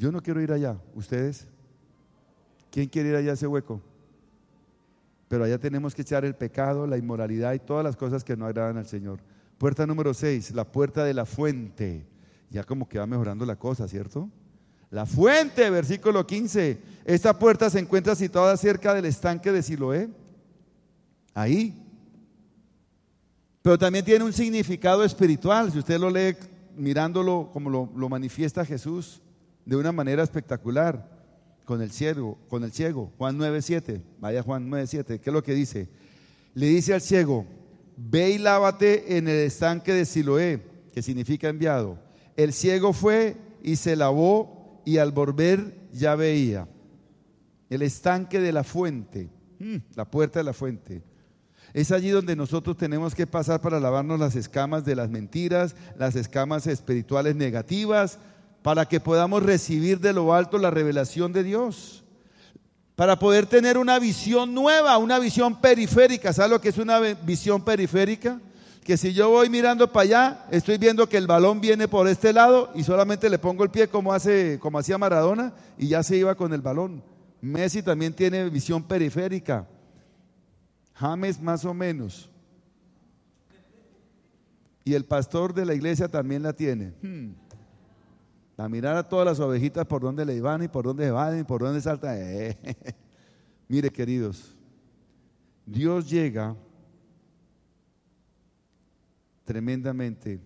Yo 0.00 0.10
no 0.10 0.22
quiero 0.22 0.40
ir 0.40 0.50
allá. 0.50 0.78
¿Ustedes? 0.94 1.46
¿Quién 2.70 2.88
quiere 2.88 3.10
ir 3.10 3.16
allá 3.16 3.32
a 3.32 3.34
ese 3.34 3.46
hueco? 3.46 3.82
Pero 5.28 5.44
allá 5.44 5.58
tenemos 5.58 5.94
que 5.94 6.00
echar 6.00 6.24
el 6.24 6.34
pecado, 6.34 6.86
la 6.86 6.96
inmoralidad 6.96 7.52
y 7.52 7.58
todas 7.58 7.84
las 7.84 7.96
cosas 7.96 8.24
que 8.24 8.34
no 8.34 8.46
agradan 8.46 8.78
al 8.78 8.86
Señor. 8.86 9.20
Puerta 9.58 9.86
número 9.86 10.14
6, 10.14 10.52
la 10.52 10.64
puerta 10.64 11.04
de 11.04 11.12
la 11.12 11.26
fuente. 11.26 12.06
Ya 12.48 12.64
como 12.64 12.88
que 12.88 12.98
va 12.98 13.06
mejorando 13.06 13.44
la 13.44 13.56
cosa, 13.56 13.86
¿cierto? 13.88 14.30
La 14.88 15.04
fuente, 15.04 15.68
versículo 15.68 16.26
15. 16.26 16.80
Esta 17.04 17.38
puerta 17.38 17.68
se 17.68 17.78
encuentra 17.78 18.14
situada 18.14 18.56
cerca 18.56 18.94
del 18.94 19.04
estanque 19.04 19.52
de 19.52 19.62
Siloé. 19.62 20.08
Ahí. 21.34 21.78
Pero 23.60 23.76
también 23.76 24.06
tiene 24.06 24.24
un 24.24 24.32
significado 24.32 25.04
espiritual. 25.04 25.70
Si 25.70 25.78
usted 25.78 26.00
lo 26.00 26.08
lee 26.08 26.36
mirándolo 26.74 27.50
como 27.52 27.68
lo, 27.68 27.92
lo 27.94 28.08
manifiesta 28.08 28.64
Jesús 28.64 29.20
de 29.70 29.76
una 29.76 29.92
manera 29.92 30.24
espectacular 30.24 31.08
con 31.64 31.80
el 31.80 31.92
ciego, 31.92 32.36
con 32.48 32.64
el 32.64 32.72
ciego, 32.72 33.12
Juan 33.16 33.38
9:7. 33.38 34.02
Vaya 34.18 34.42
Juan 34.42 34.68
9:7, 34.68 35.20
¿qué 35.20 35.30
es 35.30 35.32
lo 35.32 35.44
que 35.44 35.54
dice? 35.54 35.88
Le 36.54 36.66
dice 36.66 36.92
al 36.92 37.00
ciego, 37.00 37.46
"Ve 37.96 38.30
y 38.30 38.38
lávate 38.38 39.16
en 39.16 39.28
el 39.28 39.46
estanque 39.46 39.92
de 39.94 40.06
Siloé", 40.06 40.60
que 40.92 41.02
significa 41.02 41.48
enviado. 41.48 42.00
El 42.36 42.52
ciego 42.52 42.92
fue 42.92 43.36
y 43.62 43.76
se 43.76 43.94
lavó 43.94 44.82
y 44.84 44.98
al 44.98 45.12
volver 45.12 45.88
ya 45.92 46.16
veía. 46.16 46.66
El 47.68 47.82
estanque 47.82 48.40
de 48.40 48.50
la 48.50 48.64
fuente, 48.64 49.30
mm, 49.60 49.76
la 49.94 50.10
puerta 50.10 50.40
de 50.40 50.44
la 50.46 50.52
fuente. 50.52 51.04
Es 51.74 51.92
allí 51.92 52.08
donde 52.08 52.34
nosotros 52.34 52.76
tenemos 52.76 53.14
que 53.14 53.28
pasar 53.28 53.60
para 53.60 53.78
lavarnos 53.78 54.18
las 54.18 54.34
escamas 54.34 54.84
de 54.84 54.96
las 54.96 55.10
mentiras, 55.10 55.76
las 55.96 56.16
escamas 56.16 56.66
espirituales 56.66 57.36
negativas, 57.36 58.18
para 58.62 58.86
que 58.86 59.00
podamos 59.00 59.42
recibir 59.42 60.00
de 60.00 60.12
lo 60.12 60.34
alto 60.34 60.58
la 60.58 60.70
revelación 60.70 61.32
de 61.32 61.42
Dios. 61.42 62.04
Para 62.94 63.18
poder 63.18 63.46
tener 63.46 63.78
una 63.78 63.98
visión 63.98 64.52
nueva, 64.52 64.98
una 64.98 65.18
visión 65.18 65.60
periférica. 65.60 66.32
¿Sabes 66.32 66.50
lo 66.50 66.60
que 66.60 66.68
es 66.68 66.78
una 66.78 67.00
visión 67.00 67.64
periférica? 67.64 68.38
Que 68.84 68.96
si 68.96 69.14
yo 69.14 69.30
voy 69.30 69.48
mirando 69.48 69.90
para 69.90 70.02
allá, 70.02 70.46
estoy 70.50 70.76
viendo 70.76 71.08
que 71.08 71.16
el 71.16 71.26
balón 71.26 71.60
viene 71.60 71.88
por 71.88 72.08
este 72.08 72.32
lado 72.32 72.70
y 72.74 72.82
solamente 72.82 73.30
le 73.30 73.38
pongo 73.38 73.64
el 73.64 73.70
pie 73.70 73.88
como, 73.88 74.12
hace, 74.12 74.58
como 74.60 74.78
hacía 74.78 74.98
Maradona 74.98 75.54
y 75.78 75.88
ya 75.88 76.02
se 76.02 76.16
iba 76.16 76.34
con 76.34 76.52
el 76.52 76.60
balón. 76.60 77.02
Messi 77.40 77.82
también 77.82 78.12
tiene 78.12 78.50
visión 78.50 78.82
periférica. 78.82 79.66
James 80.94 81.40
más 81.40 81.64
o 81.64 81.72
menos. 81.72 82.28
Y 84.84 84.92
el 84.92 85.06
pastor 85.06 85.54
de 85.54 85.64
la 85.64 85.72
iglesia 85.72 86.08
también 86.08 86.42
la 86.42 86.52
tiene. 86.52 86.92
Hmm. 87.00 87.30
A 88.60 88.68
mirar 88.68 88.94
a 88.94 89.08
todas 89.08 89.24
las 89.24 89.40
ovejitas 89.40 89.86
por 89.86 90.02
dónde 90.02 90.26
le 90.26 90.38
van 90.40 90.62
y 90.62 90.68
por 90.68 90.84
dónde 90.84 91.10
van 91.10 91.40
y 91.40 91.44
por 91.44 91.62
dónde 91.62 91.80
saltan. 91.80 92.18
Mire, 93.68 93.88
queridos, 93.88 94.54
Dios 95.64 96.10
llega 96.10 96.54
tremendamente 99.44 100.40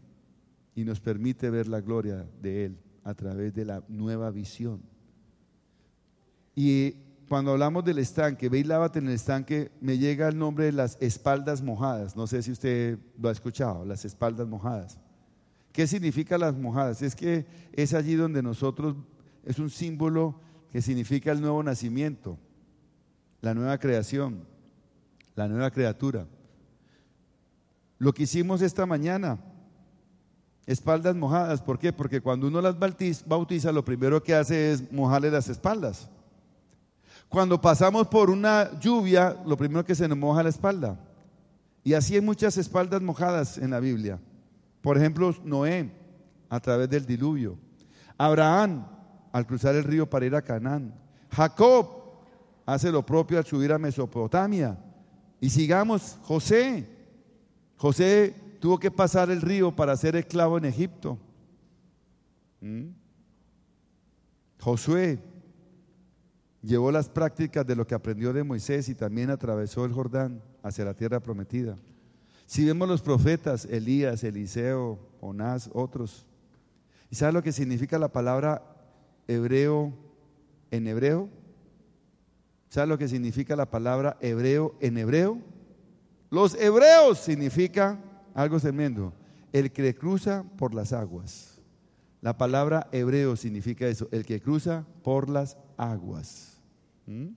y 0.77 0.85
nos 0.85 1.01
permite 1.01 1.51
ver 1.51 1.67
la 1.67 1.81
gloria 1.81 2.25
de 2.41 2.67
Él 2.67 2.79
a 3.03 3.15
través 3.15 3.53
de 3.53 3.65
la 3.65 3.83
nueva 3.89 4.31
visión. 4.31 4.81
Y 6.55 6.93
cuando 7.29 7.51
hablamos 7.51 7.85
del 7.85 7.99
estanque, 7.99 8.49
ve 8.49 8.61
y 8.61 8.99
en 8.99 9.09
el 9.09 9.15
estanque, 9.15 9.73
me 9.81 9.99
llega 9.99 10.29
el 10.29 10.39
nombre 10.39 10.67
de 10.67 10.73
las 10.73 10.97
espaldas 11.01 11.63
mojadas. 11.63 12.15
No 12.15 12.29
sé 12.29 12.45
si 12.45 12.53
usted 12.53 12.97
lo 13.19 13.29
ha 13.29 13.33
escuchado, 13.33 13.85
las 13.85 14.05
espaldas 14.05 14.47
mojadas. 14.47 15.01
¿Qué 15.75 15.89
significa 15.89 16.39
las 16.39 16.55
mojadas? 16.55 17.03
Es 17.03 17.17
que 17.17 17.47
es 17.73 17.95
allí 17.95 18.15
donde 18.15 18.45
nosotros, 18.45 18.95
es 19.45 19.59
un 19.59 19.71
símbolo 19.71 20.39
que 20.71 20.81
significa 20.81 21.33
el 21.33 21.41
nuevo 21.41 21.65
nacimiento, 21.65 22.39
la 23.41 23.55
nueva 23.55 23.77
creación, 23.79 24.45
la 25.35 25.49
nueva 25.49 25.73
criatura. 25.73 26.29
Lo 27.99 28.15
que 28.15 28.23
hicimos 28.23 28.63
esta 28.63 28.87
mañana, 28.87 29.41
espaldas 30.65 31.17
mojadas, 31.17 31.61
¿por 31.61 31.81
qué? 31.81 31.93
Porque 31.93 32.21
cuando 32.21 32.47
uno 32.47 32.61
las 32.61 32.77
bautiza, 33.27 33.73
lo 33.73 33.85
primero 33.85 34.23
que 34.23 34.37
hace 34.37 34.71
es 34.71 34.93
mojarle 34.93 35.29
las 35.29 35.49
espaldas. 35.49 36.09
Cuando 37.29 37.61
pasamos 37.61 38.07
por 38.07 38.31
una 38.31 38.79
lluvia, 38.79 39.37
lo 39.45 39.57
primero 39.57 39.85
que 39.85 39.97
se 39.97 40.07
nos 40.07 40.19
moja 40.19 40.45
la 40.45 40.51
espalda. 40.51 41.01
Y 41.83 41.95
así 41.95 42.15
hay 42.15 42.21
muchas 42.21 42.59
espaldas 42.59 43.03
mojadas 43.03 43.59
en 43.59 43.73
la 43.73 43.81
Biblia. 43.81 44.21
Por 44.85 44.99
ejemplo, 44.99 45.35
Noé, 45.45 45.91
a 46.51 46.61
través 46.61 46.91
del 46.91 47.07
diluvio. 47.07 47.57
Abraham, 48.19 48.87
al 49.33 49.47
cruzar 49.47 49.75
el 49.75 49.83
río 49.83 50.11
para 50.11 50.27
ir 50.27 50.35
a 50.35 50.43
Canaán. 50.43 50.95
Jacob 51.31 51.89
hace 52.67 52.93
lo 52.93 53.05
propio 53.05 53.39
al 53.39 53.47
subir 53.47 53.73
a 53.73 53.79
Mesopotamia. 53.79 54.79
Y 55.41 55.49
sigamos, 55.49 56.19
José. 56.21 56.87
José 57.79 58.35
tuvo 58.61 58.79
que 58.79 58.91
pasar 58.91 59.31
el 59.31 59.41
río 59.41 59.75
para 59.75 59.97
ser 59.97 60.17
esclavo 60.17 60.59
en 60.59 60.67
Egipto. 60.67 61.19
¿Mm? 62.61 62.89
Josué 64.61 65.19
llevó 66.61 66.93
las 66.93 67.09
prácticas 67.09 67.67
de 67.67 67.75
lo 67.75 67.87
que 67.87 67.95
aprendió 67.95 68.35
de 68.35 68.45
Moisés 68.45 68.91
y 68.91 68.95
también 68.95 69.31
atravesó 69.31 69.87
el 69.87 69.95
Jordán 69.95 70.43
hacia 70.63 70.85
la 70.85 70.93
tierra 70.93 71.21
prometida. 71.21 71.79
Si 72.55 72.65
vemos 72.65 72.87
los 72.87 73.03
profetas, 73.03 73.65
Elías, 73.65 74.23
Eliseo, 74.23 75.01
Onás, 75.21 75.69
otros, 75.73 76.25
¿y 77.11 77.17
sabe 77.17 77.33
lo 77.33 77.43
que 77.43 77.51
significa 77.51 77.99
la 77.99 78.13
palabra 78.13 78.63
hebreo 79.27 79.93
en 80.71 80.87
hebreo? 80.87 81.29
¿Sabe 82.69 82.87
lo 82.87 82.97
que 82.97 83.09
significa 83.09 83.57
la 83.57 83.69
palabra 83.69 84.17
hebreo 84.21 84.77
en 84.79 84.99
hebreo? 84.99 85.41
Los 86.31 86.55
hebreos 86.55 87.19
significa 87.19 87.99
algo 88.35 88.61
tremendo, 88.61 89.13
el 89.53 89.73
que 89.73 89.93
cruza 89.97 90.45
por 90.57 90.75
las 90.75 90.93
aguas. 90.93 91.61
La 92.21 92.39
palabra 92.39 92.87
hebreo 92.93 93.35
significa 93.35 93.89
eso, 93.89 94.07
el 94.13 94.25
que 94.25 94.41
cruza 94.41 94.87
por 95.03 95.29
las 95.29 95.57
aguas. 95.77 96.63
¿Mm? 97.07 97.31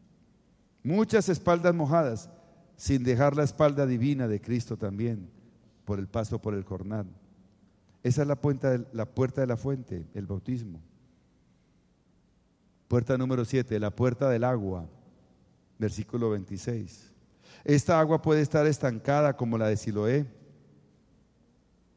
Muchas 0.84 1.28
espaldas 1.28 1.74
mojadas, 1.74 2.30
sin 2.78 3.04
dejar 3.04 3.36
la 3.36 3.44
espalda 3.44 3.86
divina 3.86 4.28
de 4.28 4.40
Cristo 4.40 4.78
también, 4.78 5.28
por 5.84 6.00
el 6.00 6.08
paso 6.08 6.40
por 6.40 6.54
el 6.54 6.64
jornal. 6.64 7.08
Esa 8.04 8.22
es 8.22 8.28
la 8.28 8.36
puerta, 8.36 8.78
de, 8.78 8.86
la 8.94 9.06
puerta 9.06 9.42
de 9.42 9.48
la 9.48 9.58
fuente, 9.58 10.06
el 10.14 10.28
bautismo. 10.28 10.80
Puerta 12.88 13.18
número 13.18 13.44
7, 13.44 13.80
la 13.80 13.90
puerta 13.90 14.30
del 14.30 14.44
agua, 14.44 14.88
versículo 15.78 16.30
26. 16.30 17.12
Esta 17.66 18.00
agua 18.00 18.22
puede 18.22 18.42
estar 18.42 18.66
estancada 18.68 19.36
como 19.36 19.58
la 19.58 19.68
de 19.68 19.76
Siloé. 19.76 20.26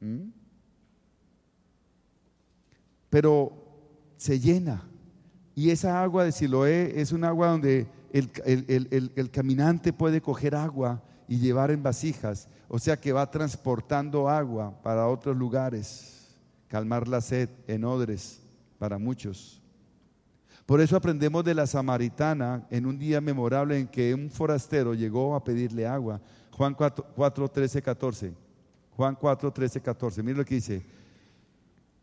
¿Mm? 0.01 0.31
Pero 3.11 3.53
se 4.16 4.41
llena. 4.41 4.83
Y 5.55 5.70
esa 5.70 6.03
agua 6.03 6.24
de 6.24 6.33
Siloé 6.33 7.01
es 7.01 7.12
un 7.12 7.22
agua 7.22 7.49
donde 7.49 7.87
el, 8.12 9.30
caminante 9.30 9.92
puede 9.92 10.20
coger 10.20 10.54
agua 10.54 11.02
y 11.28 11.38
llevar 11.38 11.70
en 11.70 11.82
vasijas. 11.82 12.48
O 12.68 12.78
sea 12.78 13.00
que 13.00 13.12
va 13.12 13.30
transportando 13.30 14.28
agua 14.28 14.74
para 14.82 15.06
otros 15.08 15.36
lugares, 15.36 16.36
calmar 16.68 17.08
la 17.08 17.20
sed 17.20 17.48
en 17.66 17.84
odres 17.84 18.40
para 18.78 18.98
muchos. 18.98 19.62
Por 20.66 20.80
eso 20.80 20.96
aprendemos 20.96 21.44
de 21.44 21.54
la 21.54 21.66
samaritana 21.66 22.66
en 22.70 22.86
un 22.86 22.98
día 22.98 23.20
memorable 23.20 23.78
en 23.78 23.88
que 23.88 24.14
un 24.14 24.30
forastero 24.30 24.94
llegó 24.94 25.34
a 25.34 25.42
pedirle 25.42 25.86
agua. 25.86 26.20
Juan 26.52 26.74
4, 26.74 27.48
13, 27.48 27.82
14. 27.82 28.32
Juan 28.96 29.16
4, 29.16 29.52
13, 29.52 29.80
14. 29.80 30.22
Mira 30.22 30.38
lo 30.38 30.44
que 30.44 30.54
dice. 30.54 30.86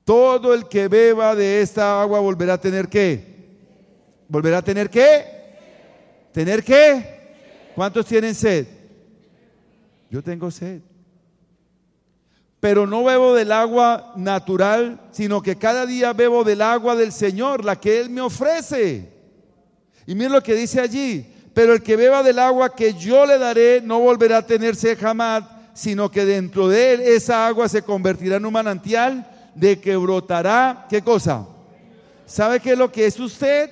Todo 0.03 0.53
el 0.53 0.67
que 0.67 0.87
beba 0.87 1.35
de 1.35 1.61
esta 1.61 2.01
agua 2.01 2.19
volverá 2.19 2.53
a 2.53 2.61
tener 2.61 2.89
que 2.89 3.37
¿Volverá 4.29 4.57
a 4.57 4.61
tener 4.61 4.89
qué? 4.89 5.36
¿Tener 6.38 6.63
qué? 6.63 7.71
¿Cuántos 7.73 8.05
tienen 8.05 8.35
sed? 8.35 8.67
Yo 10.07 10.21
tengo 10.21 10.51
sed. 10.51 10.81
Pero 12.59 12.85
no 12.85 13.05
bebo 13.05 13.33
del 13.33 13.51
agua 13.51 14.13
natural, 14.15 15.01
sino 15.09 15.41
que 15.41 15.55
cada 15.55 15.88
día 15.88 16.13
bebo 16.13 16.43
del 16.43 16.61
agua 16.61 16.95
del 16.95 17.11
Señor, 17.11 17.65
la 17.65 17.79
que 17.79 17.99
Él 17.99 18.11
me 18.11 18.21
ofrece. 18.21 19.11
Y 20.05 20.13
mira 20.13 20.29
lo 20.29 20.43
que 20.43 20.53
dice 20.53 20.79
allí. 20.79 21.25
Pero 21.55 21.73
el 21.73 21.81
que 21.81 21.95
beba 21.95 22.21
del 22.21 22.38
agua 22.38 22.75
que 22.75 22.93
yo 22.93 23.25
le 23.25 23.39
daré 23.39 23.81
no 23.81 23.99
volverá 23.99 24.38
a 24.38 24.45
tener 24.45 24.75
sed 24.75 24.95
jamás, 24.99 25.43
sino 25.73 26.11
que 26.11 26.23
dentro 26.23 26.67
de 26.67 26.93
él 26.93 27.01
esa 27.01 27.47
agua 27.47 27.67
se 27.67 27.81
convertirá 27.81 28.35
en 28.35 28.45
un 28.45 28.53
manantial 28.53 29.27
de 29.55 29.81
que 29.81 29.95
brotará, 29.95 30.85
¿qué 30.88 31.01
cosa? 31.01 31.47
¿Sabe 32.27 32.59
qué 32.59 32.73
es 32.73 32.77
lo 32.77 32.91
que 32.91 33.07
es 33.07 33.19
usted? 33.19 33.71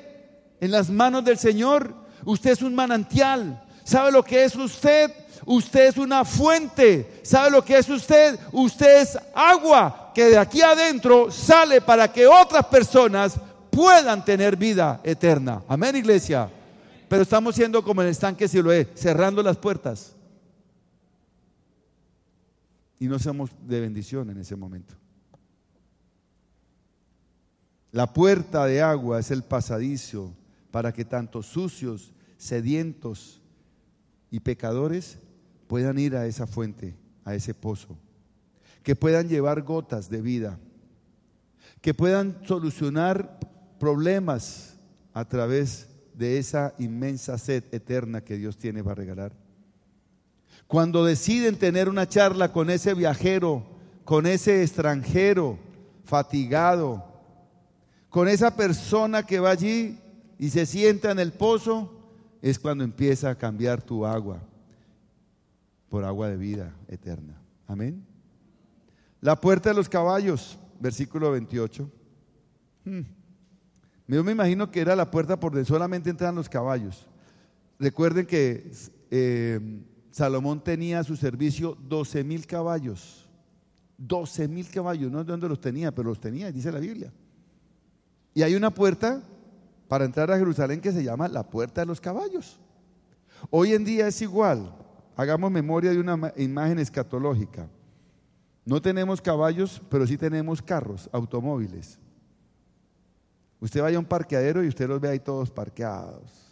en 0.60 0.72
las 0.72 0.90
manos 0.90 1.24
del 1.24 1.38
Señor. 1.38 1.94
Usted 2.26 2.52
es 2.52 2.62
un 2.62 2.76
manantial. 2.76 3.64
¿Sabe 3.84 4.12
lo 4.12 4.24
que 4.24 4.44
es 4.44 4.56
usted? 4.56 5.12
Usted 5.46 5.88
es 5.88 5.98
una 5.98 6.26
fuente. 6.26 7.22
¿Sabe 7.24 7.52
lo 7.52 7.64
que 7.64 7.78
es 7.78 7.88
usted? 7.88 8.40
Usted 8.52 9.02
es 9.02 9.18
agua 9.34 10.12
que 10.14 10.26
de 10.26 10.38
aquí 10.38 10.62
adentro 10.62 11.32
sale 11.32 11.82
para 11.82 12.12
que 12.12 12.26
otras 12.26 12.66
personas 12.66 13.40
puedan 13.70 14.26
tener 14.26 14.56
vida 14.56 15.02
eterna. 15.04 15.62
Amén, 15.68 15.96
iglesia. 15.96 16.50
Pero 17.08 17.22
estamos 17.22 17.54
siendo 17.54 17.84
como 17.84 18.02
el 18.02 18.08
estanque 18.08 18.48
Siloé, 18.48 18.90
cerrando 18.96 19.44
las 19.44 19.58
puertas. 19.58 20.16
Y 23.00 23.08
no 23.08 23.20
somos 23.20 23.52
de 23.68 23.82
bendición 23.82 24.30
en 24.30 24.40
ese 24.40 24.56
momento. 24.56 24.96
La 27.92 28.12
puerta 28.12 28.66
de 28.66 28.82
agua 28.82 29.20
es 29.20 29.30
el 29.32 29.44
pasadizo 29.44 30.34
para 30.72 30.92
que 30.92 31.06
tanto 31.06 31.44
sucios, 31.44 32.12
sedientos 32.38 33.42
y 34.32 34.40
pecadores 34.40 35.18
puedan 35.68 35.98
ir 36.00 36.16
a 36.16 36.28
esa 36.28 36.48
fuente, 36.48 36.96
a 37.24 37.36
ese 37.36 37.54
pozo, 37.54 37.98
que 38.84 38.96
puedan 38.96 39.28
llevar 39.28 39.62
gotas 39.62 40.10
de 40.10 40.22
vida, 40.22 40.60
que 41.82 41.94
puedan 41.94 42.40
solucionar 42.46 43.40
problemas 43.80 44.76
a 45.14 45.26
través 45.26 45.88
de 46.14 46.38
esa 46.38 46.74
inmensa 46.80 47.38
sed 47.38 47.64
eterna 47.72 48.22
que 48.22 48.38
Dios 48.38 48.58
tiene 48.58 48.84
para 48.84 48.96
regalar. 48.96 49.34
Cuando 50.68 51.06
deciden 51.06 51.58
tener 51.58 51.90
una 51.90 52.08
charla 52.08 52.52
con 52.52 52.70
ese 52.70 52.94
viajero, 52.94 53.66
con 54.04 54.26
ese 54.26 54.64
extranjero 54.64 55.60
fatigado, 56.04 57.06
con 58.10 58.28
esa 58.28 58.56
persona 58.56 59.24
que 59.24 59.40
va 59.40 59.52
allí 59.52 60.00
y 60.40 60.50
se 60.50 60.66
sienta 60.66 61.12
en 61.12 61.20
el 61.20 61.34
pozo, 61.34 61.95
es 62.46 62.60
cuando 62.60 62.84
empieza 62.84 63.32
a 63.32 63.36
cambiar 63.36 63.82
tu 63.82 64.06
agua. 64.06 64.40
por 65.90 66.04
agua 66.04 66.30
de 66.30 66.38
vida 66.38 66.76
eterna. 66.88 67.42
Amén. 67.68 68.06
La 69.22 69.40
puerta 69.40 69.70
de 69.70 69.76
los 69.76 69.90
caballos, 69.90 70.60
versículo 70.80 71.32
28. 71.32 71.90
Hmm. 72.84 73.02
Yo 74.08 74.24
me 74.24 74.34
imagino 74.34 74.70
que 74.70 74.82
era 74.82 74.96
la 74.96 75.10
puerta 75.10 75.40
por 75.40 75.54
donde 75.54 75.66
solamente 75.66 76.10
entran 76.10 76.36
los 76.36 76.48
caballos. 76.48 77.08
Recuerden 77.80 78.28
que 78.28 78.72
eh, 79.10 79.82
Salomón 80.12 80.64
tenía 80.64 81.00
a 81.00 81.04
su 81.04 81.16
servicio 81.16 81.76
12 81.88 82.24
mil 82.24 82.46
caballos. 82.46 83.28
12 83.98 84.48
mil 84.48 84.70
caballos, 84.70 85.12
no 85.12 85.20
sé 85.20 85.26
dónde 85.26 85.50
los 85.50 85.62
tenía, 85.62 85.96
pero 85.96 86.10
los 86.10 86.20
tenía, 86.20 86.52
dice 86.52 86.72
la 86.72 86.80
Biblia. 86.80 87.12
Y 88.36 88.44
hay 88.44 88.54
una 88.54 88.70
puerta 88.70 89.24
para 89.88 90.06
entrar 90.06 90.32
a 90.32 90.38
Jerusalén 90.38 90.82
que 90.82 90.92
se 90.92 91.04
llama 91.04 91.28
la 91.28 91.44
puerta 91.44 91.82
de 91.82 91.88
los 91.88 92.02
caballos. 92.02 92.60
Hoy 93.50 93.74
en 93.74 93.86
día 93.86 94.08
es 94.08 94.22
igual. 94.22 94.74
Hagamos 95.16 95.52
memoria 95.52 95.92
de 95.92 96.00
una 96.00 96.34
imagen 96.36 96.80
escatológica. 96.80 97.68
No 98.66 98.82
tenemos 98.82 99.22
caballos, 99.22 99.82
pero 99.90 100.08
sí 100.08 100.18
tenemos 100.18 100.62
carros, 100.62 101.10
automóviles. 101.14 102.00
Usted 103.60 103.82
vaya 103.82 103.98
a 103.98 104.00
un 104.00 104.06
parqueadero 104.06 104.64
y 104.64 104.68
usted 104.68 104.88
los 104.88 105.00
ve 105.00 105.10
ahí 105.10 105.20
todos 105.20 105.52
parqueados. 105.52 106.46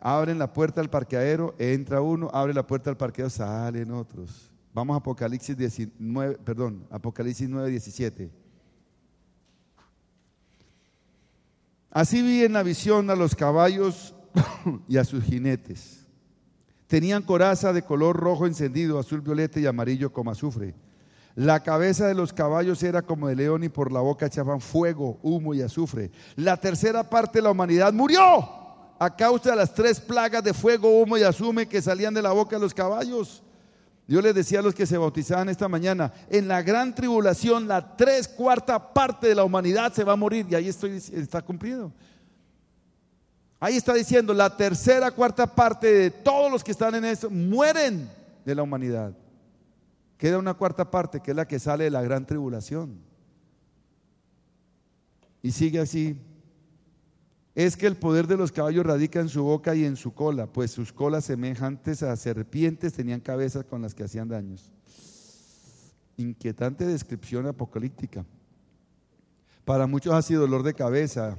Abren 0.00 0.38
la 0.38 0.52
puerta 0.52 0.80
del 0.80 0.90
parqueadero, 0.90 1.54
entra 1.58 2.00
uno, 2.00 2.30
abre 2.32 2.54
la 2.54 2.66
puerta 2.66 2.90
del 2.90 2.96
parqueadero, 2.96 3.30
salen 3.30 3.90
otros. 3.92 4.50
Vamos 4.72 4.94
a 4.94 4.98
Apocalipsis 4.98 5.56
19, 5.56 6.38
perdón, 6.38 6.86
Apocalipsis 6.90 7.48
9, 7.48 7.70
17. 7.70 8.45
Así 11.90 12.22
vi 12.22 12.44
en 12.44 12.52
la 12.52 12.62
visión 12.62 13.08
a 13.10 13.16
los 13.16 13.34
caballos 13.34 14.14
y 14.88 14.96
a 14.96 15.04
sus 15.04 15.24
jinetes. 15.24 16.06
Tenían 16.86 17.22
coraza 17.22 17.72
de 17.72 17.82
color 17.82 18.16
rojo 18.16 18.46
encendido, 18.46 18.98
azul, 18.98 19.20
violeta 19.20 19.58
y 19.58 19.66
amarillo 19.66 20.12
como 20.12 20.30
azufre. 20.30 20.74
La 21.34 21.62
cabeza 21.62 22.06
de 22.06 22.14
los 22.14 22.32
caballos 22.32 22.82
era 22.82 23.02
como 23.02 23.28
de 23.28 23.36
león 23.36 23.64
y 23.64 23.68
por 23.68 23.92
la 23.92 24.00
boca 24.00 24.26
echaban 24.26 24.60
fuego, 24.60 25.18
humo 25.22 25.52
y 25.52 25.62
azufre. 25.62 26.10
La 26.36 26.56
tercera 26.56 27.10
parte 27.10 27.38
de 27.38 27.42
la 27.42 27.50
humanidad 27.50 27.92
murió 27.92 28.20
a 28.98 29.14
causa 29.14 29.50
de 29.50 29.56
las 29.56 29.74
tres 29.74 30.00
plagas 30.00 30.42
de 30.42 30.54
fuego, 30.54 31.00
humo 31.00 31.18
y 31.18 31.22
azufre 31.22 31.66
que 31.66 31.82
salían 31.82 32.14
de 32.14 32.22
la 32.22 32.32
boca 32.32 32.56
de 32.56 32.62
los 32.62 32.72
caballos. 32.72 33.42
Yo 34.08 34.22
les 34.22 34.34
decía 34.34 34.60
a 34.60 34.62
los 34.62 34.74
que 34.74 34.86
se 34.86 34.96
bautizaban 34.96 35.48
esta 35.48 35.68
mañana, 35.68 36.12
en 36.30 36.46
la 36.46 36.62
gran 36.62 36.94
tribulación 36.94 37.66
la 37.66 37.96
tres 37.96 38.28
cuarta 38.28 38.92
parte 38.92 39.26
de 39.26 39.34
la 39.34 39.42
humanidad 39.42 39.92
se 39.92 40.04
va 40.04 40.12
a 40.12 40.16
morir 40.16 40.46
y 40.48 40.54
ahí 40.54 40.68
está 40.68 41.42
cumplido. 41.42 41.92
Ahí 43.58 43.76
está 43.76 43.94
diciendo, 43.94 44.32
la 44.32 44.56
tercera 44.56 45.10
cuarta 45.10 45.46
parte 45.46 45.92
de 45.92 46.10
todos 46.10 46.52
los 46.52 46.62
que 46.62 46.70
están 46.70 46.94
en 46.94 47.04
eso 47.04 47.30
mueren 47.30 48.08
de 48.44 48.54
la 48.54 48.62
humanidad. 48.62 49.12
Queda 50.18 50.38
una 50.38 50.54
cuarta 50.54 50.88
parte 50.90 51.20
que 51.20 51.32
es 51.32 51.36
la 51.36 51.48
que 51.48 51.58
sale 51.58 51.84
de 51.84 51.90
la 51.90 52.02
gran 52.02 52.26
tribulación. 52.26 53.00
Y 55.42 55.50
sigue 55.50 55.80
así. 55.80 56.16
Es 57.56 57.74
que 57.74 57.86
el 57.86 57.96
poder 57.96 58.26
de 58.26 58.36
los 58.36 58.52
caballos 58.52 58.84
radica 58.84 59.18
en 59.18 59.30
su 59.30 59.42
boca 59.42 59.74
y 59.74 59.86
en 59.86 59.96
su 59.96 60.12
cola, 60.12 60.46
pues 60.46 60.70
sus 60.70 60.92
colas 60.92 61.24
semejantes 61.24 62.02
a 62.02 62.14
serpientes 62.14 62.92
tenían 62.92 63.20
cabezas 63.20 63.64
con 63.64 63.80
las 63.80 63.94
que 63.94 64.04
hacían 64.04 64.28
daños. 64.28 64.70
Inquietante 66.18 66.84
descripción 66.84 67.46
apocalíptica. 67.46 68.26
Para 69.64 69.86
muchos 69.86 70.12
ha 70.12 70.20
sido 70.20 70.42
dolor 70.42 70.64
de 70.64 70.74
cabeza. 70.74 71.38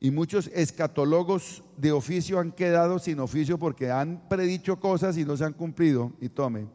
Y 0.00 0.10
muchos 0.10 0.50
escatólogos 0.54 1.62
de 1.76 1.92
oficio 1.92 2.40
han 2.40 2.50
quedado 2.50 2.98
sin 2.98 3.20
oficio 3.20 3.58
porque 3.58 3.90
han 3.90 4.26
predicho 4.26 4.80
cosas 4.80 5.18
y 5.18 5.26
no 5.26 5.36
se 5.36 5.44
han 5.44 5.52
cumplido. 5.52 6.14
Y 6.18 6.30
tome. 6.30 6.66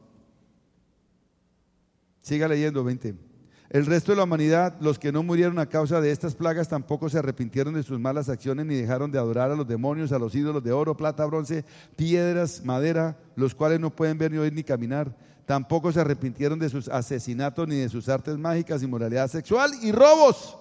Siga 2.22 2.48
leyendo, 2.48 2.84
20. 2.84 3.27
El 3.70 3.86
resto 3.86 4.12
de 4.12 4.18
la 4.18 4.24
humanidad, 4.24 4.76
los 4.80 4.98
que 4.98 5.12
no 5.12 5.24
murieron 5.24 5.60
a 5.60 5.66
causa 5.66 6.00
de 6.00 6.12
estas 6.12 6.36
plagas, 6.36 6.70
tampoco 6.70 7.10
se 7.10 7.20
arrepintieron 7.20 7.74
de 7.74 7.84
sus 7.84 8.00
malas 8.00 8.30
acciones 8.30 8.66
ni 8.66 8.76
dejaron 8.76 9.12
de 9.12 9.20
adorar 9.20 9.52
a 9.52 9.56
los 9.56 9.68
demonios, 9.68 10.14
a 10.14 10.20
los 10.20 10.34
ídolos 10.36 10.64
de 10.64 10.72
oro, 10.72 10.96
plata, 10.96 11.26
bronce, 11.26 11.66
piedras, 11.98 12.64
madera, 12.64 13.18
los 13.36 13.54
cuales 13.54 13.80
no 13.80 13.90
pueden 13.90 14.18
ver 14.18 14.32
ni 14.32 14.38
oír 14.38 14.54
ni 14.54 14.64
caminar. 14.64 15.14
Tampoco 15.46 15.92
se 15.92 16.00
arrepintieron 16.00 16.60
de 16.60 16.70
sus 16.70 16.88
asesinatos 16.88 17.68
ni 17.68 17.76
de 17.76 17.90
sus 17.90 18.08
artes 18.08 18.38
mágicas, 18.38 18.84
inmoralidad 18.84 19.28
sexual 19.28 19.72
y 19.82 19.92
robos. 19.92 20.58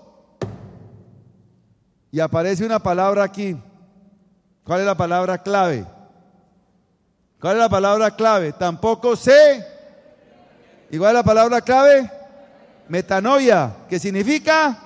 Y 2.11 2.19
aparece 2.19 2.67
una 2.67 2.81
palabra 2.81 3.23
aquí. 3.23 3.57
¿Cuál 4.65 4.81
es 4.81 4.87
la 4.87 4.97
palabra 4.97 5.39
clave? 5.39 5.87
¿Cuál 7.41 7.57
es 7.57 7.63
la 7.63 7.69
palabra 7.69 8.17
clave? 8.17 8.53
Tampoco 8.53 9.15
se 9.15 9.65
Igual 10.91 11.15
la 11.15 11.23
palabra 11.25 11.61
clave, 11.61 12.09
metanoia, 12.89 13.87
que 13.89 13.99
significa 13.99 14.83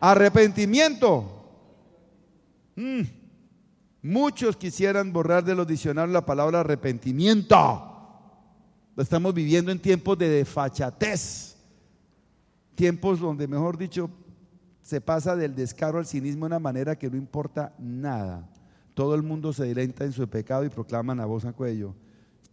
arrepentimiento. 0.00 1.30
Mm. 2.76 3.02
Muchos 4.02 4.56
quisieran 4.56 5.12
borrar 5.12 5.44
de 5.44 5.54
los 5.54 5.66
diccionarios 5.66 6.12
la 6.12 6.26
palabra 6.26 6.60
arrepentimiento. 6.60 7.90
Estamos 8.96 9.32
viviendo 9.32 9.72
en 9.72 9.80
tiempos 9.80 10.18
de 10.18 10.28
desfachatez, 10.28 11.56
tiempos 12.74 13.18
donde, 13.18 13.48
mejor 13.48 13.78
dicho, 13.78 14.10
se 14.82 15.00
pasa 15.00 15.34
del 15.34 15.54
descaro 15.54 15.98
al 15.98 16.06
cinismo 16.06 16.44
de 16.44 16.48
una 16.48 16.58
manera 16.58 16.96
que 16.96 17.10
no 17.10 17.16
importa 17.16 17.74
nada. 17.78 18.46
Todo 18.92 19.14
el 19.14 19.22
mundo 19.22 19.52
se 19.52 19.64
dilenta 19.64 20.04
en 20.04 20.12
su 20.12 20.28
pecado 20.28 20.64
y 20.64 20.68
proclaman 20.68 21.18
a 21.18 21.24
voz 21.24 21.44
a 21.46 21.52
cuello. 21.52 21.94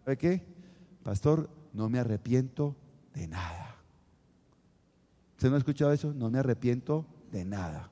¿Sabe 0.04 0.18
qué? 0.18 0.42
Pastor, 1.04 1.50
no 1.74 1.90
me 1.90 2.00
arrepiento 2.00 2.76
de 3.14 3.28
nada. 3.28 3.71
¿Usted 5.42 5.50
no 5.50 5.56
ha 5.56 5.58
escuchado 5.58 5.92
eso? 5.92 6.14
No 6.14 6.30
me 6.30 6.38
arrepiento 6.38 7.04
de 7.32 7.44
nada. 7.44 7.90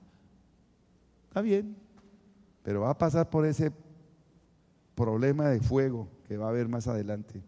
Está 1.29 1.41
bien, 1.41 1.75
pero 2.61 2.81
va 2.81 2.91
a 2.91 2.97
pasar 2.99 3.31
por 3.31 3.43
ese 3.47 3.71
problema 4.93 5.47
de 5.47 5.59
fuego 5.59 6.07
que 6.27 6.37
va 6.37 6.45
a 6.45 6.49
haber 6.49 6.67
más 6.67 6.87
adelante. 6.87 7.41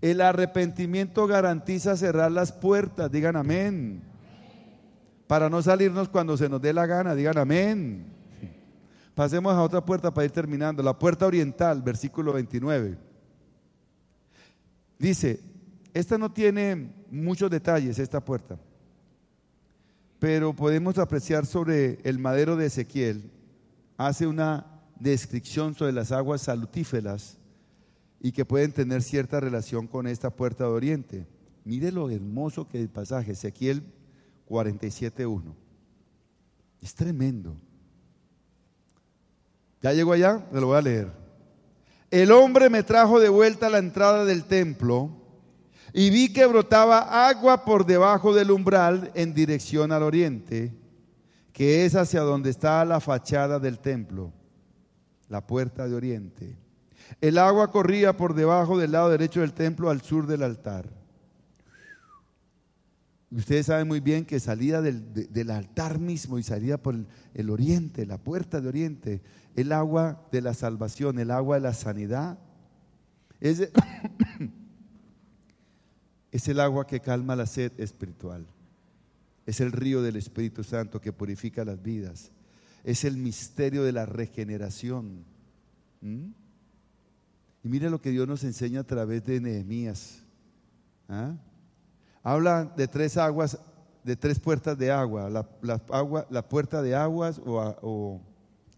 El 0.00 0.20
arrepentimiento 0.20 1.26
garantiza 1.26 1.96
cerrar 1.96 2.30
las 2.30 2.52
puertas, 2.52 3.10
digan 3.10 3.34
amén. 3.34 4.00
Para 5.26 5.50
no 5.50 5.60
salirnos 5.60 6.08
cuando 6.08 6.36
se 6.36 6.48
nos 6.48 6.62
dé 6.62 6.72
la 6.72 6.86
gana, 6.86 7.16
digan 7.16 7.36
amén. 7.36 8.06
Pasemos 9.16 9.54
a 9.54 9.60
otra 9.60 9.84
puerta 9.84 10.14
para 10.14 10.26
ir 10.26 10.30
terminando. 10.30 10.84
La 10.84 10.96
puerta 10.96 11.26
oriental, 11.26 11.82
versículo 11.82 12.32
29. 12.32 12.96
Dice, 15.00 15.53
esta 15.94 16.18
no 16.18 16.32
tiene 16.32 16.92
muchos 17.08 17.48
detalles, 17.48 18.00
esta 18.00 18.22
puerta, 18.22 18.58
pero 20.18 20.52
podemos 20.52 20.98
apreciar 20.98 21.46
sobre 21.46 22.00
el 22.02 22.18
madero 22.18 22.56
de 22.56 22.66
Ezequiel. 22.66 23.30
Hace 23.96 24.26
una 24.26 24.66
descripción 24.98 25.72
sobre 25.74 25.92
las 25.92 26.10
aguas 26.10 26.42
salutíferas 26.42 27.38
y 28.20 28.32
que 28.32 28.44
pueden 28.44 28.72
tener 28.72 29.02
cierta 29.02 29.38
relación 29.38 29.86
con 29.86 30.08
esta 30.08 30.30
puerta 30.30 30.64
de 30.64 30.70
oriente. 30.70 31.26
Mire 31.64 31.92
lo 31.92 32.10
hermoso 32.10 32.68
que 32.68 32.78
es 32.78 32.82
el 32.82 32.90
pasaje, 32.90 33.32
Ezequiel 33.32 33.84
47.1. 34.48 35.54
Es 36.82 36.94
tremendo. 36.94 37.56
¿Ya 39.80 39.92
llegó 39.92 40.12
allá? 40.12 40.44
Me 40.50 40.60
lo 40.60 40.66
voy 40.68 40.78
a 40.78 40.82
leer. 40.82 41.12
El 42.10 42.32
hombre 42.32 42.68
me 42.68 42.82
trajo 42.82 43.20
de 43.20 43.28
vuelta 43.28 43.68
a 43.68 43.70
la 43.70 43.78
entrada 43.78 44.24
del 44.24 44.44
templo 44.44 45.23
y 45.96 46.10
vi 46.10 46.32
que 46.32 46.44
brotaba 46.44 47.28
agua 47.28 47.64
por 47.64 47.86
debajo 47.86 48.34
del 48.34 48.50
umbral 48.50 49.12
en 49.14 49.32
dirección 49.32 49.92
al 49.92 50.02
oriente, 50.02 50.74
que 51.52 51.84
es 51.84 51.94
hacia 51.94 52.22
donde 52.22 52.50
está 52.50 52.84
la 52.84 52.98
fachada 52.98 53.60
del 53.60 53.78
templo, 53.78 54.32
la 55.28 55.46
puerta 55.46 55.86
de 55.86 55.94
oriente. 55.94 56.58
El 57.20 57.38
agua 57.38 57.70
corría 57.70 58.16
por 58.16 58.34
debajo 58.34 58.76
del 58.76 58.90
lado 58.90 59.08
derecho 59.08 59.42
del 59.42 59.52
templo 59.52 59.88
al 59.88 60.02
sur 60.02 60.26
del 60.26 60.42
altar. 60.42 60.90
Ustedes 63.30 63.66
saben 63.66 63.86
muy 63.86 64.00
bien 64.00 64.24
que 64.24 64.40
salía 64.40 64.80
del, 64.80 65.50
altar 65.52 66.00
mismo 66.00 66.40
y 66.40 66.42
salía 66.42 66.76
por 66.76 66.96
el 67.34 67.50
oriente, 67.50 68.04
la 68.04 68.18
puerta 68.18 68.60
de 68.60 68.68
oriente, 68.68 69.22
el 69.54 69.70
agua 69.70 70.26
de 70.32 70.40
la 70.40 70.54
salvación, 70.54 71.20
el 71.20 71.30
agua 71.30 71.54
de 71.54 71.62
la 71.62 71.72
sanidad. 71.72 72.36
Es, 73.40 73.70
es 76.34 76.48
el 76.48 76.58
agua 76.58 76.86
que 76.86 77.00
calma 77.00 77.36
la 77.36 77.46
sed 77.46 77.72
espiritual. 77.78 78.44
Es 79.46 79.60
el 79.60 79.72
río 79.72 80.02
del 80.02 80.16
Espíritu 80.16 80.64
Santo 80.64 81.00
que 81.00 81.12
purifica 81.12 81.64
las 81.64 81.82
vidas. 81.82 82.32
Es 82.82 83.04
el 83.04 83.16
misterio 83.16 83.84
de 83.84 83.92
la 83.92 84.04
regeneración. 84.04 85.24
¿Mm? 86.00 86.30
Y 87.62 87.68
mire 87.68 87.88
lo 87.88 88.00
que 88.00 88.10
Dios 88.10 88.26
nos 88.26 88.42
enseña 88.42 88.80
a 88.80 88.84
través 88.84 89.24
de 89.24 89.40
Nehemías. 89.40 90.22
¿Ah? 91.08 91.36
Habla 92.22 92.64
de 92.64 92.88
tres 92.88 93.16
aguas, 93.16 93.58
de 94.02 94.16
tres 94.16 94.40
puertas 94.40 94.76
de 94.76 94.90
agua. 94.90 95.30
La, 95.30 95.48
la 96.30 96.48
puerta 96.48 96.82
de 96.82 96.94
aguas 96.94 97.40
o 97.44 98.20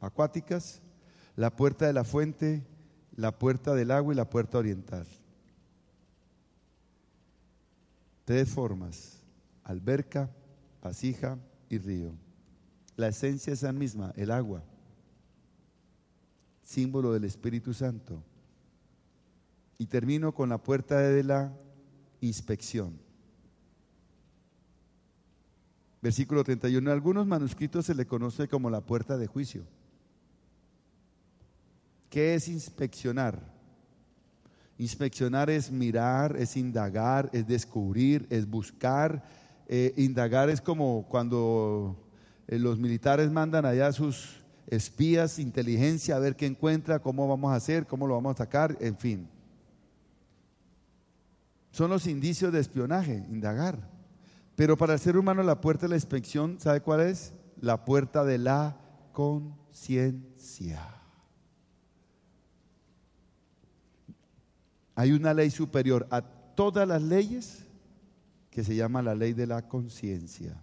acuáticas, 0.00 0.82
la 1.36 1.54
puerta 1.54 1.86
de 1.86 1.92
la 1.92 2.04
fuente 2.04 2.62
la 3.16 3.32
puerta 3.32 3.74
del 3.74 3.90
agua 3.90 4.12
y 4.12 4.16
la 4.16 4.28
puerta 4.28 4.58
oriental. 4.58 5.06
Tres 8.26 8.48
formas, 8.48 9.22
alberca, 9.62 10.28
vasija 10.82 11.38
y 11.68 11.78
río. 11.78 12.10
La 12.96 13.06
esencia 13.06 13.52
es 13.52 13.62
la 13.62 13.72
misma, 13.72 14.12
el 14.16 14.32
agua, 14.32 14.64
símbolo 16.64 17.12
del 17.12 17.22
Espíritu 17.22 17.72
Santo. 17.72 18.20
Y 19.78 19.86
termino 19.86 20.34
con 20.34 20.48
la 20.48 20.58
puerta 20.58 20.98
de 20.98 21.22
la 21.22 21.56
inspección. 22.20 22.98
Versículo 26.02 26.42
31. 26.42 26.90
En 26.90 26.92
algunos 26.92 27.28
manuscritos 27.28 27.86
se 27.86 27.94
le 27.94 28.06
conoce 28.06 28.48
como 28.48 28.70
la 28.70 28.80
puerta 28.80 29.16
de 29.16 29.28
juicio. 29.28 29.62
¿Qué 32.10 32.34
es 32.34 32.48
inspeccionar? 32.48 33.55
Inspeccionar 34.78 35.48
es 35.48 35.70
mirar, 35.70 36.36
es 36.36 36.56
indagar, 36.56 37.30
es 37.32 37.46
descubrir, 37.46 38.26
es 38.30 38.48
buscar. 38.48 39.24
Eh, 39.68 39.94
indagar 39.96 40.50
es 40.50 40.60
como 40.60 41.06
cuando 41.08 41.96
eh, 42.46 42.58
los 42.58 42.78
militares 42.78 43.30
mandan 43.30 43.64
allá 43.64 43.90
sus 43.92 44.44
espías, 44.66 45.38
inteligencia, 45.38 46.16
a 46.16 46.18
ver 46.18 46.36
qué 46.36 46.46
encuentra, 46.46 46.98
cómo 46.98 47.26
vamos 47.26 47.52
a 47.52 47.56
hacer, 47.56 47.86
cómo 47.86 48.06
lo 48.06 48.14
vamos 48.14 48.30
a 48.30 48.42
atacar, 48.42 48.76
en 48.80 48.98
fin. 48.98 49.28
Son 51.70 51.90
los 51.90 52.06
indicios 52.06 52.52
de 52.52 52.60
espionaje, 52.60 53.24
indagar. 53.30 53.90
Pero 54.56 54.76
para 54.76 54.94
el 54.94 54.98
ser 54.98 55.16
humano 55.16 55.42
la 55.42 55.60
puerta 55.60 55.86
de 55.86 55.90
la 55.90 55.96
inspección, 55.96 56.58
¿sabe 56.60 56.80
cuál 56.80 57.00
es? 57.00 57.34
La 57.60 57.84
puerta 57.84 58.24
de 58.24 58.38
la 58.38 58.78
conciencia. 59.12 60.95
Hay 64.96 65.12
una 65.12 65.32
ley 65.32 65.50
superior 65.50 66.08
a 66.10 66.22
todas 66.22 66.88
las 66.88 67.02
leyes 67.02 67.64
que 68.50 68.64
se 68.64 68.74
llama 68.74 69.02
la 69.02 69.14
ley 69.14 69.32
de 69.32 69.46
la 69.46 69.68
conciencia. 69.68 70.60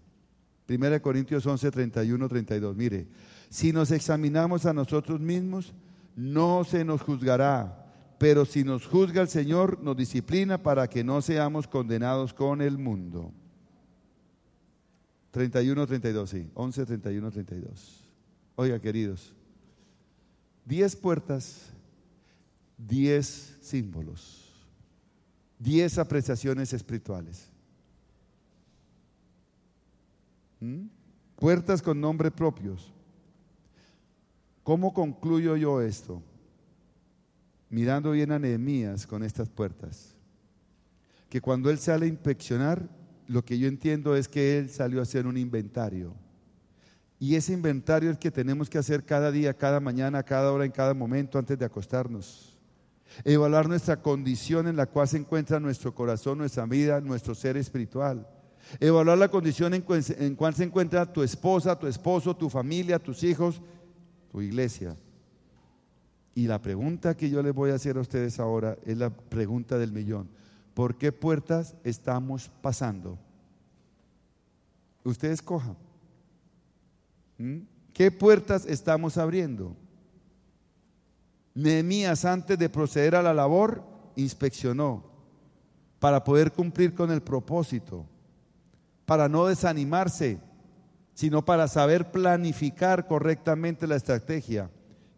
Primera 0.66 1.02
Corintios 1.02 1.46
11, 1.46 1.72
31, 1.72 2.28
32. 2.28 2.76
Mire, 2.76 3.08
si 3.50 3.72
nos 3.72 3.92
examinamos 3.92 4.66
a 4.66 4.74
nosotros 4.74 5.22
mismos, 5.22 5.74
no 6.18 6.66
se 6.66 6.84
nos 6.84 7.02
juzgará 7.02 7.80
pero 8.24 8.46
si 8.46 8.64
nos 8.64 8.86
juzga 8.86 9.22
el 9.22 9.28
Señor, 9.28 9.84
nos 9.84 9.98
disciplina 9.98 10.58
para 10.58 10.88
que 10.88 11.04
no 11.04 11.22
seamos 11.22 11.68
condenados 11.68 12.34
con 12.34 12.62
el 12.62 12.78
mundo. 12.78 13.34
31, 15.32 15.86
32, 15.86 16.30
sí, 16.30 16.50
11, 16.54 16.86
31, 16.86 17.32
32. 17.32 18.10
Oiga, 18.56 18.80
queridos, 18.80 19.34
10 20.64 20.96
puertas, 20.96 21.72
10 22.88 23.58
símbolos, 23.62 24.52
10 25.60 25.98
apreciaciones 25.98 26.74
espirituales. 26.74 27.50
¿Mm? 30.60 30.86
Puertas 31.36 31.82
con 31.82 32.00
nombres 32.00 32.32
propios. 32.32 32.92
¿Cómo 34.64 34.94
concluyo 34.94 35.58
yo 35.58 35.82
esto? 35.82 36.22
mirando 37.74 38.12
bien 38.12 38.32
a 38.32 38.38
Nehemías 38.38 39.08
con 39.08 39.24
estas 39.24 39.50
puertas, 39.50 40.14
que 41.28 41.42
cuando 41.42 41.72
él 41.72 41.80
sale 41.80 42.06
a 42.06 42.10
inspeccionar, 42.10 42.88
lo 43.28 43.44
que 43.44 43.58
yo 43.58 43.68
entiendo 43.68 44.16
es 44.16 44.28
que 44.28 44.60
él 44.60 44.70
salió 44.70 45.00
a 45.00 45.04
hacer 45.04 45.26
un 45.26 45.38
inventario. 45.38 46.14
Y 47.20 47.34
ese 47.34 47.52
inventario 47.52 48.12
es 48.12 48.20
que 48.20 48.30
tenemos 48.30 48.70
que 48.70 48.78
hacer 48.78 49.04
cada 49.04 49.32
día, 49.32 49.56
cada 49.56 49.80
mañana, 49.80 50.22
cada 50.22 50.52
hora, 50.52 50.66
en 50.66 50.72
cada 50.72 50.94
momento 50.94 51.40
antes 51.40 51.58
de 51.58 51.66
acostarnos. 51.66 52.53
Evaluar 53.24 53.68
nuestra 53.68 54.01
condición 54.01 54.68
en 54.68 54.76
la 54.76 54.86
cual 54.86 55.07
se 55.07 55.18
encuentra 55.18 55.59
nuestro 55.59 55.93
corazón, 55.93 56.39
nuestra 56.39 56.66
vida, 56.66 56.99
nuestro 57.01 57.36
ser 57.36 57.57
espiritual. 57.57 58.28
Evaluar 58.80 59.18
la 59.18 59.30
condición 59.30 59.74
en, 59.74 59.86
en 60.20 60.36
cual 60.36 60.53
se 60.53 60.64
encuentra 60.64 61.11
tu 61.11 61.22
esposa, 61.22 61.78
tu 61.78 61.88
esposo, 61.88 62.36
tu 62.36 62.49
familia, 62.49 62.99
tus 62.99 63.24
hijos, 63.24 63.61
tu 64.32 64.41
iglesia. 64.41 64.97
Y 66.36 66.47
la 66.47 66.61
pregunta 66.61 67.16
que 67.16 67.30
yo 67.30 67.43
les 67.43 67.53
voy 67.53 67.72
a 67.72 67.76
hacer 67.76 67.97
a 67.97 68.01
ustedes 68.01 68.39
ahora 68.39 68.78
es 68.86 68.97
la 68.97 69.11
pregunta 69.11 69.78
del 69.78 69.91
millón. 69.91 70.30
¿Por 70.74 70.97
qué 70.97 71.11
puertas 71.11 71.76
estamos 71.84 72.49
pasando? 72.61 73.20
Ustedes 75.03 75.41
cojan. 75.41 75.78
¿Mm? 77.38 77.59
¿Qué 77.93 78.09
puertas 78.09 78.66
estamos 78.66 79.18
abriendo? 79.18 79.76
Nehemías 81.56 82.26
antes 82.26 82.58
de 82.58 82.70
proceder 82.70 83.16
a 83.16 83.22
la 83.22 83.34
labor 83.34 83.84
inspeccionó 84.16 85.04
para 85.99 86.24
poder 86.24 86.51
cumplir 86.51 86.93
con 86.93 87.12
el 87.12 87.22
propósito, 87.22 88.06
para 89.06 89.30
no 89.30 89.45
desanimarse, 89.45 90.39
sino 91.14 91.45
para 91.45 91.68
saber 91.68 92.12
planificar 92.12 93.08
correctamente 93.08 93.88
la 93.88 93.95
estrategia 93.95 94.70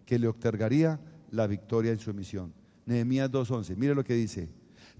que 0.06 0.20
le 0.20 0.28
otorgaría 0.28 1.00
la 1.32 1.48
victoria 1.48 1.92
en 1.92 2.00
su 2.00 2.14
misión. 2.14 2.54
Nehemías 2.86 3.32
2.11, 3.32 3.76
mire 3.76 3.96
lo 3.96 4.04
que 4.04 4.14
dice. 4.14 4.50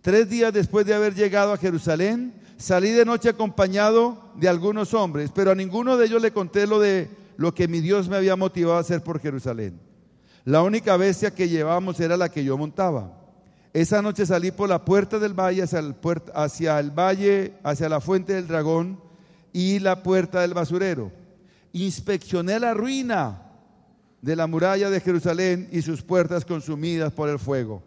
Tres 0.02 0.30
días 0.30 0.54
después 0.54 0.86
de 0.86 0.94
haber 0.94 1.14
llegado 1.16 1.54
a 1.54 1.58
Jerusalén, 1.58 2.34
salí 2.58 2.92
de 2.92 3.06
noche 3.06 3.30
acompañado 3.30 4.32
de 4.36 4.48
algunos 4.48 4.94
hombres, 4.94 5.32
pero 5.34 5.52
a 5.52 5.56
ninguno 5.56 5.98
de 5.98 6.06
ellos 6.06 6.22
le 6.22 6.32
conté 6.32 6.66
lo 6.66 6.80
de 6.80 7.10
lo 7.38 7.54
que 7.54 7.68
mi 7.68 7.82
Dios 7.82 8.08
me 8.08 8.16
había 8.16 8.36
motivado 8.36 8.78
a 8.78 8.82
hacer 8.82 9.04
por 9.04 9.20
Jerusalén. 9.20 9.80
La 10.46 10.62
única 10.62 10.96
bestia 10.96 11.34
que 11.34 11.50
llevábamos 11.50 12.00
era 12.00 12.16
la 12.16 12.30
que 12.30 12.44
yo 12.44 12.56
montaba. 12.56 13.12
Esa 13.74 14.02
noche 14.02 14.28
salí 14.28 14.52
por 14.52 14.70
la 14.70 14.86
puerta 14.86 15.18
del 15.18 15.34
valle 15.34 15.64
hacia 15.64 16.80
el, 16.80 16.92
valle, 16.92 17.54
hacia 17.64 17.90
la 17.90 18.00
fuente 18.00 18.34
del 18.34 18.48
dragón 18.48 19.00
y 19.52 19.80
la 19.80 20.04
puerta 20.04 20.42
del 20.42 20.54
basurero. 20.54 21.12
Inspeccioné 21.74 22.60
la 22.60 22.76
ruina 22.76 23.42
de 24.22 24.36
la 24.36 24.46
muralla 24.46 24.90
de 24.90 25.02
Jerusalén 25.02 25.68
y 25.72 25.82
sus 25.82 26.04
puertas 26.04 26.46
consumidas 26.46 27.12
por 27.12 27.28
el 27.28 27.40
fuego. 27.40 27.84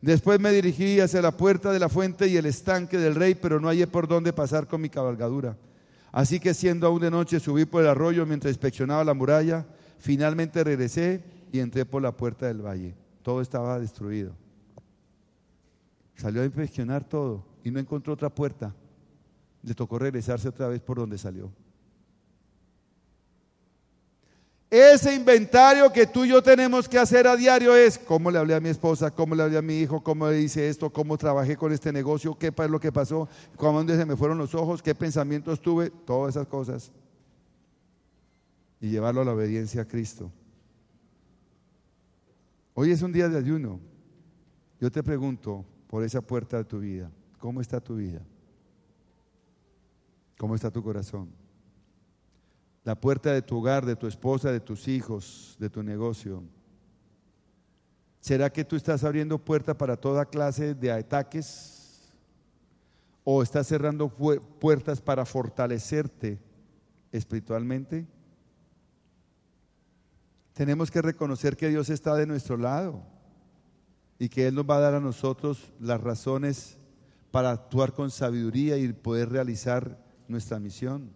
Después 0.00 0.40
me 0.40 0.52
dirigí 0.52 1.00
hacia 1.00 1.20
la 1.20 1.36
puerta 1.36 1.72
de 1.72 1.80
la 1.80 1.88
fuente 1.88 2.28
y 2.28 2.36
el 2.36 2.46
estanque 2.46 2.98
del 2.98 3.16
rey, 3.16 3.34
pero 3.34 3.60
no 3.60 3.68
hallé 3.68 3.86
por 3.88 4.06
dónde 4.06 4.32
pasar 4.32 4.68
con 4.68 4.80
mi 4.80 4.88
cabalgadura. 4.88 5.56
Así 6.12 6.40
que 6.40 6.54
siendo 6.54 6.86
aún 6.86 7.02
de 7.02 7.10
noche 7.10 7.40
subí 7.40 7.64
por 7.64 7.82
el 7.82 7.88
arroyo 7.88 8.24
mientras 8.26 8.52
inspeccionaba 8.52 9.04
la 9.04 9.12
muralla. 9.12 9.66
Finalmente 9.98 10.64
regresé 10.64 11.39
y 11.52 11.60
entré 11.60 11.84
por 11.84 12.02
la 12.02 12.16
puerta 12.16 12.46
del 12.46 12.64
valle. 12.64 12.94
Todo 13.22 13.40
estaba 13.40 13.78
destruido. 13.78 14.32
Salió 16.16 16.42
a 16.42 16.44
inspeccionar 16.44 17.04
todo 17.04 17.44
y 17.64 17.70
no 17.70 17.80
encontró 17.80 18.12
otra 18.12 18.28
puerta. 18.28 18.74
Le 19.62 19.74
tocó 19.74 19.98
regresarse 19.98 20.48
otra 20.48 20.68
vez 20.68 20.80
por 20.80 20.98
donde 20.98 21.18
salió. 21.18 21.50
Ese 24.70 25.12
inventario 25.12 25.92
que 25.92 26.06
tú 26.06 26.24
y 26.24 26.28
yo 26.28 26.40
tenemos 26.40 26.88
que 26.88 26.96
hacer 26.96 27.26
a 27.26 27.34
diario 27.34 27.74
es 27.74 27.98
cómo 27.98 28.30
le 28.30 28.38
hablé 28.38 28.54
a 28.54 28.60
mi 28.60 28.68
esposa, 28.68 29.10
cómo 29.10 29.34
le 29.34 29.42
hablé 29.42 29.58
a 29.58 29.62
mi 29.62 29.78
hijo, 29.78 30.00
cómo 30.00 30.28
le 30.28 30.40
hice 30.40 30.68
esto, 30.68 30.90
cómo 30.90 31.18
trabajé 31.18 31.56
con 31.56 31.72
este 31.72 31.92
negocio, 31.92 32.38
qué 32.38 32.52
es 32.56 32.70
lo 32.70 32.78
que 32.78 32.92
pasó, 32.92 33.28
cómo 33.56 33.82
se 33.82 34.06
me 34.06 34.14
fueron 34.14 34.38
los 34.38 34.54
ojos, 34.54 34.80
qué 34.80 34.94
pensamientos 34.94 35.60
tuve, 35.60 35.90
todas 35.90 36.36
esas 36.36 36.46
cosas. 36.46 36.92
Y 38.80 38.90
llevarlo 38.90 39.22
a 39.22 39.24
la 39.24 39.32
obediencia 39.32 39.82
a 39.82 39.88
Cristo. 39.88 40.30
Hoy 42.82 42.92
es 42.92 43.02
un 43.02 43.12
día 43.12 43.28
de 43.28 43.36
ayuno. 43.36 43.78
Yo 44.80 44.90
te 44.90 45.02
pregunto 45.02 45.66
por 45.86 46.02
esa 46.02 46.22
puerta 46.22 46.56
de 46.56 46.64
tu 46.64 46.78
vida, 46.78 47.10
¿cómo 47.36 47.60
está 47.60 47.78
tu 47.78 47.96
vida? 47.96 48.22
¿Cómo 50.38 50.54
está 50.54 50.70
tu 50.70 50.82
corazón? 50.82 51.28
la 52.82 52.98
puerta 52.98 53.34
de 53.34 53.42
tu 53.42 53.58
hogar, 53.58 53.84
de 53.84 53.96
tu 53.96 54.06
esposa, 54.06 54.50
de 54.50 54.60
tus 54.60 54.88
hijos, 54.88 55.58
de 55.60 55.68
tu 55.68 55.82
negocio? 55.82 56.42
¿Será 58.18 58.50
que 58.50 58.64
tú 58.64 58.76
estás 58.76 59.04
abriendo 59.04 59.36
puerta 59.36 59.76
para 59.76 59.98
toda 59.98 60.24
clase 60.24 60.74
de 60.74 60.90
ataques? 60.90 62.10
¿O 63.24 63.42
estás 63.42 63.66
cerrando 63.66 64.08
puertas 64.08 65.02
para 65.02 65.26
fortalecerte 65.26 66.38
espiritualmente? 67.12 68.06
Tenemos 70.60 70.90
que 70.90 71.00
reconocer 71.00 71.56
que 71.56 71.70
Dios 71.70 71.88
está 71.88 72.14
de 72.16 72.26
nuestro 72.26 72.58
lado 72.58 73.02
y 74.18 74.28
que 74.28 74.46
Él 74.46 74.54
nos 74.54 74.68
va 74.68 74.76
a 74.76 74.80
dar 74.80 74.92
a 74.92 75.00
nosotros 75.00 75.72
las 75.80 75.98
razones 76.02 76.76
para 77.30 77.50
actuar 77.50 77.94
con 77.94 78.10
sabiduría 78.10 78.76
y 78.76 78.92
poder 78.92 79.30
realizar 79.30 80.04
nuestra 80.28 80.60
misión. 80.60 81.12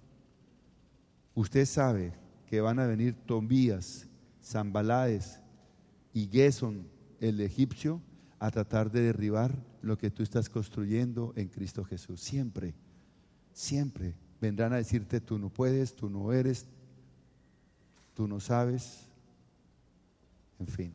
Usted 1.35 1.67
sabe 1.67 2.15
que 2.47 2.63
van 2.63 2.79
a 2.79 2.87
venir 2.87 3.17
Tobías, 3.27 4.09
Zambalaes 4.43 5.41
y 6.15 6.27
Gesón, 6.29 6.89
el 7.21 7.39
egipcio, 7.43 8.01
a 8.39 8.51
tratar 8.51 8.91
de 8.91 9.03
derribar 9.03 9.55
lo 9.83 9.99
que 9.99 10.11
tú 10.11 10.23
estás 10.23 10.49
construyendo 10.49 11.35
en 11.37 11.49
Cristo 11.49 11.85
Jesús. 11.85 12.19
Siempre, 12.23 12.73
siempre 13.53 14.15
vendrán 14.41 14.73
a 14.73 14.77
decirte, 14.77 15.21
tú 15.21 15.39
no 15.39 15.51
puedes, 15.51 15.95
tú 15.95 16.09
no 16.09 16.33
eres, 16.33 16.65
tú 18.15 18.27
no 18.27 18.41
sabes, 18.41 19.11
en 20.59 20.67
fin. 20.67 20.95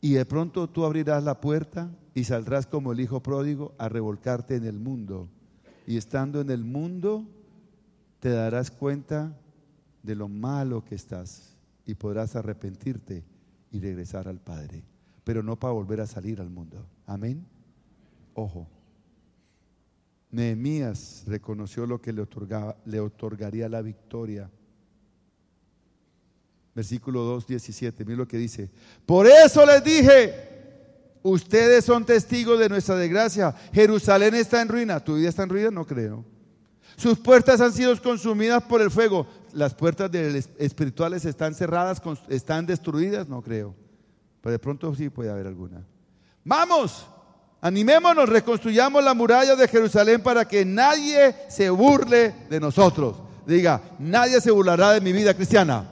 Y 0.00 0.14
de 0.14 0.26
pronto 0.26 0.68
tú 0.68 0.84
abrirás 0.84 1.22
la 1.22 1.40
puerta 1.40 1.90
y 2.14 2.24
saldrás 2.24 2.66
como 2.66 2.92
el 2.92 3.00
hijo 3.00 3.22
pródigo 3.22 3.72
a 3.78 3.88
revolcarte 3.88 4.56
en 4.56 4.64
el 4.64 4.78
mundo. 4.78 5.28
Y 5.86 5.96
estando 5.96 6.40
en 6.40 6.50
el 6.50 6.64
mundo, 6.64 7.24
te 8.20 8.30
darás 8.30 8.70
cuenta 8.70 9.36
de 10.02 10.14
lo 10.16 10.28
malo 10.28 10.84
que 10.84 10.96
estás 10.96 11.56
y 11.86 11.94
podrás 11.94 12.36
arrepentirte 12.36 13.24
y 13.70 13.80
regresar 13.80 14.28
al 14.28 14.38
Padre, 14.38 14.84
pero 15.24 15.42
no 15.42 15.56
para 15.58 15.72
volver 15.72 16.00
a 16.00 16.06
salir 16.06 16.40
al 16.40 16.50
mundo. 16.50 16.84
Amén. 17.06 17.46
Ojo. 18.34 18.66
Nehemías 20.30 21.24
reconoció 21.26 21.86
lo 21.86 22.00
que 22.00 22.12
le, 22.12 22.22
otorgaba, 22.22 22.76
le 22.86 23.00
otorgaría 23.00 23.68
la 23.68 23.82
victoria. 23.82 24.50
Versículo 26.74 27.22
2, 27.22 27.46
17. 27.46 28.04
Mira 28.04 28.18
lo 28.18 28.28
que 28.28 28.38
dice. 28.38 28.70
Por 29.04 29.26
eso 29.26 29.66
les 29.66 29.84
dije, 29.84 30.34
ustedes 31.22 31.84
son 31.84 32.04
testigos 32.04 32.58
de 32.58 32.68
nuestra 32.68 32.96
desgracia. 32.96 33.54
Jerusalén 33.72 34.34
está 34.34 34.62
en 34.62 34.68
ruina. 34.68 35.00
¿Tu 35.00 35.16
vida 35.16 35.28
está 35.28 35.42
en 35.42 35.50
ruina? 35.50 35.70
No 35.70 35.86
creo. 35.86 36.24
Sus 36.96 37.18
puertas 37.18 37.60
han 37.60 37.72
sido 37.72 38.00
consumidas 38.00 38.62
por 38.62 38.80
el 38.80 38.90
fuego. 38.90 39.26
Las 39.52 39.74
puertas 39.74 40.10
espirituales 40.58 41.24
están 41.24 41.54
cerradas, 41.54 42.00
están 42.28 42.66
destruidas, 42.66 43.28
no 43.28 43.42
creo. 43.42 43.74
Pero 44.40 44.52
de 44.52 44.58
pronto 44.58 44.94
sí 44.94 45.08
puede 45.08 45.30
haber 45.30 45.46
alguna. 45.46 45.84
Vamos, 46.44 47.06
animémonos, 47.60 48.28
reconstruyamos 48.28 49.04
la 49.04 49.14
muralla 49.14 49.54
de 49.54 49.68
Jerusalén 49.68 50.22
para 50.22 50.46
que 50.46 50.64
nadie 50.64 51.34
se 51.48 51.70
burle 51.70 52.34
de 52.48 52.60
nosotros. 52.60 53.16
Diga, 53.46 53.80
nadie 53.98 54.40
se 54.40 54.50
burlará 54.50 54.92
de 54.92 55.00
mi 55.00 55.12
vida 55.12 55.34
cristiana. 55.34 55.91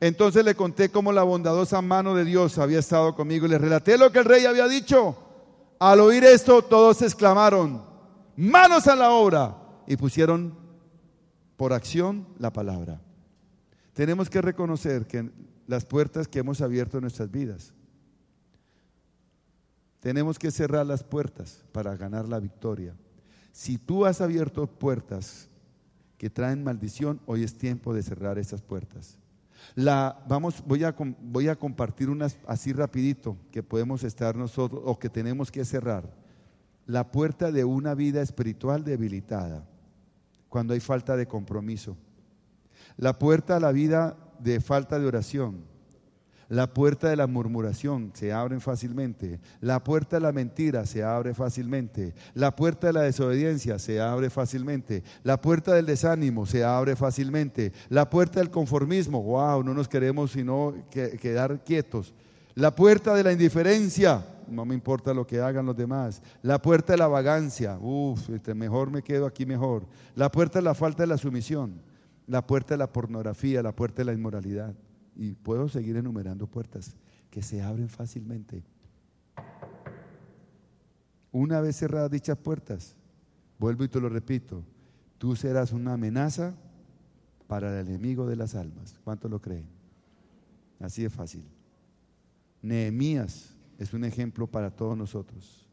Entonces 0.00 0.44
le 0.44 0.54
conté 0.54 0.90
cómo 0.90 1.12
la 1.12 1.22
bondadosa 1.22 1.80
mano 1.80 2.14
de 2.14 2.24
Dios 2.24 2.58
había 2.58 2.80
estado 2.80 3.14
conmigo 3.14 3.46
y 3.46 3.50
le 3.50 3.58
relaté 3.58 3.96
lo 3.96 4.12
que 4.12 4.18
el 4.18 4.24
rey 4.24 4.44
había 4.44 4.68
dicho. 4.68 5.16
Al 5.78 6.00
oír 6.00 6.24
esto, 6.24 6.62
todos 6.62 7.02
exclamaron, 7.02 7.82
manos 8.36 8.86
a 8.86 8.96
la 8.96 9.10
obra, 9.10 9.56
y 9.86 9.96
pusieron 9.96 10.54
por 11.56 11.72
acción 11.72 12.26
la 12.38 12.52
palabra. 12.52 13.00
Tenemos 13.92 14.28
que 14.28 14.42
reconocer 14.42 15.06
que 15.06 15.30
las 15.66 15.84
puertas 15.84 16.28
que 16.28 16.40
hemos 16.40 16.60
abierto 16.60 16.98
en 16.98 17.02
nuestras 17.02 17.30
vidas, 17.30 17.72
tenemos 20.00 20.38
que 20.38 20.50
cerrar 20.50 20.86
las 20.86 21.02
puertas 21.02 21.64
para 21.72 21.96
ganar 21.96 22.28
la 22.28 22.38
victoria. 22.38 22.94
Si 23.52 23.78
tú 23.78 24.04
has 24.04 24.20
abierto 24.20 24.66
puertas 24.66 25.48
que 26.18 26.30
traen 26.30 26.62
maldición, 26.62 27.20
hoy 27.26 27.42
es 27.42 27.56
tiempo 27.56 27.94
de 27.94 28.02
cerrar 28.02 28.38
esas 28.38 28.60
puertas. 28.60 29.18
La, 29.76 30.24
vamos, 30.26 30.64
voy, 30.66 30.82
a, 30.84 30.94
voy 31.20 31.48
a 31.48 31.54
compartir 31.54 32.10
unas 32.10 32.38
así 32.46 32.72
rapidito 32.72 33.36
que 33.52 33.62
podemos 33.62 34.02
estar 34.04 34.34
nosotros 34.34 34.82
o 34.84 34.98
que 34.98 35.10
tenemos 35.10 35.52
que 35.52 35.64
cerrar 35.64 36.10
la 36.86 37.10
puerta 37.10 37.52
de 37.52 37.64
una 37.64 37.94
vida 37.94 38.22
espiritual 38.22 38.84
debilitada, 38.84 39.68
cuando 40.48 40.72
hay 40.72 40.80
falta 40.80 41.16
de 41.16 41.26
compromiso. 41.26 41.96
La 42.96 43.18
puerta 43.18 43.56
a 43.56 43.60
la 43.60 43.72
vida 43.72 44.16
de 44.38 44.60
falta 44.60 44.98
de 44.98 45.06
oración. 45.06 45.64
La 46.48 46.72
puerta 46.72 47.08
de 47.08 47.16
la 47.16 47.26
murmuración 47.26 48.12
se 48.14 48.32
abre 48.32 48.60
fácilmente. 48.60 49.40
La 49.60 49.82
puerta 49.82 50.16
de 50.16 50.20
la 50.20 50.30
mentira 50.30 50.86
se 50.86 51.02
abre 51.02 51.34
fácilmente. 51.34 52.14
La 52.34 52.54
puerta 52.54 52.86
de 52.86 52.92
la 52.92 53.02
desobediencia 53.02 53.80
se 53.80 54.00
abre 54.00 54.30
fácilmente. 54.30 55.02
La 55.24 55.40
puerta 55.40 55.74
del 55.74 55.86
desánimo 55.86 56.46
se 56.46 56.62
abre 56.62 56.94
fácilmente. 56.94 57.72
La 57.88 58.08
puerta 58.08 58.38
del 58.38 58.50
conformismo, 58.50 59.22
wow, 59.22 59.64
no 59.64 59.74
nos 59.74 59.88
queremos 59.88 60.30
sino 60.30 60.74
quedar 60.90 61.64
quietos. 61.64 62.14
La 62.54 62.74
puerta 62.74 63.12
de 63.14 63.24
la 63.24 63.32
indiferencia, 63.32 64.24
no 64.48 64.64
me 64.64 64.74
importa 64.74 65.12
lo 65.12 65.26
que 65.26 65.40
hagan 65.40 65.66
los 65.66 65.76
demás. 65.76 66.22
La 66.42 66.62
puerta 66.62 66.92
de 66.92 66.98
la 66.98 67.08
vagancia, 67.08 67.76
uff, 67.80 68.30
este, 68.30 68.54
mejor 68.54 68.92
me 68.92 69.02
quedo 69.02 69.26
aquí 69.26 69.44
mejor. 69.44 69.84
La 70.14 70.30
puerta 70.30 70.60
de 70.60 70.64
la 70.64 70.74
falta 70.74 71.02
de 71.02 71.08
la 71.08 71.18
sumisión. 71.18 71.80
La 72.28 72.46
puerta 72.46 72.74
de 72.74 72.78
la 72.78 72.92
pornografía, 72.92 73.62
la 73.62 73.74
puerta 73.74 74.02
de 74.02 74.06
la 74.06 74.12
inmoralidad. 74.12 74.74
Y 75.16 75.32
puedo 75.34 75.68
seguir 75.68 75.96
enumerando 75.96 76.46
puertas 76.46 76.94
que 77.30 77.42
se 77.42 77.62
abren 77.62 77.88
fácilmente. 77.88 78.62
Una 81.32 81.60
vez 81.60 81.76
cerradas 81.76 82.10
dichas 82.10 82.38
puertas, 82.38 82.96
vuelvo 83.58 83.84
y 83.84 83.88
te 83.88 84.00
lo 84.00 84.08
repito, 84.08 84.62
tú 85.18 85.36
serás 85.36 85.72
una 85.72 85.94
amenaza 85.94 86.54
para 87.46 87.80
el 87.80 87.86
enemigo 87.88 88.26
de 88.26 88.36
las 88.36 88.54
almas. 88.54 88.98
¿Cuántos 89.04 89.30
lo 89.30 89.40
creen? 89.40 89.66
Así 90.80 91.02
de 91.02 91.10
fácil. 91.10 91.44
Nehemías 92.62 93.54
es 93.78 93.92
un 93.92 94.04
ejemplo 94.04 94.46
para 94.46 94.70
todos 94.70 94.96
nosotros. 94.96 95.68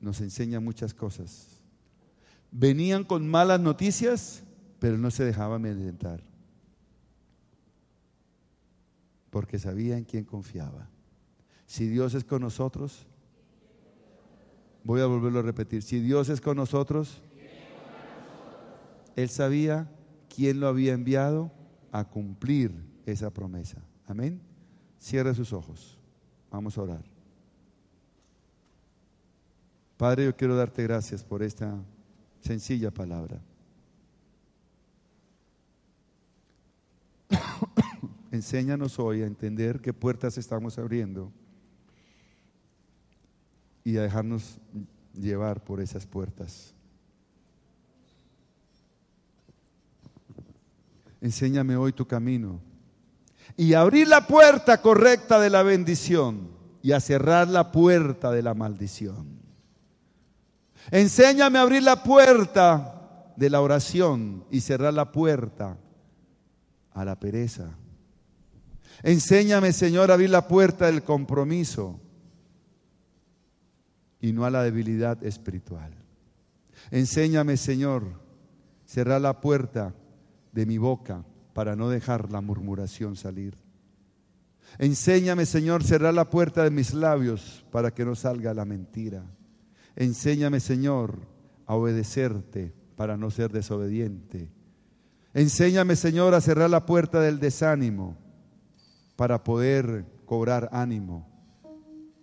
Nos 0.00 0.20
enseña 0.20 0.60
muchas 0.60 0.94
cosas. 0.94 1.60
Venían 2.50 3.04
con 3.04 3.28
malas 3.28 3.60
noticias, 3.60 4.42
pero 4.78 4.98
no 4.98 5.10
se 5.10 5.24
dejaban 5.24 5.56
amedrentar. 5.56 6.22
Porque 9.30 9.58
sabía 9.58 9.96
en 9.96 10.04
quién 10.04 10.24
confiaba. 10.24 10.88
Si 11.66 11.88
Dios 11.88 12.14
es 12.14 12.24
con 12.24 12.42
nosotros, 12.42 13.06
voy 14.84 15.00
a 15.00 15.06
volverlo 15.06 15.40
a 15.40 15.42
repetir, 15.42 15.82
si 15.82 16.00
Dios 16.00 16.28
es 16.28 16.40
con 16.40 16.56
nosotros, 16.56 17.20
Él 19.16 19.28
sabía 19.28 19.90
quién 20.34 20.60
lo 20.60 20.68
había 20.68 20.92
enviado 20.92 21.50
a 21.90 22.04
cumplir 22.04 22.72
esa 23.04 23.30
promesa. 23.32 23.78
Amén. 24.06 24.40
Cierre 25.00 25.34
sus 25.34 25.52
ojos. 25.52 25.98
Vamos 26.50 26.78
a 26.78 26.82
orar. 26.82 27.04
Padre, 29.96 30.26
yo 30.26 30.36
quiero 30.36 30.56
darte 30.56 30.82
gracias 30.82 31.24
por 31.24 31.42
esta 31.42 31.82
sencilla 32.40 32.90
palabra. 32.90 33.40
Enséñanos 38.36 38.98
hoy 38.98 39.22
a 39.22 39.26
entender 39.26 39.80
qué 39.80 39.94
puertas 39.94 40.36
estamos 40.36 40.78
abriendo 40.78 41.32
y 43.82 43.96
a 43.96 44.02
dejarnos 44.02 44.58
llevar 45.14 45.64
por 45.64 45.80
esas 45.80 46.06
puertas. 46.06 46.74
Enséñame 51.22 51.76
hoy 51.76 51.94
tu 51.94 52.06
camino 52.06 52.60
y 53.56 53.72
abrir 53.72 54.06
la 54.06 54.26
puerta 54.26 54.82
correcta 54.82 55.40
de 55.40 55.48
la 55.48 55.62
bendición 55.62 56.50
y 56.82 56.92
a 56.92 57.00
cerrar 57.00 57.48
la 57.48 57.72
puerta 57.72 58.30
de 58.32 58.42
la 58.42 58.52
maldición. 58.52 59.40
Enséñame 60.90 61.58
a 61.58 61.62
abrir 61.62 61.82
la 61.82 62.02
puerta 62.02 63.32
de 63.34 63.48
la 63.48 63.62
oración 63.62 64.44
y 64.50 64.60
cerrar 64.60 64.92
la 64.92 65.10
puerta 65.10 65.78
a 66.92 67.02
la 67.02 67.18
pereza. 67.18 67.78
Enséñame, 69.06 69.72
Señor, 69.72 70.10
a 70.10 70.14
abrir 70.14 70.30
la 70.30 70.48
puerta 70.48 70.86
del 70.86 71.04
compromiso 71.04 72.00
y 74.20 74.32
no 74.32 74.44
a 74.44 74.50
la 74.50 74.64
debilidad 74.64 75.22
espiritual. 75.22 75.92
Enséñame, 76.90 77.56
Señor, 77.56 78.02
cerrar 78.84 79.20
la 79.20 79.40
puerta 79.40 79.94
de 80.50 80.66
mi 80.66 80.76
boca 80.78 81.24
para 81.52 81.76
no 81.76 81.88
dejar 81.88 82.32
la 82.32 82.40
murmuración 82.40 83.14
salir. 83.14 83.54
Enséñame, 84.76 85.46
Señor, 85.46 85.84
cerrar 85.84 86.12
la 86.12 86.28
puerta 86.28 86.64
de 86.64 86.70
mis 86.70 86.92
labios 86.92 87.64
para 87.70 87.94
que 87.94 88.04
no 88.04 88.16
salga 88.16 88.54
la 88.54 88.64
mentira. 88.64 89.22
Enséñame, 89.94 90.58
Señor, 90.58 91.20
a 91.66 91.76
obedecerte 91.76 92.74
para 92.96 93.16
no 93.16 93.30
ser 93.30 93.52
desobediente. 93.52 94.50
Enséñame, 95.32 95.94
Señor, 95.94 96.34
a 96.34 96.40
cerrar 96.40 96.70
la 96.70 96.84
puerta 96.86 97.20
del 97.20 97.38
desánimo 97.38 98.25
para 99.16 99.42
poder 99.42 100.04
cobrar 100.26 100.68
ánimo, 100.72 101.26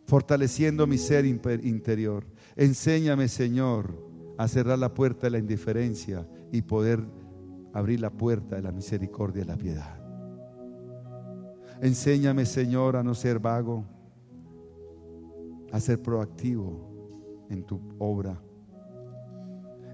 fortaleciendo 0.06 0.86
mi 0.86 0.98
ser 0.98 1.26
interior. 1.26 2.26
Enséñame, 2.56 3.28
Señor, 3.28 3.98
a 4.38 4.48
cerrar 4.48 4.80
la 4.80 4.94
puerta 4.94 5.28
de 5.28 5.32
la 5.32 5.40
indiferencia 5.40 6.28
y 6.52 6.62
poder 6.62 7.04
abrir 7.74 8.00
la 8.00 8.12
puerta 8.12 8.56
de 8.56 8.62
la 8.62 8.72
misericordia 8.72 9.44
y 9.44 9.46
la 9.48 9.58
piedad. 9.58 10.00
Enséñame, 11.82 12.46
Señor, 12.46 12.96
a 12.96 13.04
no 13.04 13.16
ser 13.16 13.40
vago, 13.40 13.84
a 15.72 15.80
ser 15.80 16.02
proactivo 16.02 17.48
en 17.50 17.64
tu 17.64 17.82
obra. 17.98 18.40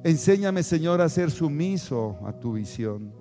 Enséñame, 0.04 0.64
Señor, 0.64 1.02
a 1.02 1.10
ser 1.10 1.32
sumiso 1.32 2.18
a 2.26 2.34
tu 2.34 2.54
visión, 2.54 3.14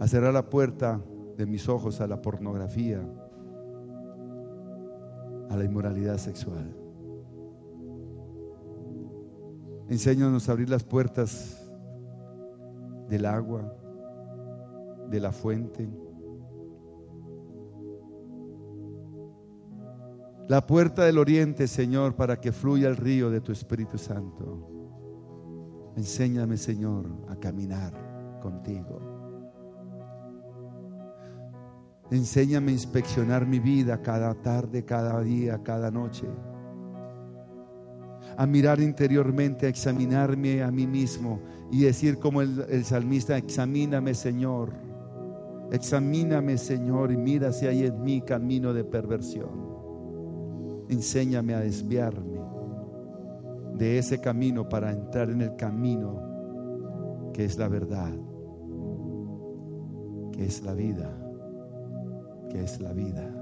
a 0.00 0.08
cerrar 0.08 0.32
la 0.32 0.48
puerta 0.48 1.04
de 1.40 1.46
mis 1.46 1.70
ojos 1.70 2.02
a 2.02 2.06
la 2.06 2.20
pornografía, 2.20 3.00
a 5.48 5.56
la 5.56 5.64
inmoralidad 5.64 6.18
sexual. 6.18 6.76
Enséñanos 9.88 10.48
a 10.48 10.52
abrir 10.52 10.68
las 10.68 10.84
puertas 10.84 11.66
del 13.08 13.24
agua, 13.24 13.74
de 15.08 15.18
la 15.18 15.32
fuente. 15.32 15.88
La 20.46 20.66
puerta 20.66 21.06
del 21.06 21.16
oriente, 21.16 21.68
Señor, 21.68 22.16
para 22.16 22.38
que 22.38 22.52
fluya 22.52 22.88
el 22.88 22.98
río 22.98 23.30
de 23.30 23.40
tu 23.40 23.50
Espíritu 23.50 23.96
Santo. 23.96 24.68
Enséñame, 25.96 26.58
Señor, 26.58 27.06
a 27.28 27.36
caminar 27.36 28.38
contigo. 28.42 29.09
Enséñame 32.10 32.72
a 32.72 32.74
inspeccionar 32.74 33.46
mi 33.46 33.60
vida 33.60 34.02
cada 34.02 34.34
tarde, 34.34 34.84
cada 34.84 35.20
día, 35.22 35.62
cada 35.62 35.92
noche. 35.92 36.26
A 38.36 38.46
mirar 38.46 38.80
interiormente, 38.80 39.66
a 39.66 39.68
examinarme 39.68 40.62
a 40.62 40.72
mí 40.72 40.88
mismo 40.88 41.40
y 41.70 41.82
decir 41.82 42.18
como 42.18 42.42
el, 42.42 42.84
salmista, 42.84 43.36
examíname 43.36 44.14
Señor, 44.14 44.72
examíname 45.70 46.58
Señor 46.58 47.12
y 47.12 47.16
mira 47.16 47.52
si 47.52 47.66
hay 47.66 47.86
en 47.86 48.02
mí 48.02 48.22
camino 48.22 48.72
de 48.72 48.82
perversión. 48.82 49.70
Enséñame 50.88 51.54
a 51.54 51.60
desviarme 51.60 52.40
de 53.74 53.98
ese 53.98 54.20
camino 54.20 54.68
para 54.68 54.90
entrar 54.90 55.30
en 55.30 55.42
el 55.42 55.54
camino 55.54 56.20
que 57.32 57.44
es 57.44 57.56
la 57.56 57.68
verdad, 57.68 58.12
que 60.32 60.44
es 60.44 60.62
la 60.62 60.74
vida 60.74 61.29
que 62.50 62.62
es 62.62 62.80
la 62.80 62.92
vida. 62.92 63.40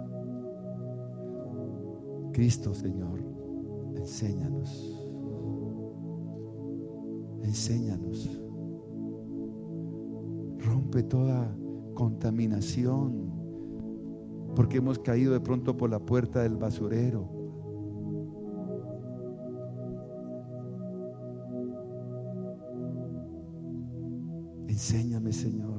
Cristo, 2.33 2.73
Señor, 2.75 3.21
enséñanos. 3.97 4.95
Enséñanos. 7.43 8.41
Rompe 10.59 11.03
toda 11.03 11.57
contaminación, 11.95 13.33
porque 14.55 14.79
hemos 14.79 14.99
caído 14.99 15.33
de 15.33 15.41
pronto 15.41 15.77
por 15.77 15.91
la 15.91 15.99
puerta 15.99 16.43
del 16.43 16.57
basurero. 16.57 17.29
Enséñame, 24.69 25.33
Señor. 25.33 25.78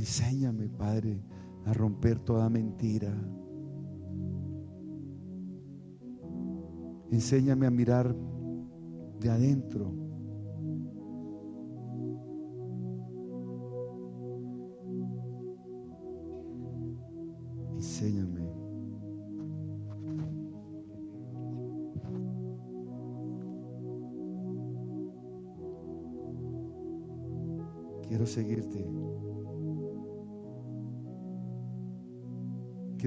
Enséñame, 0.00 0.70
Padre, 0.70 1.22
a 1.66 1.74
romper 1.74 2.18
toda 2.20 2.48
mentira. 2.48 3.12
Enséñame 7.10 7.66
a 7.66 7.70
mirar 7.70 8.16
de 9.20 9.28
adentro. 9.28 10.09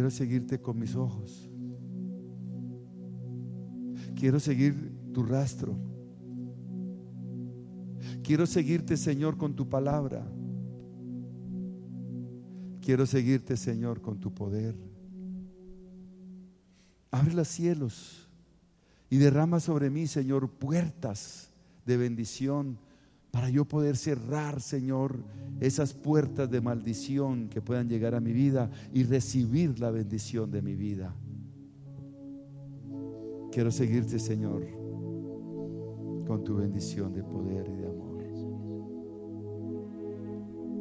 Quiero 0.03 0.17
seguirte 0.17 0.59
con 0.59 0.77
mis 0.77 0.97
ojos. 0.97 1.49
Quiero 4.17 4.37
seguir 4.37 4.91
tu 5.13 5.23
rastro. 5.23 5.77
Quiero 8.21 8.45
seguirte, 8.45 8.97
Señor, 8.97 9.37
con 9.37 9.55
tu 9.55 9.69
palabra. 9.69 10.29
Quiero 12.81 13.05
seguirte, 13.05 13.55
Señor, 13.55 14.01
con 14.01 14.19
tu 14.19 14.33
poder. 14.33 14.75
Abre 17.09 17.33
los 17.33 17.47
cielos 17.47 18.27
y 19.09 19.15
derrama 19.15 19.61
sobre 19.61 19.89
mí, 19.89 20.05
Señor, 20.07 20.49
puertas 20.49 21.49
de 21.85 21.95
bendición 21.95 22.77
para 23.33 23.49
yo 23.49 23.65
poder 23.65 23.97
cerrar, 23.97 24.61
Señor, 24.61 25.23
esas 25.59 25.91
puertas 25.91 26.51
de 26.51 26.61
maldición 26.61 27.49
que 27.49 27.61
puedan 27.61 27.89
llegar 27.89 28.13
a 28.13 28.19
mi 28.19 28.31
vida 28.31 28.69
y 28.93 29.03
recibir 29.05 29.79
la 29.79 29.89
bendición 29.89 30.51
de 30.51 30.61
mi 30.61 30.75
vida. 30.75 31.15
Quiero 33.51 33.71
seguirte, 33.71 34.19
Señor, 34.19 34.67
con 36.27 36.43
tu 36.43 36.57
bendición 36.57 37.11
de 37.11 37.23
poder 37.23 37.67
y 37.67 37.75
de 37.75 37.87
amor. 37.87 38.03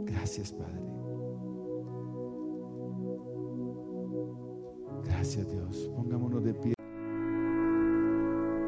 Gracias, 0.04 0.52
Padre. 0.52 0.82
Gracias, 5.04 5.50
Dios. 5.50 5.90
Pongámonos 5.96 6.44
de 6.44 6.52
pie. 6.52 6.74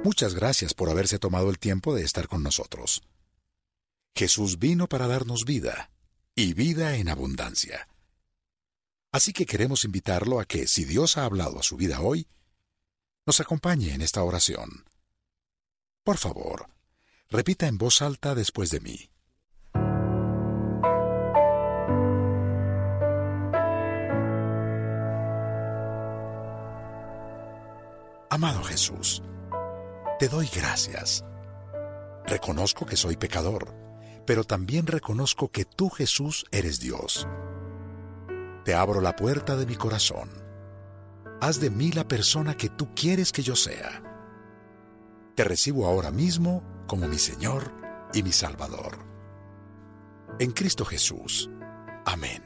Muchas 0.02 0.34
gracias 0.34 0.72
por 0.72 0.88
haberse 0.88 1.18
tomado 1.18 1.50
el 1.50 1.58
tiempo 1.58 1.94
de 1.94 2.02
estar 2.02 2.28
con 2.28 2.42
nosotros. 2.42 3.02
Jesús 4.16 4.60
vino 4.60 4.88
para 4.88 5.08
darnos 5.08 5.44
vida, 5.44 5.90
y 6.36 6.54
vida 6.54 6.96
en 6.96 7.08
abundancia. 7.08 7.88
Así 9.10 9.32
que 9.32 9.44
queremos 9.44 9.84
invitarlo 9.84 10.38
a 10.38 10.44
que, 10.44 10.68
si 10.68 10.84
Dios 10.84 11.16
ha 11.16 11.24
hablado 11.24 11.58
a 11.58 11.64
su 11.64 11.76
vida 11.76 12.00
hoy, 12.00 12.28
nos 13.26 13.40
acompañe 13.40 13.92
en 13.92 14.02
esta 14.02 14.22
oración. 14.22 14.84
Por 16.04 16.18
favor, 16.18 16.68
repita 17.28 17.66
en 17.66 17.76
voz 17.76 18.02
alta 18.02 18.36
después 18.36 18.70
de 18.70 18.80
mí. 18.80 19.10
Amado 28.30 28.62
Jesús, 28.64 29.22
te 30.20 30.28
doy 30.28 30.48
gracias. 30.54 31.24
Reconozco 32.26 32.86
que 32.86 32.96
soy 32.96 33.16
pecador 33.16 33.84
pero 34.26 34.44
también 34.44 34.86
reconozco 34.86 35.48
que 35.50 35.64
tú, 35.64 35.90
Jesús, 35.90 36.46
eres 36.50 36.80
Dios. 36.80 37.28
Te 38.64 38.74
abro 38.74 39.00
la 39.00 39.14
puerta 39.14 39.56
de 39.56 39.66
mi 39.66 39.76
corazón. 39.76 40.30
Haz 41.40 41.60
de 41.60 41.70
mí 41.70 41.92
la 41.92 42.08
persona 42.08 42.56
que 42.56 42.70
tú 42.70 42.94
quieres 42.94 43.32
que 43.32 43.42
yo 43.42 43.56
sea. 43.56 44.02
Te 45.34 45.44
recibo 45.44 45.86
ahora 45.86 46.10
mismo 46.10 46.62
como 46.86 47.06
mi 47.06 47.18
Señor 47.18 47.72
y 48.14 48.22
mi 48.22 48.32
Salvador. 48.32 48.98
En 50.38 50.52
Cristo 50.52 50.84
Jesús. 50.84 51.50
Amén. 52.06 52.42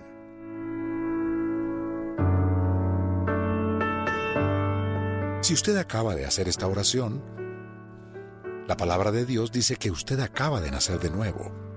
Si 5.42 5.54
usted 5.54 5.76
acaba 5.76 6.16
de 6.16 6.26
hacer 6.26 6.48
esta 6.48 6.66
oración, 6.66 7.22
la 8.66 8.76
palabra 8.76 9.12
de 9.12 9.24
Dios 9.24 9.52
dice 9.52 9.76
que 9.76 9.90
usted 9.90 10.18
acaba 10.20 10.60
de 10.60 10.70
nacer 10.70 10.98
de 10.98 11.10
nuevo 11.10 11.67